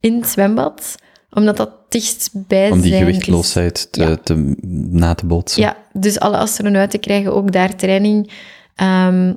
[0.00, 0.94] in het zwembad,
[1.30, 3.08] omdat dat dichtstbij Om die zijn is.
[3.08, 4.16] gewichtloosheid te, Ja.
[4.22, 4.54] te,
[4.90, 5.62] na te bootsen.
[5.62, 8.30] Ja, dus alle astronauten krijgen ook daar training.
[8.74, 9.34] Ehm,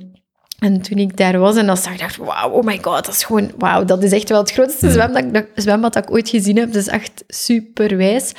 [0.59, 3.13] en toen ik daar was en dat zag, dacht ik, wauw, oh my god, dat
[3.15, 6.29] is gewoon, wauw, dat is echt wel het grootste zwembad, dat, zwembad dat ik ooit
[6.29, 6.67] gezien heb.
[6.73, 8.31] Dat is echt super wijs.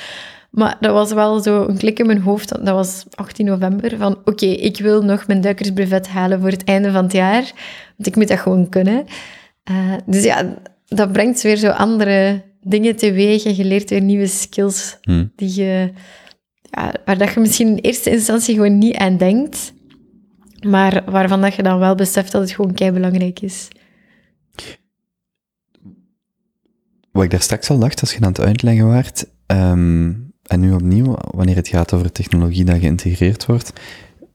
[0.51, 4.17] Maar dat was wel zo een klik in mijn hoofd, dat was 18 november, van
[4.25, 7.41] oké, ik wil nog mijn duikersbrevet halen voor het einde van het jaar,
[7.95, 9.05] want ik moet dat gewoon kunnen.
[9.63, 10.53] Eh, dus ja,
[10.87, 15.25] dat brengt weer zo andere dingen teweeg en je leert weer nieuwe skills Hm.
[15.35, 15.91] die je,
[16.61, 19.73] ja, waar dat je misschien in eerste instantie gewoon niet aan denkt,
[20.59, 23.67] maar waarvan dat je dan wel beseft dat het gewoon kei belangrijk is.
[27.11, 30.13] Wat ik daar straks al dacht, als je aan het uitleggen waart, ehm,
[30.43, 33.73] en nu opnieuw, wanneer het gaat over technologie dat geïntegreerd wordt,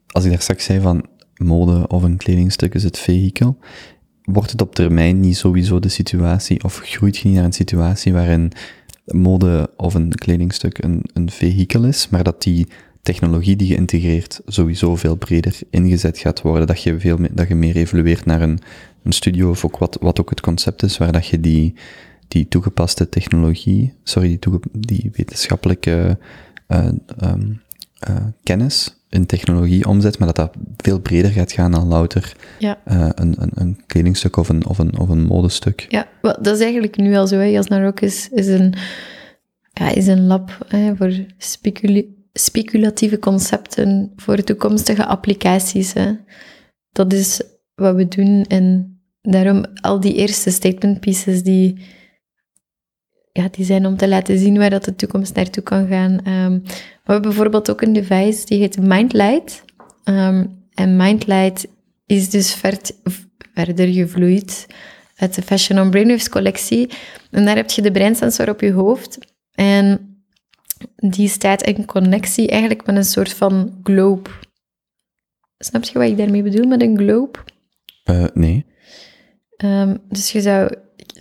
[0.06, 3.58] als ik daar straks zei van, mode of een kledingstuk is het vehikel.
[4.32, 8.12] Wordt het op termijn niet sowieso de situatie, of groeit je niet naar een situatie
[8.12, 8.52] waarin
[9.04, 12.66] mode of een kledingstuk een, een vehikel is, maar dat die
[13.02, 17.48] technologie die je integreert sowieso veel breder ingezet gaat worden, dat je, veel meer, dat
[17.48, 18.58] je meer evolueert naar een,
[19.02, 21.74] een studio, of ook wat, wat ook het concept is, waar dat je die,
[22.28, 26.18] die toegepaste technologie, sorry, die, die wetenschappelijke
[26.68, 26.88] uh,
[27.22, 27.60] um,
[28.08, 32.78] uh, kennis in technologie omzet, maar dat dat veel breder gaat gaan dan louter Ja.
[32.92, 35.86] uh, een, een, een kledingstuk of een, of een, of een modestuk.
[35.88, 37.36] Ja, dat is eigenlijk nu al zo.
[37.36, 37.44] Hè.
[37.44, 38.74] Jasna Rock is, is, een,
[39.72, 41.12] ja, is een lab hè, voor
[42.32, 45.92] speculatieve concepten voor toekomstige applicaties.
[45.92, 46.12] Hè.
[46.92, 47.42] Dat is
[47.74, 48.44] wat we doen.
[48.44, 51.78] En daarom al die eerste statement pieces die,
[53.32, 56.12] ja, die zijn om te laten zien waar dat de toekomst naartoe kan gaan.
[56.12, 56.62] Um,
[57.04, 59.64] we hebben bijvoorbeeld ook een device die heet Mindlight.
[60.04, 61.66] Um, en Mindlight
[62.06, 62.92] is dus verd,
[63.54, 64.66] verder gevloeid
[65.16, 66.90] uit de Fashion on Brainwaves collectie.
[67.30, 69.18] En daar heb je de breinsensor op je hoofd.
[69.52, 70.14] En
[70.96, 74.30] die staat in connectie eigenlijk met een soort van globe.
[75.58, 77.38] Snap je wat ik daarmee bedoel met een globe?
[78.04, 78.66] Uh, nee.
[79.64, 80.74] Um, dus je zou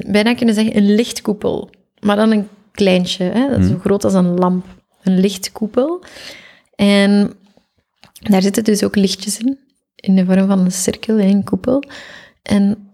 [0.07, 1.69] bijna kunnen zeggen een lichtkoepel,
[2.01, 3.49] maar dan een kleintje, hè?
[3.49, 4.65] dat is zo groot als een lamp.
[5.03, 6.03] Een lichtkoepel.
[6.75, 7.33] En
[8.19, 9.59] daar zitten dus ook lichtjes in,
[9.95, 11.83] in de vorm van een cirkel, een koepel.
[12.41, 12.89] En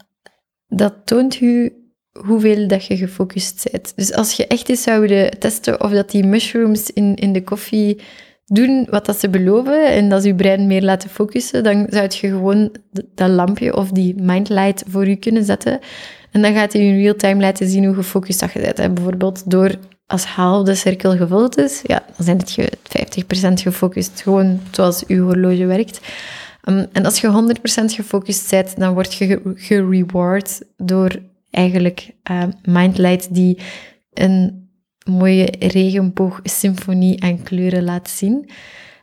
[0.68, 1.74] dat toont u
[2.12, 3.94] hoeveel dat je gefocust bent.
[3.96, 8.02] Dus als je echt eens zou testen of dat die mushrooms in, in de koffie
[8.46, 12.08] doen wat dat ze beloven en dat ze je brein meer laten focussen, dan zou
[12.10, 15.80] je gewoon dat lampje of die mindlight voor je kunnen zetten.
[16.36, 18.80] En dan gaat hij in real time laten zien hoe gefocust dat je bent.
[18.80, 19.76] En bijvoorbeeld door
[20.08, 22.72] als half de cirkel gevuld is, ja, dan zijn het je
[23.50, 24.22] 50% gefocust.
[24.22, 26.00] Gewoon zoals uw horloge werkt.
[26.70, 31.20] Um, en als je 100% gefocust bent, dan word je gereward door
[31.52, 33.60] eigenlijk uh, Mindlight die
[34.14, 34.70] een
[35.10, 38.50] mooie regenboog-symfonie aan kleuren laat zien.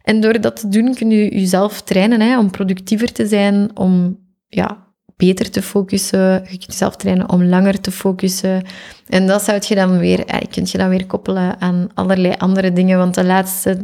[0.02, 4.18] En door dat te doen kun je jezelf trainen hè, om productiever te zijn, om
[4.48, 4.91] ja,
[5.27, 6.32] beter te focussen.
[6.43, 8.62] Je kunt jezelf trainen om langer te focussen.
[9.09, 12.73] En dat zou je dan weer, je kunt je dan weer koppelen aan allerlei andere
[12.73, 13.78] dingen, want de laatste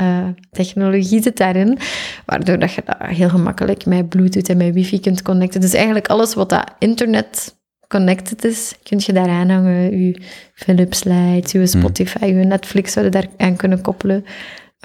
[0.00, 1.78] uh, technologie zit daarin,
[2.26, 5.60] waardoor dat je dat heel gemakkelijk met Bluetooth en met wifi kunt connecten.
[5.60, 7.56] Dus eigenlijk alles wat dat internet
[7.88, 10.00] connected is, kun je daar aanhangen.
[10.00, 10.20] Je
[10.54, 14.24] Philips Lights, je Spotify, je Netflix zouden daar aan kunnen koppelen.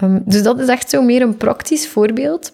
[0.04, 2.52] Um, dus dat is echt zo meer een praktisch voorbeeld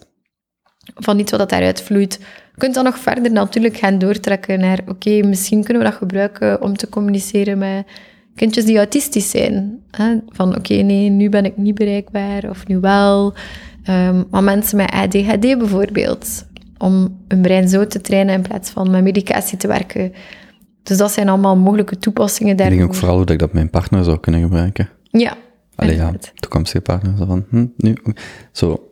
[0.94, 2.18] van iets wat daaruit vloeit.
[2.54, 5.98] Je kunt dan nog verder natuurlijk gaan doortrekken naar, oké, okay, misschien kunnen we dat
[5.98, 7.86] gebruiken om te communiceren met
[8.34, 9.82] kindjes die autistisch zijn.
[9.90, 10.16] Hè?
[10.28, 13.34] Van, oké, okay, nee, nu ben ik niet bereikbaar, of nu wel.
[13.88, 16.46] Um, maar mensen met ADHD bijvoorbeeld,
[16.78, 20.12] om hun brein zo te trainen in plaats van met medicatie te werken.
[20.82, 22.74] Dus dat zijn allemaal mogelijke toepassingen daarvoor.
[22.74, 24.88] Ik denk ook vooral hoe dat ik dat mijn partner zou kunnen gebruiken.
[25.10, 25.36] Ja.
[25.74, 27.16] Allee, ja, toekomstige partner.
[27.18, 27.96] Zo van, hm, nu,
[28.52, 28.89] zo,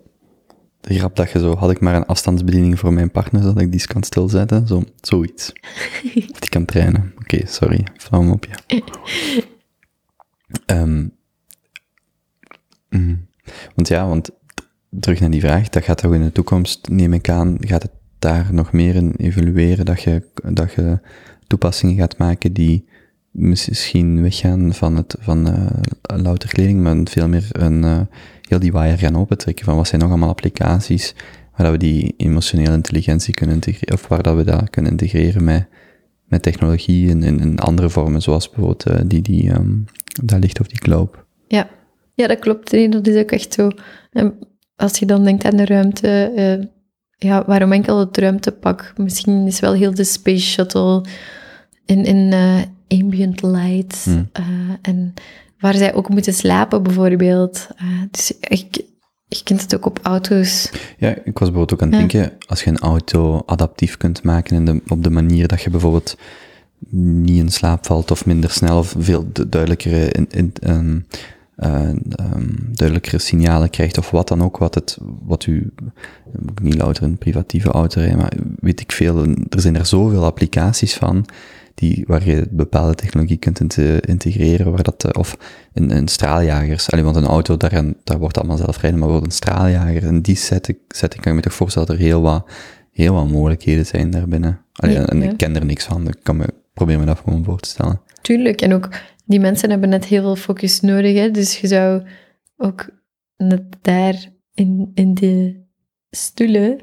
[0.80, 3.72] de grap dat je zo, had ik maar een afstandsbediening voor mijn partner, zodat ik
[3.72, 5.52] die kan stilzetten, zo, zoiets.
[6.38, 7.12] die kan trainen.
[7.12, 8.82] Oké, okay, sorry, flauw op je.
[10.66, 11.12] um,
[12.88, 13.26] mm,
[13.74, 14.30] want ja, want
[15.00, 17.92] terug naar die vraag, dat gaat toch in de toekomst, neem ik aan, gaat het
[18.18, 20.22] daar nog meer in evolueren, dat je,
[20.52, 21.00] dat je
[21.46, 22.88] toepassingen gaat maken die
[23.30, 25.66] misschien weggaan van, het, van uh,
[26.22, 28.00] louter kleding, maar veel meer een, uh,
[28.48, 31.14] heel die wire gaan opentrekken van wat zijn nog allemaal applicaties
[31.58, 35.44] waar dat we die emotionele intelligentie kunnen integreren, of waar dat we dat kunnen integreren
[35.44, 35.66] met,
[36.24, 39.84] met technologie in, in, in andere vormen, zoals bijvoorbeeld uh, die, die um,
[40.22, 41.18] daar ligt of die globe.
[41.48, 41.68] Ja.
[42.14, 42.72] ja, dat klopt.
[42.72, 43.70] Nee, dat is ook echt zo.
[44.12, 44.34] En
[44.76, 46.66] als je dan denkt aan de ruimte, uh,
[47.16, 48.92] ja, waarom enkel het ruimtepak?
[48.96, 51.04] Misschien is wel heel de space shuttle
[51.84, 54.04] in, in uh, ambient light.
[54.04, 54.28] Hmm.
[54.40, 55.14] Uh, en
[55.58, 57.68] waar zij ook moeten slapen, bijvoorbeeld.
[58.10, 58.82] dus ik,
[59.28, 60.70] je kunt het ook op auto's.
[60.98, 62.18] Ja, ik was bijvoorbeeld ook aan het ja.
[62.18, 65.70] denken, als je een auto adaptief kunt maken in de, op de manier dat je
[65.70, 66.16] bijvoorbeeld
[66.90, 71.06] niet in slaap valt of minder snel of veel duidelijkere in, in, um,
[71.56, 75.72] uh, um, duidelijkere signalen krijgt of wat dan ook, wat het, wat u,
[76.62, 80.94] niet louter een privatieve auto rijden, maar weet ik veel, er zijn er zoveel applicaties
[80.94, 81.26] van,
[81.78, 85.36] die, waar je bepaalde technologie kunt integreren, waar dat, of
[85.74, 89.32] een, een straaljagers, alleen want een auto, daar, daar wordt allemaal zelf rijden, maar bijvoorbeeld
[89.32, 92.50] een straaljager, en die setting, setting kan je me toch voorstellen dat er heel wat,
[92.92, 94.60] heel wat mogelijkheden zijn daarbinnen.
[94.72, 95.30] Allee, Ja, en ja.
[95.30, 98.00] ik ken er niks van, ik kan me, probeer me dat gewoon voor te stellen.
[98.20, 98.88] Tuurlijk, en ook
[99.24, 101.16] die mensen hebben net heel veel focus nodig.
[101.16, 101.30] Hè?
[101.30, 102.02] Dus je zou
[102.56, 102.88] ook
[103.36, 105.66] net daar in, in de
[106.10, 106.80] stoelen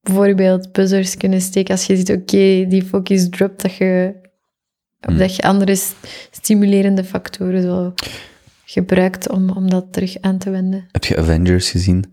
[0.00, 4.14] bijvoorbeeld buzzers kunnen steken als je ziet, oké, die focus dropt, dat je,
[5.00, 5.18] of Hmm.
[5.18, 7.94] dat je andere st- stimulerende factoren zo
[8.64, 10.88] gebruikt om, om dat terug aan te wenden.
[10.92, 12.04] Heb je Avengers gezien?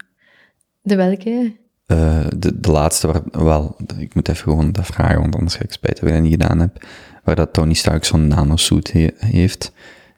[0.82, 1.53] De welke?
[1.86, 5.64] Eh, de, de laatste, waar, wel, ik moet even gewoon dat vragen, want anders ga
[5.64, 6.86] ik spijt dat ik dat niet gedaan heb.
[7.24, 9.72] Waar dat Tony Stark zo'n nanosuit he- heeft.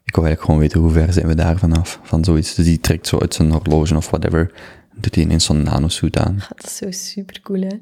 [0.03, 2.55] Ik wil eigenlijk gewoon weten hoe ver zijn we daar vanaf, van zoiets.
[2.55, 4.51] Dus die trekt zo uit zijn horloge of whatever,
[4.95, 6.35] doet hij ineens zo'n nanosuit aan.
[6.39, 7.75] Ah, Dat is zo super cool, hè?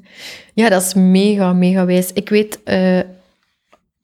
[0.53, 2.13] Ja, dat is mega, mega wijs.
[2.13, 2.99] Ik weet, eh,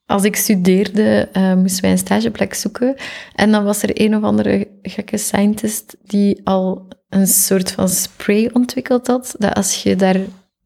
[0.06, 2.94] als ik studeerde, eh, moesten wij een stageplek zoeken.
[3.34, 8.50] En dan was er een of andere gekke scientist die al een soort van spray
[8.52, 9.34] ontwikkeld had.
[9.38, 10.16] Dat als je daar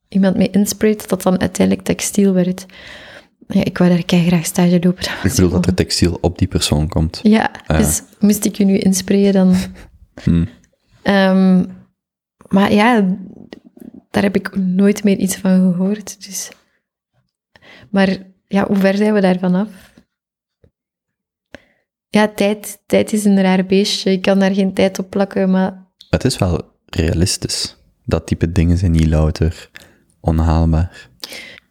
[0.08, 2.66] iemand mee insprayt, dat dan uiteindelijk textiel werd.
[3.48, 5.02] Ja, ik wou daar kei graag stage lopen.
[5.02, 7.20] Ik bedoel dat er textiel op die persoon komt.
[7.22, 9.54] Ja, Ah, dus moest ik je nu insprayen, dan...
[10.22, 10.48] Hmm.
[11.02, 11.64] Ehm,
[12.48, 13.16] maar ja,
[14.10, 16.26] daar heb ik nooit meer iets van gehoord.
[16.26, 16.48] Dus.
[17.90, 19.68] Maar ja, hoe ver zijn we daarvan af?
[22.08, 24.10] Ja, tijd, tijd is een raar beestje.
[24.10, 27.76] Ik kan daar geen tijd op plakken, maar Het is wel realistisch.
[28.04, 29.70] Dat type dingen zijn niet louter
[30.20, 31.08] onhaalbaar.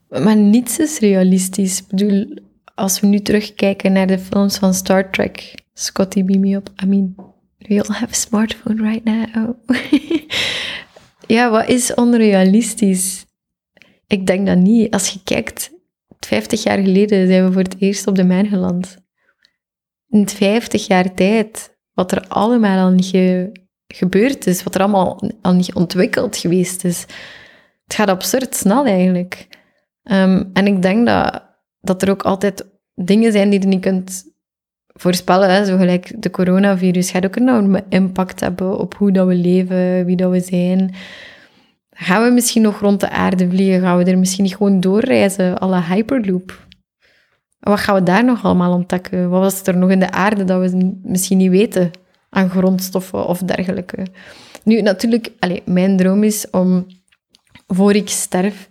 [0.10, 1.80] Maar niets is realistisch.
[1.80, 2.38] Ik bedoel,
[2.76, 6.70] als we nu terugkijken naar de films van Star Trek, Scotty beam me up.
[6.84, 7.16] I mean,
[7.58, 9.54] we all have a smartphone right now.
[11.36, 13.26] ja, wat is onrealistisch?
[14.08, 14.94] Ik denk dat niet.
[14.94, 15.72] Als je kijkt,
[16.20, 18.98] 50 jaar geleden zijn we voor het eerst op de maan geland.
[20.08, 23.52] In 50 jaar tijd, wat er allemaal al niet ge-
[23.88, 27.02] gebeurd is, wat er allemaal al niet ontwikkeld geweest is.
[27.84, 29.48] Het gaat absurd snel eigenlijk.
[30.04, 31.44] Ehm, en ik denk dat,
[31.82, 32.66] dat er ook altijd
[32.96, 34.24] dingen zijn die je niet kunt
[34.88, 35.50] voorspellen.
[35.50, 35.66] Hè?
[35.66, 40.06] Zo gelijk de coronavirus gaat ook een enorme impact hebben op hoe dat we leven,
[40.06, 40.94] wie dat we zijn.
[41.98, 43.82] Gaan we misschien nog rond de aarde vliegen?
[43.82, 46.68] Gaan we er misschien niet gewoon doorreizen, alle Hyperloop?
[47.60, 49.30] Wat gaan we daar nog allemaal ontdekken?
[49.30, 51.92] Wat was er nog in de aarde dat we misschien niet weten
[52.30, 54.06] aan grondstoffen of dergelijke?
[54.64, 56.86] Nu, natuurlijk, allez, mijn droom is om
[57.68, 58.68] voor ik sterf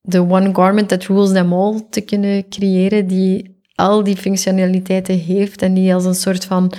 [0.00, 5.62] de one garment that rules them all te kunnen creëren, die al die functionaliteiten heeft
[5.62, 6.72] en die als een soort van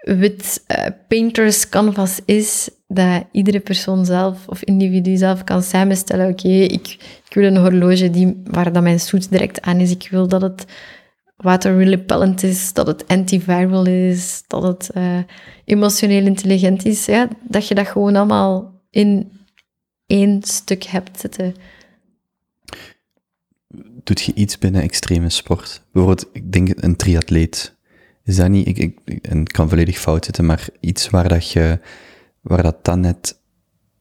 [0.00, 6.28] wit eh, painters canvas is, dat iedere persoon zelf of individu zelf kan samenstellen.
[6.28, 6.86] Oké, ik,
[7.28, 9.90] ik wil een horloge die, waar dat mijn suit direct aan is.
[9.90, 10.64] Ik wil dat het
[11.36, 15.18] water repellent is, dat het antiviral is, dat het eh,
[15.64, 17.04] emotioneel intelligent is.
[17.04, 19.32] Ja, dat je dat gewoon allemaal in
[20.06, 21.54] één stuk hebt zitten.
[24.04, 25.82] Doet je iets binnen extreme sport?
[25.92, 27.78] Bijvoorbeeld, ik denk een triatleet.
[28.24, 31.50] Is dat niet, ik, ik, en het kan volledig fout zitten, maar iets waar dat
[31.50, 31.78] je,
[32.40, 33.38] waar dat dan net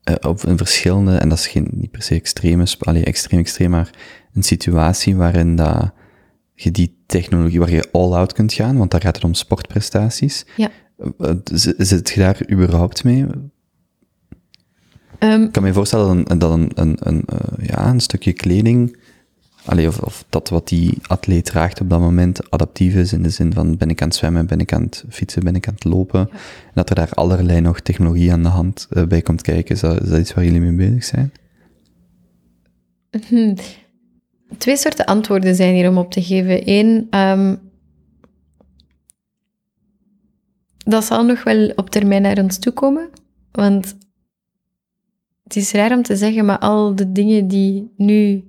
[0.03, 3.39] eh, op een verschillende, en dat is geen, niet per se extreme, sp- allee, extreem
[3.39, 3.89] extreem, maar
[4.33, 5.91] een situatie waarin dat
[6.53, 10.45] je die technologie, waar je all-out kunt gaan, want daar gaat het om sportprestaties.
[10.57, 10.69] Ja.
[11.19, 13.25] Eh, z- Zit je daar überhaupt mee?
[15.19, 18.33] Ehm, Ik kan me voorstellen dat een, dat een, een, een, eh, ja, een stukje
[18.33, 18.98] kleding,
[19.69, 23.29] allee, of, of dat wat die atleet draagt op dat moment adaptief is, in de
[23.29, 25.73] zin van ben ik aan het zwemmen, ben ik aan het fietsen, ben ik aan
[25.73, 29.41] het lopen, en dat er daar allerlei nog technologie aan de hand eh, bij komt
[29.41, 29.75] kijken.
[29.75, 31.31] Is dat, is dat iets waar jullie mee bezig zijn?
[33.27, 33.55] Hm.
[34.57, 36.61] Twee soorten antwoorden zijn hier om op te geven.
[36.69, 37.55] Eén, ehm,
[40.77, 43.09] dat zal nog wel op termijn naar ons toe komen.
[43.51, 43.97] Want
[45.43, 48.43] het is raar om te zeggen, maar al de dingen die nu...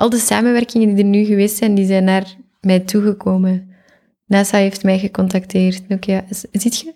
[0.00, 3.68] Al de samenwerkingen die er nu geweest zijn, die zijn naar mij toegekomen.
[4.26, 5.88] NASA heeft mij gecontacteerd.
[5.88, 6.94] Nokia, ziet je?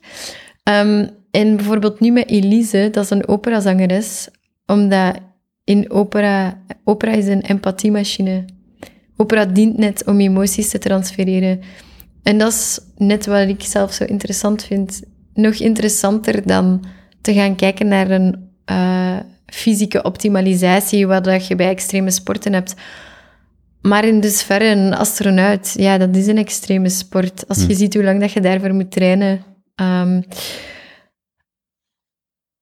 [0.62, 4.28] Ehm, en bijvoorbeeld nu met Elise, dat is een operazangeres,
[4.66, 5.16] omdat
[5.64, 8.44] in opera, opera is een empathiemachine.
[9.16, 11.60] Opera dient net om emoties te transfereren.
[12.22, 15.02] En dat is net wat ik zelf zo interessant vind.
[15.34, 16.84] Nog interessanter dan
[17.20, 19.18] te gaan kijken naar een eh,
[19.54, 22.74] fysieke optimalisatie, wat dat je bij extreme sporten hebt.
[23.82, 27.48] Maar in dusverre een astronaut, ja, dat is een extreme sport.
[27.48, 29.44] Als je ziet hoe lang dat je daarvoor moet trainen.
[29.74, 30.20] Ehm,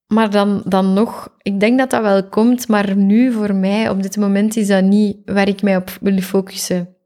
[0.06, 4.02] maar dan, dan nog, ik denk dat dat wel komt, maar nu voor mij, op
[4.02, 6.97] dit moment, is dat niet waar ik mij op wil focussen.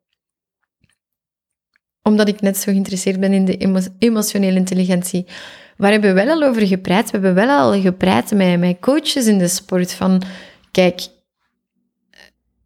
[2.03, 5.27] Omdat ik net zo geïnteresseerd ben in de emo- emotionele intelligentie.
[5.77, 7.05] Waar hebben we wel al over gepraat?
[7.05, 10.23] We hebben wel al gepraat met, met coaches in de sport van,
[10.71, 11.07] kijk,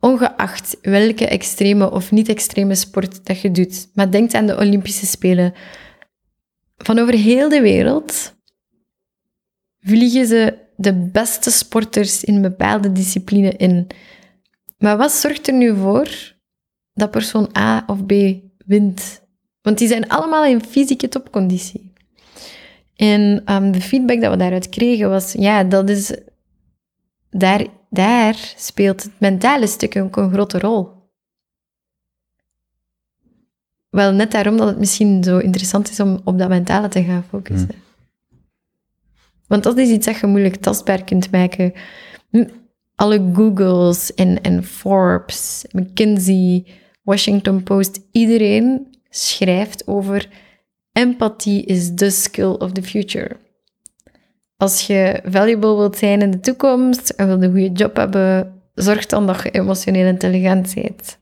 [0.00, 5.54] ongeacht welke extreme of niet-extreme sport dat je doet, maar denk aan de Olympische Spelen.
[6.76, 8.34] Van over heel de wereld
[9.80, 13.86] vliegen ze de beste sporters in bepaalde discipline in.
[14.78, 16.08] Maar wat zorgt er nu voor
[16.92, 18.12] dat persoon A of B
[18.66, 19.22] wint?
[19.62, 21.89] Want die zijn allemaal in fysieke topconditie.
[23.00, 26.16] En ehm, de feedback dat we daaruit kregen was, ja, dat is,
[27.30, 30.88] daar, daar speelt het mentale stuk ook een grote rol.
[33.90, 37.24] Wel, net daarom dat het misschien zo interessant is om op dat mentale te gaan
[37.28, 37.82] focussen.
[39.46, 41.72] Want dat is iets dat je moeilijk tastbaar kunt maken.
[42.30, 42.48] Hm,
[42.94, 46.66] Alle Googles en, en Forbes, McKinsey,
[47.02, 50.28] Washington Post, iedereen schrijft over
[50.92, 53.36] empathie is the skill of the future.
[54.56, 59.06] Als je valuable wilt zijn in de toekomst en wil een goede job hebben, zorg
[59.06, 61.18] dan dat je emotioneel intelligent bent.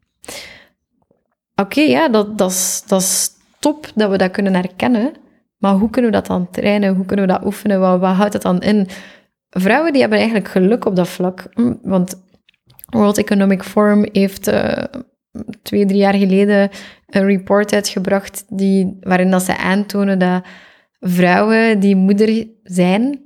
[1.54, 5.12] Oké, ja, dat, dat, is, dat is top dat we dat kunnen herkennen.
[5.58, 6.94] Maar hoe kunnen we dat dan trainen?
[6.94, 7.80] Hoe kunnen we dat oefenen?
[7.80, 8.88] Wat, wat houdt dat dan in?
[9.50, 11.46] Vrouwen die hebben eigenlijk geluk op dat vlak.
[11.54, 12.22] Hm, Want
[12.86, 14.84] World Economic Forum heeft eh,
[15.62, 16.70] twee, drie jaar geleden
[17.06, 20.44] een report uitgebracht die, waarin dat ze aantonen dat
[21.00, 23.20] vrouwen die moeder zijn,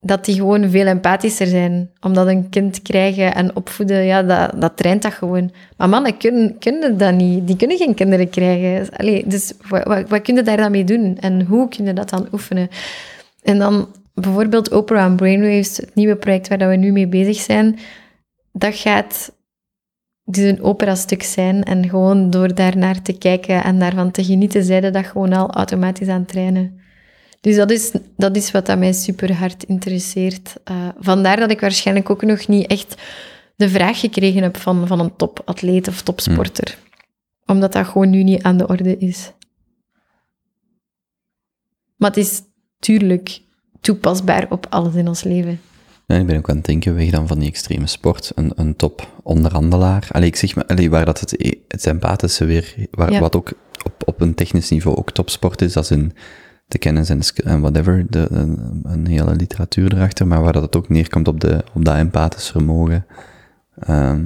[0.00, 1.90] dat die gewoon veel empathischer zijn.
[2.00, 5.52] Omdat een kind krijgen en opvoeden, ja, dat, dat traint dat gewoon.
[5.76, 7.46] Maar mannen kunnen, kunnen dat niet.
[7.46, 8.88] Die kunnen geen kinderen krijgen.
[9.28, 11.16] Dus wat, wat, kun je daar dan mee doen?
[11.20, 12.68] En hoe kun je dat dan oefenen?
[13.42, 17.78] En dan bijvoorbeeld Opera en Brainwaves, het nieuwe project waar we nu mee bezig zijn,
[18.52, 19.32] dat gaat
[20.34, 21.62] dus een opera-stuk zijn.
[21.62, 26.08] En gewoon door daarnaar te kijken en daarvan te genieten, zeiden dat gewoon al automatisch
[26.08, 26.80] aan het trainen.
[27.40, 30.54] Dus dat is, dat is wat dat mij super hard interesseert.
[30.64, 32.94] Eh, vandaar dat ik waarschijnlijk ook nog niet echt
[33.56, 36.78] de vraag gekregen heb van, van een topatleet of topsporter.
[37.46, 39.32] Omdat dat gewoon nu niet aan de orde is.
[41.96, 42.42] Maar het is
[42.78, 43.40] tuurlijk
[43.80, 45.60] toepasbaar op alles in ons leven.
[46.10, 48.76] Ja, ik ben ook aan het denken, weg dan van die extreme sport, een, een
[48.76, 50.08] top onderhandelaar.
[50.10, 53.20] Allee, ik zeg maar, allee, waar dat het, het empathische weer, waar, Ja.
[53.20, 53.52] wat ook
[53.84, 56.12] op, op een technisch niveau ook topsport is, als in
[56.66, 57.08] de kennis
[57.44, 61.40] en, whatever, de, een, een hele literatuur erachter, maar waar dat het ook neerkomt op,
[61.40, 63.06] de, op dat empathisch vermogen.
[63.80, 64.24] Ehm,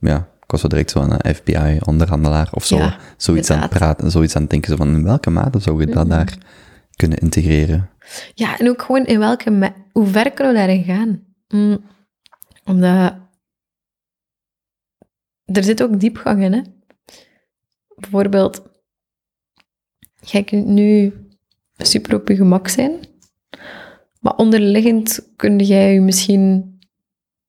[0.00, 4.10] ja, ik was direct zo aan een FBI-onderhandelaar of zo, Ja, zoiets aan het praten,
[4.10, 6.08] zoiets aan het denken, zo van in welke mate zou je dat Mhm.
[6.16, 6.38] daar
[6.96, 7.88] kunnen integreren?
[8.34, 9.72] Ja, en ook gewoon in welke...
[9.98, 11.24] Hoe ver kunnen we daarin gaan?
[11.48, 11.84] Mm,
[12.64, 13.16] omdat...
[15.44, 16.62] Er zit ook diepgang in, hè.
[17.94, 18.62] Bijvoorbeeld,
[20.20, 21.12] jij kunt nu
[21.76, 23.00] super op je gemak zijn,
[24.20, 26.78] maar onderliggend kun jij je misschien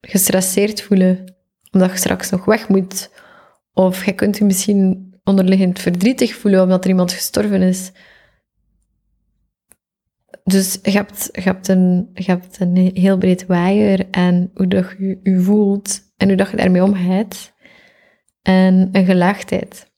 [0.02, 1.36] gestresseerd voelen,
[1.72, 3.10] omdat je straks nog weg moet.
[3.74, 7.92] Of jij kunt je misschien onderliggend verdrietig voelen, omdat er iemand gestorven is.
[10.50, 14.96] Dus je hebt, je, hebt een, je hebt een heel breed waaier en hoe dat
[14.98, 17.54] je je voelt en hoe dat je daarmee omgaat.
[18.42, 19.92] En een gelaagdheid.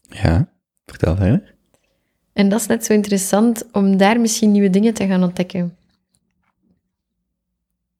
[0.00, 0.52] Ja,
[0.84, 1.54] vertel verder.
[2.32, 5.76] En dat is net zo interessant om daar misschien nieuwe dingen te gaan ontdekken.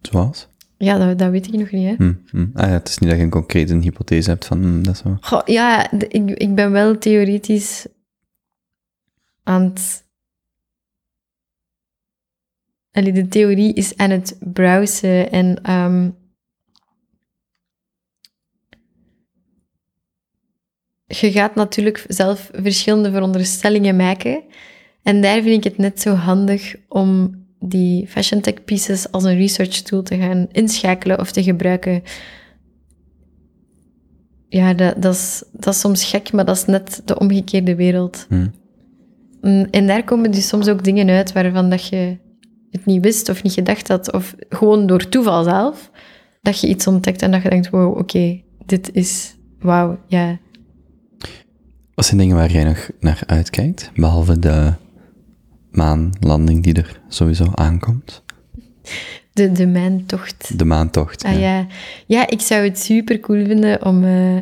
[0.01, 0.49] Zoals?
[0.77, 1.95] Ja, dat, dat weet ik nog niet, hè.
[1.95, 2.47] Hm, hm.
[2.55, 5.17] Ah ja, het is niet dat je een concrete hypothese hebt van hm, dat zo.
[5.21, 7.87] Goh, ja, ik, ik ben wel theoretisch
[9.47, 10.05] aan het...
[12.93, 15.63] Allee, de theorie is aan het browsen en...
[15.63, 16.11] ehm,
[21.07, 24.43] je gaat natuurlijk zelf verschillende veronderstellingen maken.
[25.03, 29.37] En daar vind ik het net zo handig om die fashion tech pieces als een
[29.37, 32.03] research tool te gaan inschakelen of te gebruiken.
[34.49, 38.27] Ja, dat, dat, is, dat is soms gek, maar dat is net de omgekeerde wereld.
[38.29, 38.47] Hm.
[39.41, 42.17] Mm, En daar komen dus soms ook dingen uit waarvan dat je
[42.71, 45.91] het niet wist of niet gedacht had, of gewoon door toeval zelf,
[46.43, 50.39] dat je iets ontdekt en dat je denkt, wow, oké, dit is, wauw, ja.
[51.95, 54.73] Wat zijn dingen waar jij nog naar uitkijkt, behalve de
[55.71, 58.23] maanlanding die er sowieso aankomt?
[59.33, 60.59] De, de mijntocht.
[60.59, 61.25] De maantocht.
[61.25, 61.67] Ah, ja.
[62.07, 64.37] ja, ik zou het super cool vinden om, eh,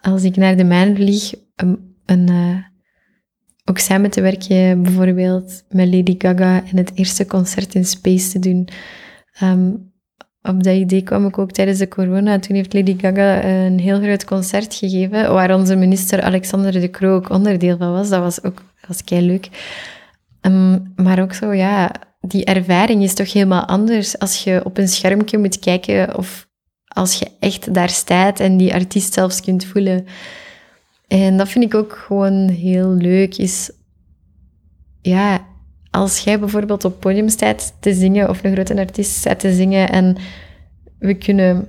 [0.00, 2.73] als ik naar de maan vlieg, een, een, eh,
[3.64, 8.38] ook samen te werken, bijvoorbeeld met Lady Gaga en het eerste concert in Space te
[8.38, 8.68] doen.
[9.32, 9.70] Ehm,
[10.42, 12.38] op dat idee kwam ik ook tijdens de corona.
[12.38, 17.14] Toen heeft Lady Gaga een heel groot concert gegeven, waar onze minister Alexander de Croo
[17.14, 18.08] ook onderdeel van was.
[18.08, 18.62] Dat was ook
[19.04, 19.48] kei leuk.
[20.96, 25.38] maar ook zo, ja, die ervaring is toch helemaal anders als je op een schermpje
[25.38, 26.48] moet kijken of
[26.84, 30.06] als je echt daar staat en die artiest zelfs kunt voelen.
[31.14, 33.70] En dat vind ik ook gewoon heel leuk, is
[35.00, 35.46] ja,
[35.90, 39.88] als jij bijvoorbeeld op podium staat te zingen of een grote artiest staat te zingen
[39.90, 40.16] en
[40.98, 41.68] we kunnen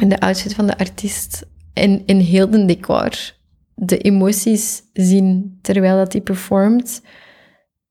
[0.00, 3.34] in de outfit van de artiest in, in heel de decor
[3.74, 7.02] de emoties zien terwijl dat hij performt.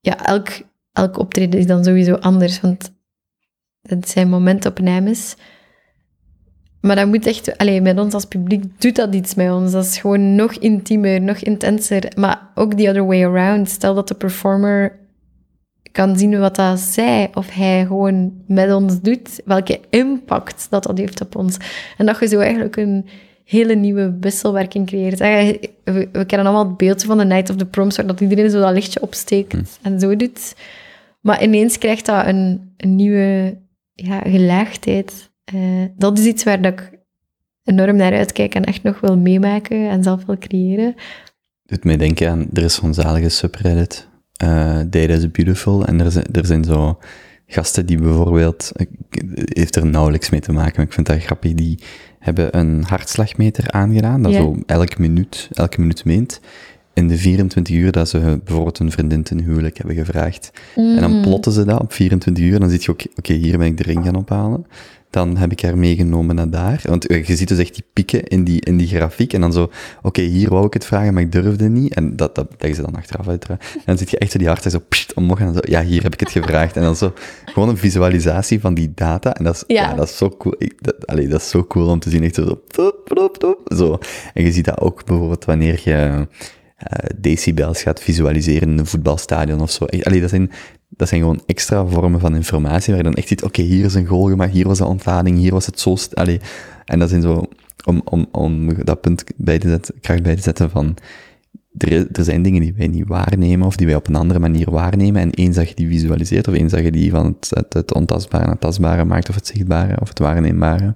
[0.00, 0.48] Ja, elk,
[0.92, 2.92] elk optreden is dan sowieso anders, want
[3.82, 5.36] het zijn momentopnames.
[6.80, 7.58] Maar dat moet echt...
[7.58, 9.72] Allee, met ons als publiek doet dat iets met ons.
[9.72, 12.12] Dat is gewoon nog intiemer, nog intenser.
[12.16, 13.68] Maar ook the other way around.
[13.68, 14.98] Stel dat de performer
[15.92, 19.40] kan zien wat dat zij of hij gewoon met ons doet.
[19.44, 21.56] Welke impact dat dat heeft op ons.
[21.96, 23.06] En dat je zo eigenlijk een
[23.44, 25.18] hele nieuwe wisselwerking creëert.
[25.18, 25.68] We,
[26.12, 28.60] we kennen allemaal het beeld van de Night of the Proms, waar dat iedereen zo
[28.60, 30.54] dat lichtje opsteekt en zo doet.
[31.20, 33.58] Maar ineens krijgt dat een, een nieuwe
[33.94, 35.29] ja, gelaagdheid.
[35.54, 36.98] Eh, dat is iets waar dat ik
[37.64, 40.94] enorm naar uitkijk en echt nog wil meemaken en zelf wil creëren.
[41.64, 46.10] doet mij denken aan, er is zo'n zalige subreddit, eh Data is Beautiful, en er
[46.10, 46.98] zijn, er zijn zo
[47.46, 48.72] gasten die bijvoorbeeld,
[49.34, 51.78] heeft er nauwelijks mee te maken, maar ik vind dat grappig, die
[52.18, 54.38] hebben een hartslagmeter aangedaan, dat Ja.
[54.38, 56.40] zo elke minuut, elke minuut meent,
[56.94, 60.50] in de 24 uur dat ze bijvoorbeeld hun vriendin ten huwelijk hebben gevraagd.
[60.74, 63.58] En dan plotten ze dat op 24 uur, en dan zie je ook, oké, hier
[63.58, 64.66] ben ik de ring gaan ophalen.
[65.10, 66.80] Dan heb ik haar meegenomen naar daar.
[66.84, 69.32] Want eh, je ziet dus echt die pieken in die, in die grafiek.
[69.32, 69.70] En dan zo,
[70.02, 71.94] oké, hier wou ik het vragen, maar ik durfde niet.
[71.94, 73.48] En dat, dat leggen ze dan achteraf uit.
[73.48, 75.38] En dan zit je echt zo die harten zo pssst, omhoog.
[75.38, 76.76] En dan zo, ja, hier heb ik het gevraagd.
[76.76, 77.12] En dan zo,
[77.44, 79.34] gewoon een visualisatie van die data.
[79.34, 79.90] En dat is, ja.
[79.90, 79.94] Ja.
[79.94, 80.54] dat is zo cool.
[80.58, 82.24] Ik, dat, allee, dat is zo cool om te zien.
[82.24, 83.98] Echt zo, top, top, top, zo.
[84.34, 86.26] En je ziet dat ook bijvoorbeeld wanneer je
[86.76, 89.84] eh, decibels gaat visualiseren in een voetbalstadion of zo.
[89.84, 90.50] Allee, dat zijn,
[90.90, 93.94] dat zijn gewoon extra vormen van informatie waar je dan echt ziet, oké, hier is
[93.94, 95.96] een goal gemaakt, hier was de ontlading, hier was het zo...
[96.14, 96.40] Allee,
[96.84, 97.48] en dat zijn zo,
[97.84, 100.96] om, om, om dat punt bij te zetten, kracht bij te zetten van,
[101.78, 105.22] er, zijn dingen die wij niet waarnemen, of die wij op een andere manier waarnemen,
[105.22, 107.94] en eens dat je die visualiseert, of eens dat je die van het, het, het
[107.94, 110.94] ontastbare naar het tastbare maakt, of het zichtbare, of het waarneembare,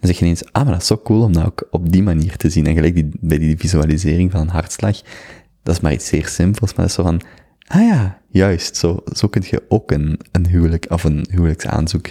[0.00, 2.02] dan zeg je ineens, ah, maar dat is zo cool om dat ook op die
[2.02, 2.66] manier te zien.
[2.66, 5.00] En gelijk die, bij die visualisering van een hartslag,
[5.62, 7.20] dat is maar iets zeer simpels, maar dat is zo van,
[7.66, 12.10] ah ja, juist, zo, zo kun je ook een, een huwelijk, of een huwelijksaanzoek,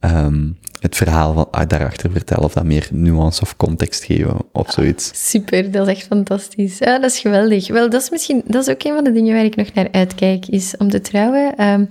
[0.00, 0.48] ehm,
[0.80, 5.30] het verhaal van, ah, daarachter vertellen, of dat meer nuance of context geven, of zoiets.
[5.30, 6.78] Super, dat is echt fantastisch.
[6.78, 7.68] Ja, dat is geweldig.
[7.68, 9.88] Wel, dat is misschien dat is ook een van de dingen waar ik nog naar
[9.90, 11.56] uitkijk, is om te trouwen.
[11.56, 11.84] Ehm,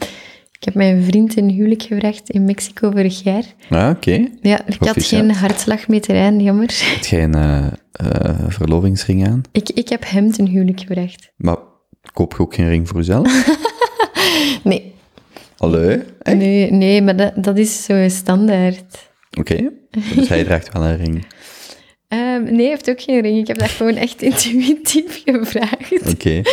[0.52, 3.44] ik heb mijn vriend een huwelijk gevraagd in Mexico vorig jaar.
[3.70, 4.28] Ah, oké.
[4.42, 6.82] Ja, ik had geen hartslagmeter aan, jammer.
[6.96, 9.42] Heb jij een eh, eh, verlovingsring aan?
[9.52, 11.32] Ik, ik heb hem ten huwelijk gevraagd.
[11.36, 11.58] Maar
[12.14, 13.28] koop je ook geen ring voor jezelf?
[14.64, 14.94] Nee,
[15.64, 16.04] Allee?
[16.22, 16.38] Echt?
[16.38, 19.10] nee, nee maar dat, dat is zo standaard.
[19.40, 19.72] Oké.
[20.16, 21.26] Dus hij draagt wel een ring.
[22.08, 23.38] Ehm, nee, hij heeft ook geen ring.
[23.38, 26.12] Ik heb dat gewoon echt intuïtief gevraagd.
[26.14, 26.42] Oké.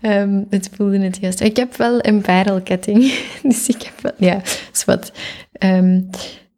[0.00, 1.40] Ehm, het voelde het juist.
[1.40, 3.12] Ik heb wel een parelketting.
[3.42, 4.28] Dus ik heb wel...
[4.28, 5.12] Ja, is wat.
[5.52, 6.00] Ehm,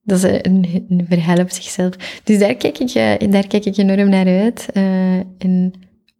[0.03, 1.95] dat is een, een verhaal op zichzelf.
[2.25, 4.67] Dus daar kijk ik, eh, daar kijk ik enorm naar uit.
[4.73, 5.73] Eh, en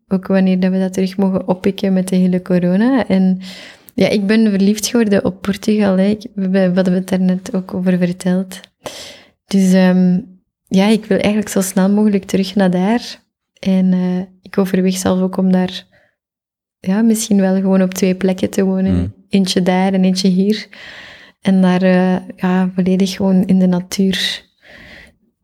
[0.09, 3.07] ook wanneer dat we dat terug mogen oppikken met de hele corona.
[3.07, 3.41] En
[3.95, 5.97] ja, ik ben verliefd geworden op Portugal.
[5.97, 6.05] Hè.
[6.05, 8.61] Ik, we, we hadden het daar net ook over verteld.
[9.45, 10.21] Dus ehm,
[10.69, 13.23] ja, ik wil eigenlijk zo snel mogelijk terug naar daar.
[13.61, 15.87] En eh, ik overweeg zelf ook om daar
[16.81, 18.95] ja, misschien wel gewoon op twee plekken te wonen.
[18.95, 19.15] Mm.
[19.29, 20.69] Eentje daar en eentje hier.
[21.41, 24.45] En daar eh, ja, volledig gewoon in de natuur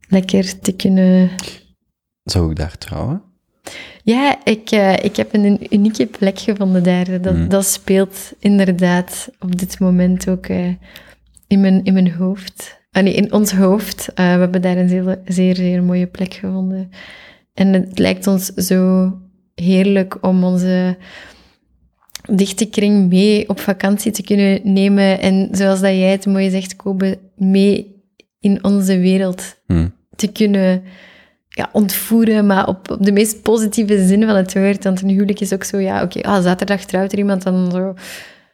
[0.09, 1.31] lekker te kunnen...
[2.23, 3.23] Zou ik daar trouwen?
[4.05, 7.21] Ja, ik, eh, ik heb een unieke plek gevonden daar.
[7.21, 7.49] Dat, Mm.
[7.49, 10.67] dat speelt inderdaad op dit moment ook eh,
[11.47, 12.83] in, mijn, in mijn hoofd.
[12.93, 14.09] Ah, nee, in ons hoofd.
[14.15, 16.91] Eh, we hebben daar een zeer, zeer, zeer mooie plek gevonden.
[17.55, 19.13] En het lijkt ons zo
[19.55, 20.97] heerlijk om onze
[22.31, 25.21] dichte kring mee op vakantie te kunnen nemen.
[25.21, 28.03] En zoals dat jij het mooi zegt, Kobe, mee
[28.41, 29.89] in onze wereld Hm.
[30.17, 30.83] te kunnen
[31.55, 34.85] ja, ontvoeren, maar op, op de meest positieve zin van het woord.
[34.85, 37.95] Want een huwelijk is ook zo, ja, oké, ah, zaterdag trouwt er iemand dan zo...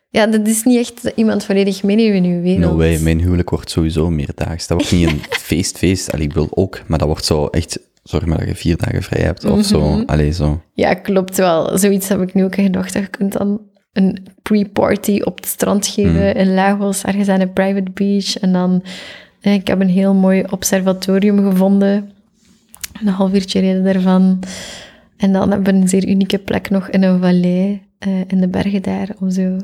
[0.09, 2.73] Ja, dat is niet echt iemand volledig meenemen in uw wereld.
[2.73, 4.67] No way, mijn huwelijk wordt sowieso meerdaags.
[4.67, 5.21] Dat wordt niet een
[5.51, 6.13] feest, feest.
[6.13, 7.79] Allee, ik wil ook, maar dat wordt zo echt...
[8.03, 9.89] Zorg maar dat je vier dagen vrij hebt, of zo.
[9.89, 10.03] Mhm.
[10.07, 10.63] Allee, zo.
[10.73, 11.79] Ja, klopt wel.
[11.79, 12.93] Zoiets heb ik nu ook gedacht.
[12.93, 13.61] Dat je kunt dan
[13.93, 18.39] een pre-party op het strand geven in Lagos, ergens aan een private beach.
[18.39, 18.83] En dan,
[19.41, 22.11] eh, ik heb een heel mooi observatorium gevonden.
[23.01, 24.39] Een half uurtje reden daarvan.
[25.17, 28.49] En dan hebben we een zeer unieke plek nog in een vallei, eh, in de
[28.49, 29.59] bergen daar, om zo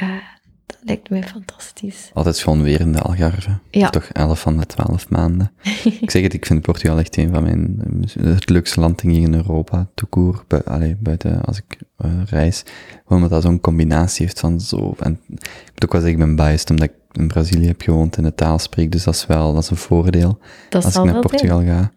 [0.00, 0.20] ja,
[0.66, 2.10] dat lijkt mij fantastisch.
[2.12, 3.58] Altijd gewoon weer in de Algarve.
[3.70, 3.90] Ja.
[3.90, 5.52] Toch 11 van de 12 maanden.
[6.00, 7.82] ik zeg het, ik vind Portugal echt een van mijn...
[8.20, 10.44] Het leukste land in Europa, toekoer.
[10.48, 12.62] Bu allee, buiten als ik eh, reis.
[13.06, 14.94] Gewoon omdat dat zo'n combinatie heeft van zo...
[14.98, 18.16] En ik moet ook wel zeggen, ik ben biased omdat ik in Brazilië heb gewoond
[18.16, 18.92] en de taal spreek.
[18.92, 20.38] Dus dat is wel dat is een voordeel
[20.68, 21.20] Dat als ik naar zijn.
[21.20, 21.92] Portugal ga.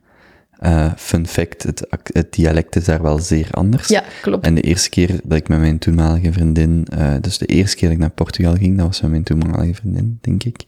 [0.59, 3.87] Eh, fun fact, het, dialect is daar wel zeer anders.
[3.87, 4.45] Ja, klopt.
[4.45, 7.87] En de eerste keer dat ik met mijn toenmalige vriendin, eh, dus de eerste keer
[7.87, 10.63] dat ik naar Portugal ging, dat was met mijn toenmalige vriendin, denk ik,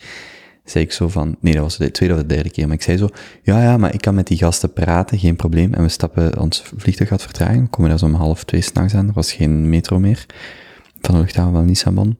[0.64, 2.82] zei ik zo van, nee, dat was de tweede of de derde keer, maar ik
[2.82, 3.10] zei zo,
[3.44, 5.74] ja, ja, maar ik kan met die gasten praten, geen probleem.
[5.74, 8.94] En we stappen, ons vliegtuig had vertragen, we komen daar zo om half twee s'nachts
[8.94, 10.26] aan, er was geen metro meer,
[11.02, 12.18] van de luchthaven van Lissabon.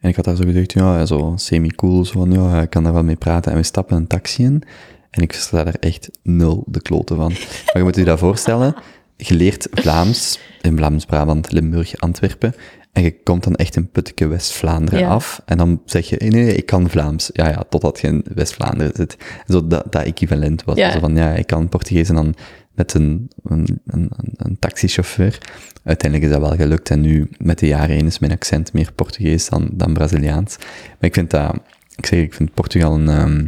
[0.00, 2.92] En ik had daar zo gezegd, ja, zo semi-cool, zo van, ja, ik kan daar
[2.92, 3.52] wel mee praten.
[3.52, 4.62] En we stappen een taxi in,
[5.10, 7.28] en ik versta daar echt nul de kloten van.
[7.30, 8.74] Maar je moet je dat voorstellen,
[9.16, 12.54] je leert Vlaams, in Vlaams-Brabant, Limburg, Antwerpen,
[12.92, 15.08] en je komt dan echt in Putteke West-Vlaanderen Ja.
[15.08, 17.30] af, en dan zeg je, nee, nee, ik kan Vlaams.
[17.32, 19.16] Ja, ja, totdat je in West-Vlaanderen zit.
[19.46, 20.76] Zo dat, dat equivalent was.
[20.76, 20.92] Ja.
[20.92, 22.34] Zo van, ja, ik kan Portugees en dan
[22.74, 25.38] met een, een, een, een- een taxichauffeur.
[25.84, 28.92] Uiteindelijk is dat wel gelukt, en nu, met de jaren heen, is mijn accent meer
[28.92, 30.56] Portugees dan, dan Braziliaans.
[30.58, 31.54] Maar ik vind dat,
[31.96, 33.46] ik zeg, ik vind Portugal een, ehm,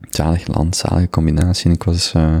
[0.00, 1.70] zalig land, zalige combinatie.
[1.70, 2.36] Ik was eh,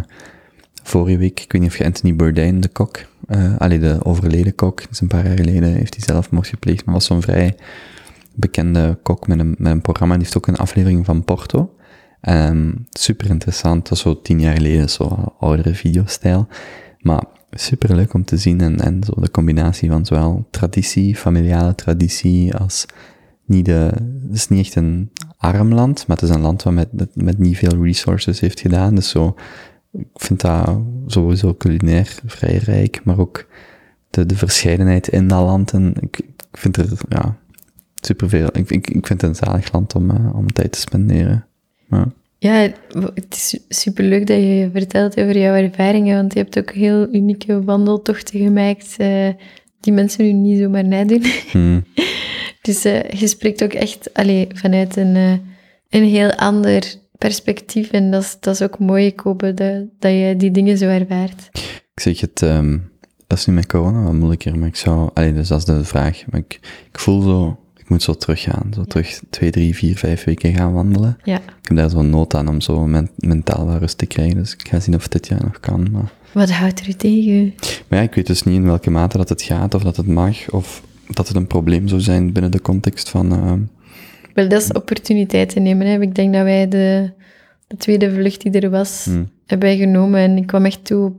[0.82, 4.54] vorige week, ik weet niet of je Anthony Bourdain, de kok, eh allee, de overleden
[4.54, 7.56] kok, dus een paar jaar geleden heeft hij zelfmoord gepleegd, maar was zo'n vrij
[8.34, 10.14] bekende kok met een, met een programma.
[10.14, 11.74] Die heeft ook een aflevering van Porto.
[12.20, 16.48] Ehm, super interessant, dat is zo tien jaar geleden, zo oudere videostijl.
[17.00, 21.74] Maar super leuk om te zien en, en zo de combinatie van zowel traditie, familiale
[21.74, 22.86] traditie, als
[23.44, 23.90] niet de,
[24.26, 27.38] het is niet echt een arm land, maar het is een land wat met, met,
[27.38, 28.94] niet veel resources heeft gedaan.
[28.94, 29.34] Dus zo,
[29.92, 33.46] ik vind dat sowieso culinair vrij rijk, maar ook
[34.10, 35.72] de, de verscheidenheid in dat land.
[35.72, 37.36] En ik, ik vind er, ja,
[37.94, 38.48] superveel.
[38.52, 41.46] Ik, ik, ik vind het een zalig land om, eh, om tijd te spenderen.
[41.90, 42.12] Ja.
[42.38, 42.70] Ja,
[43.14, 47.64] het is superleuk dat je vertelt over jouw ervaringen, want je hebt ook heel unieke
[47.64, 49.28] wandeltochten gemaakt eh,
[49.80, 51.22] die mensen nu niet zomaar nadoen.
[51.50, 51.80] Hm.
[52.66, 55.32] Dus eh, je spreekt ook echt allee, vanuit een, eh,
[56.00, 60.34] een heel ander perspectief en dat is, dat is ook mooi, Kobe, dat, dat je
[60.36, 61.48] die dingen zo ervaart.
[61.94, 62.78] Ik zeg het, ehm,
[63.26, 65.84] dat is nu met corona wat moeilijker, maar ik zou, allee, dus dat is de
[65.84, 66.22] vraag.
[66.30, 66.60] Maar ik,
[66.92, 70.72] ik voel zo, ik moet zo teruggaan, zo terug twee, drie, vier, vijf weken gaan
[70.72, 71.18] wandelen.
[71.24, 71.36] Ja.
[71.36, 74.52] Ik heb daar zo'n nood aan om zo men- mentaal wat rust te krijgen, dus
[74.52, 75.88] ik ga zien of het dit jaar nog kan.
[75.92, 77.54] Maar, Wat houdt er u tegen?
[77.88, 80.06] maar ja, ik weet dus niet in welke mate dat het gaat, of dat het
[80.06, 83.60] mag, of dat het een probleem zou zijn binnen de context van, ehm,
[84.34, 85.86] Wel, dat is opportuniteiten nemen.
[85.86, 86.00] Hè.
[86.00, 87.10] Ik denk dat wij de,
[87.66, 89.30] de tweede vlucht die er was, Hmm.
[89.46, 90.20] hebben genomen.
[90.20, 91.14] En ik kwam echt toe op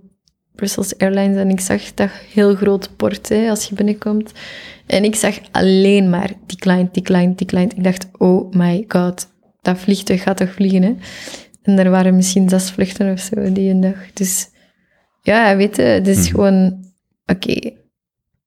[0.55, 4.31] Brussels Airlines en ik zag dat heel groot port hè, als je binnenkomt.
[4.85, 7.69] En ik zag alleen maar decline, decline, decline.
[7.76, 9.27] Ik dacht, oh my god,
[9.61, 10.95] dat vliegtuig gaat toch vliegen, hè?
[11.61, 14.14] En er waren misschien zes vluchten of zo die een dag.
[14.14, 14.49] Dus
[15.22, 16.27] ja, weet je, het is Mhm.
[16.35, 16.84] gewoon,
[17.26, 17.72] oké,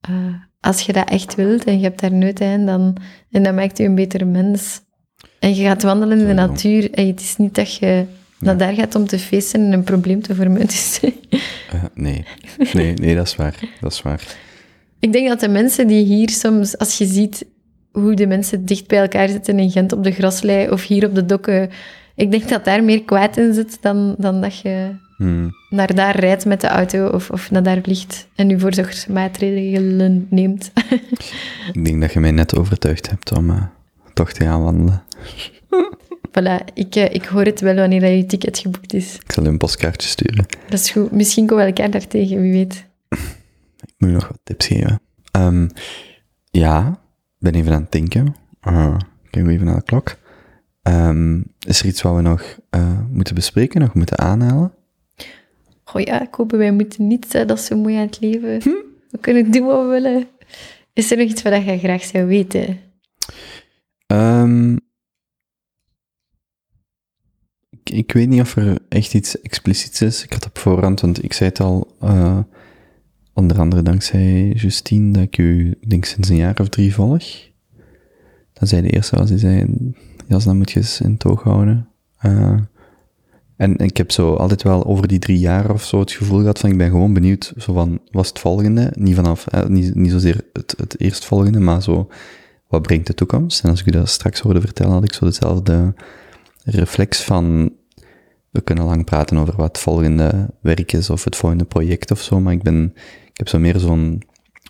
[0.01, 2.97] eh, als je dat echt wilt en je hebt daar nut aan, dan,
[3.31, 4.81] en dat maakt je een betere mens.
[5.39, 8.05] En je gaat wandelen in de natuur en het is niet dat je
[8.39, 10.67] naar daar gaat om te feesten en een probleem te vermijden.
[10.67, 12.25] Dus eh, nee.
[12.73, 14.37] nee, nee, dat is waar, dat is waar.
[15.01, 17.47] ik denk dat de mensen die hier soms, als je ziet
[17.93, 21.15] hoe de mensen dicht bij elkaar zitten in Gent op de graslei of hier op
[21.15, 21.71] de dokken,
[22.15, 25.49] ik denk dat daar meer kwaad in zit dan, dan dat je Hm.
[25.69, 30.73] naar daar rijdt met de auto of, of naar daar vliegt en nu voorzorgsmaatregelen neemt.
[31.73, 33.63] Ik denk dat je mij net overtuigd hebt om eh,
[34.15, 35.03] toch te gaan wandelen.
[36.33, 39.15] voilà, ik, eh, ik hoor het wel wanneer je ticket geboekt is.
[39.15, 40.47] Ik zal een postkaartje sturen.
[40.69, 41.13] Dat is goed.
[41.13, 42.87] Misschien komen we elkaar daar tegen, wie weet.
[43.81, 45.01] Ik moet nog wat tips geven.
[45.31, 45.69] Ehm,
[46.51, 46.89] ja,
[47.39, 48.35] ik ben even aan het denken.
[48.69, 48.97] Uh,
[49.31, 50.17] kijk even naar de klok.
[50.83, 54.73] Ehm, is er iets wat we nog eh, moeten bespreken, nog moeten aanhalen?
[55.91, 58.59] Goh ja, Kobe, wij moeten niet dat zo mooi aan het leven.
[59.11, 60.29] We kunnen doen wat we willen.
[60.93, 62.79] Is er nog iets wat je graag zou weten?
[64.07, 64.77] Ehm,
[67.71, 70.25] ik, ik weet niet of er echt iets expliciets is.
[70.25, 72.39] Ik had op voorhand, want ik zei het al, eh,
[73.35, 77.25] onder andere dankzij Justine, dat ik u, denk sinds een jaar of drie volg.
[78.53, 79.67] Dat zij de eerste was die zei,
[80.29, 81.89] Jas, dan moet je eens in toog houden.
[82.19, 82.57] Eh,
[83.61, 86.59] en ik heb zo altijd wel over die drie jaar of zo het gevoel gehad
[86.59, 88.93] van, ik ben gewoon benieuwd, zo van, was het volgende?
[88.95, 92.09] Niet vanaf, eh, niet, niet zozeer het, het eerstvolgende, maar zo,
[92.69, 93.65] wat brengt de toekomst?
[93.65, 95.95] En als ik u dat straks hoorde vertellen, had ik zo dezelfde
[96.65, 97.73] reflex van,
[98.51, 102.21] we kunnen lang praten over wat het volgende werk is of het volgende project of
[102.21, 102.93] zo, maar ik ben,
[103.31, 104.23] ik heb zo meer zo'n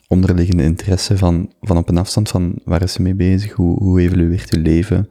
[0.09, 4.01] onderliggende interesse van, van op een afstand van waar is ze mee bezig, hoe, hoe
[4.01, 5.09] evolueert je leven,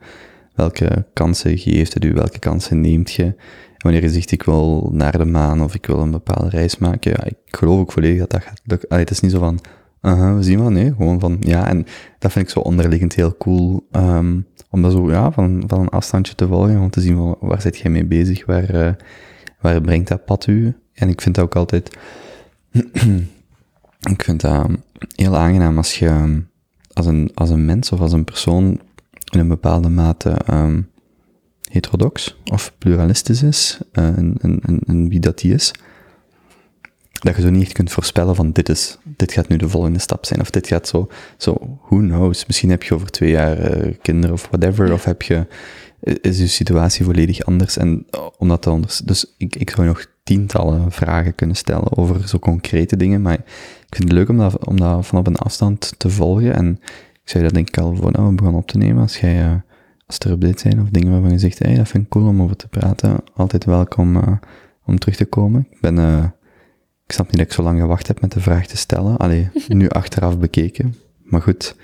[0.54, 3.34] welke kansen geeft het u, welke kansen neemt je.
[3.80, 7.10] Wanneer je zegt ik wil naar de maan of ik wil een bepaalde reis maken,
[7.10, 8.98] ja, ik geloof ook volledig dat dat gaat lukken.
[8.98, 9.60] Het is niet zo van,
[10.00, 11.86] aha, we zien wel, nee, gewoon van, ja, en
[12.18, 14.40] dat vind ik zo onderliggend heel cool, ehm,
[14.70, 17.78] om dat zo, ja, van, van een afstandje te volgen, om te zien waar zit
[17.78, 18.92] jij mee bezig, waar, eh,
[19.60, 20.76] waar brengt dat pad u?
[20.92, 21.98] En ik vind dat ook altijd,
[24.14, 24.66] ik vind dat
[25.14, 26.42] heel aangenaam als je,
[26.92, 28.80] als een, als een mens of als een persoon
[29.32, 30.80] in een bepaalde mate ehm,
[31.70, 35.72] heterodox of pluralistisch is, eh, en, en, en, en wie dat die is,
[37.20, 39.98] dat je zo niet echt kunt voorspellen van dit is, dit gaat nu de volgende
[39.98, 43.58] stap zijn, of dit gaat zo, zo who knows, misschien heb je over twee jaar
[43.58, 45.46] eh, kinderen of whatever, of heb je,
[46.00, 50.06] is je situatie volledig anders, en eh, omdat dat anders, dus ik, ik zou nog
[50.22, 54.66] tientallen vragen kunnen stellen over zo concrete dingen, maar ik vind het leuk om dat,
[54.66, 56.78] om dat van op een afstand te volgen, en
[57.12, 59.62] ik zei dat denk ik al voordat we begonnen op te nemen, als jij,
[60.10, 62.42] als er updates zijn, of dingen waarvan je zegt, hey, dat vind ik cool om
[62.42, 64.36] over te praten, altijd welkom uh,
[64.84, 65.66] om terug te komen.
[65.70, 66.24] Ik ben, uh,
[67.06, 69.16] ik snap niet dat ik zo lang gewacht heb met de vraag te stellen.
[69.16, 70.94] Allee, nu achteraf bekeken.
[71.22, 71.76] Maar goed,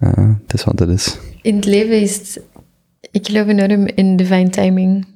[0.00, 1.18] uh, het is wat het is.
[1.42, 2.42] In het leven is het...
[3.10, 5.06] Ik geloof enorm in divine timing.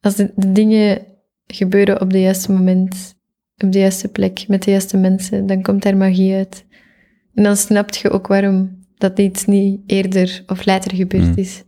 [0.00, 1.02] Als de, de dingen
[1.46, 3.14] gebeuren op het juiste moment,
[3.56, 6.64] op de juiste plek, met de juiste mensen, dan komt daar magie uit.
[7.34, 11.32] En dan snap je ook waarom dat iets niet eerder of later gebeurd Mm.
[11.36, 11.62] is.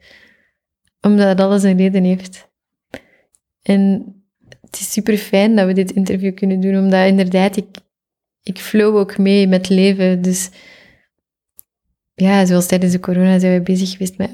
[1.01, 2.51] Omdat alles een reden heeft.
[3.63, 4.05] En
[4.61, 7.67] het is super fijn dat we dit interview kunnen doen, omdat inderdaad, ik,
[8.43, 10.23] ik flow ook mee met leven.
[10.23, 10.51] Dus
[12.15, 14.31] ja, zoals tijdens de corona zijn we bezig geweest met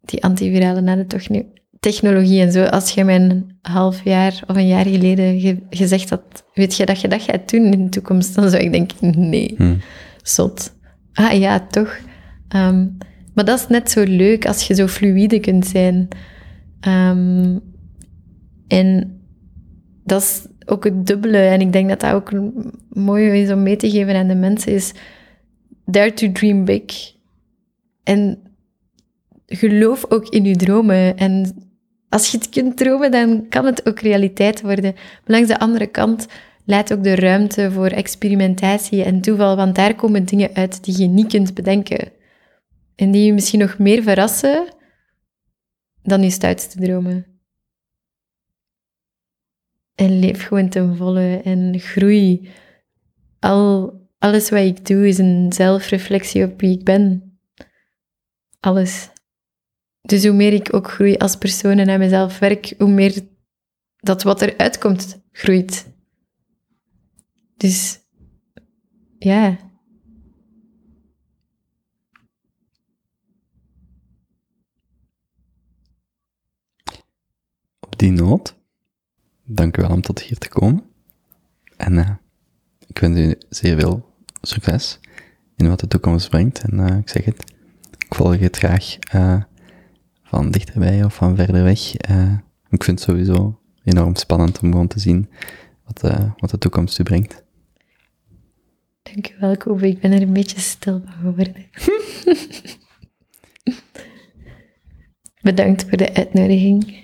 [0.00, 2.64] die antivirale nanotechnologie en zo.
[2.64, 6.86] Als je mij een half jaar of een jaar geleden ge- gezegd had, weet je
[6.86, 9.74] dat je dat gaat doen in de toekomst, dan zou ik denken, nee, Hm.
[10.22, 10.74] zot.
[11.12, 11.98] Ah ja, toch.
[12.52, 12.86] Ehm,
[13.34, 16.08] maar dat is net zo leuk als je zo fluïde kunt zijn.
[16.80, 17.58] Ehm,
[18.68, 19.20] en
[20.04, 21.38] dat is ook het dubbele.
[21.38, 22.32] En ik denk dat dat ook
[22.88, 24.92] mooi is om mee te geven aan de mensen, is
[25.84, 27.14] dare to dream big.
[28.02, 28.38] En
[29.46, 31.16] geloof ook in je dromen.
[31.16, 31.54] En
[32.08, 34.92] als je het kunt dromen, dan kan het ook realiteit worden.
[34.94, 36.26] Maar langs de andere kant,
[36.64, 41.06] laat ook de ruimte voor experimentatie en toeval, want daar komen dingen uit die je
[41.06, 42.20] niet kunt bedenken.
[42.94, 44.74] En die je misschien nog meer verrassen
[46.02, 47.26] dan je stoutste dromen.
[49.94, 52.50] En leef gewoon ten volle en groei.
[53.38, 57.36] Al, alles wat ik doe is een zelfreflectie op wie ik ben.
[58.60, 59.10] Alles.
[60.02, 63.20] Dus hoe meer ik ook groei als persoon en aan mezelf werk, hoe meer
[63.96, 65.90] dat wat eruit komt, groeit.
[67.56, 68.00] Dus
[69.18, 69.71] ja.
[78.02, 78.56] Die noot,
[79.44, 80.82] dank u wel om tot hier te komen.
[81.76, 82.10] En eh,
[82.86, 84.98] ik wens u zeer veel succes
[85.56, 86.60] in wat de toekomst brengt.
[86.60, 87.54] En eh, ik zeg het,
[87.98, 89.42] ik volg het graag eh,
[90.22, 91.94] van dichterbij of van verder weg.
[92.70, 95.28] Ik vind het sowieso enorm spannend om gewoon te zien
[95.84, 96.00] wat,
[96.36, 97.44] wat de toekomst u brengt.
[99.02, 99.88] Dankjewel, Kobe.
[99.88, 101.66] Ik ben er een beetje stil van geworden.
[105.42, 107.01] Bedankt voor de uitnodiging.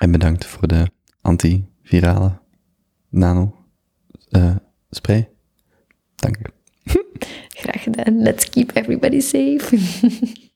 [0.00, 0.90] En bedankt voor de
[1.20, 2.38] antivirale
[3.08, 3.54] nano
[4.28, 4.56] eh,
[4.90, 5.28] spray.
[6.14, 6.42] Dank u.
[7.62, 8.22] Graag gedaan.
[8.22, 9.78] Let's keep everybody safe.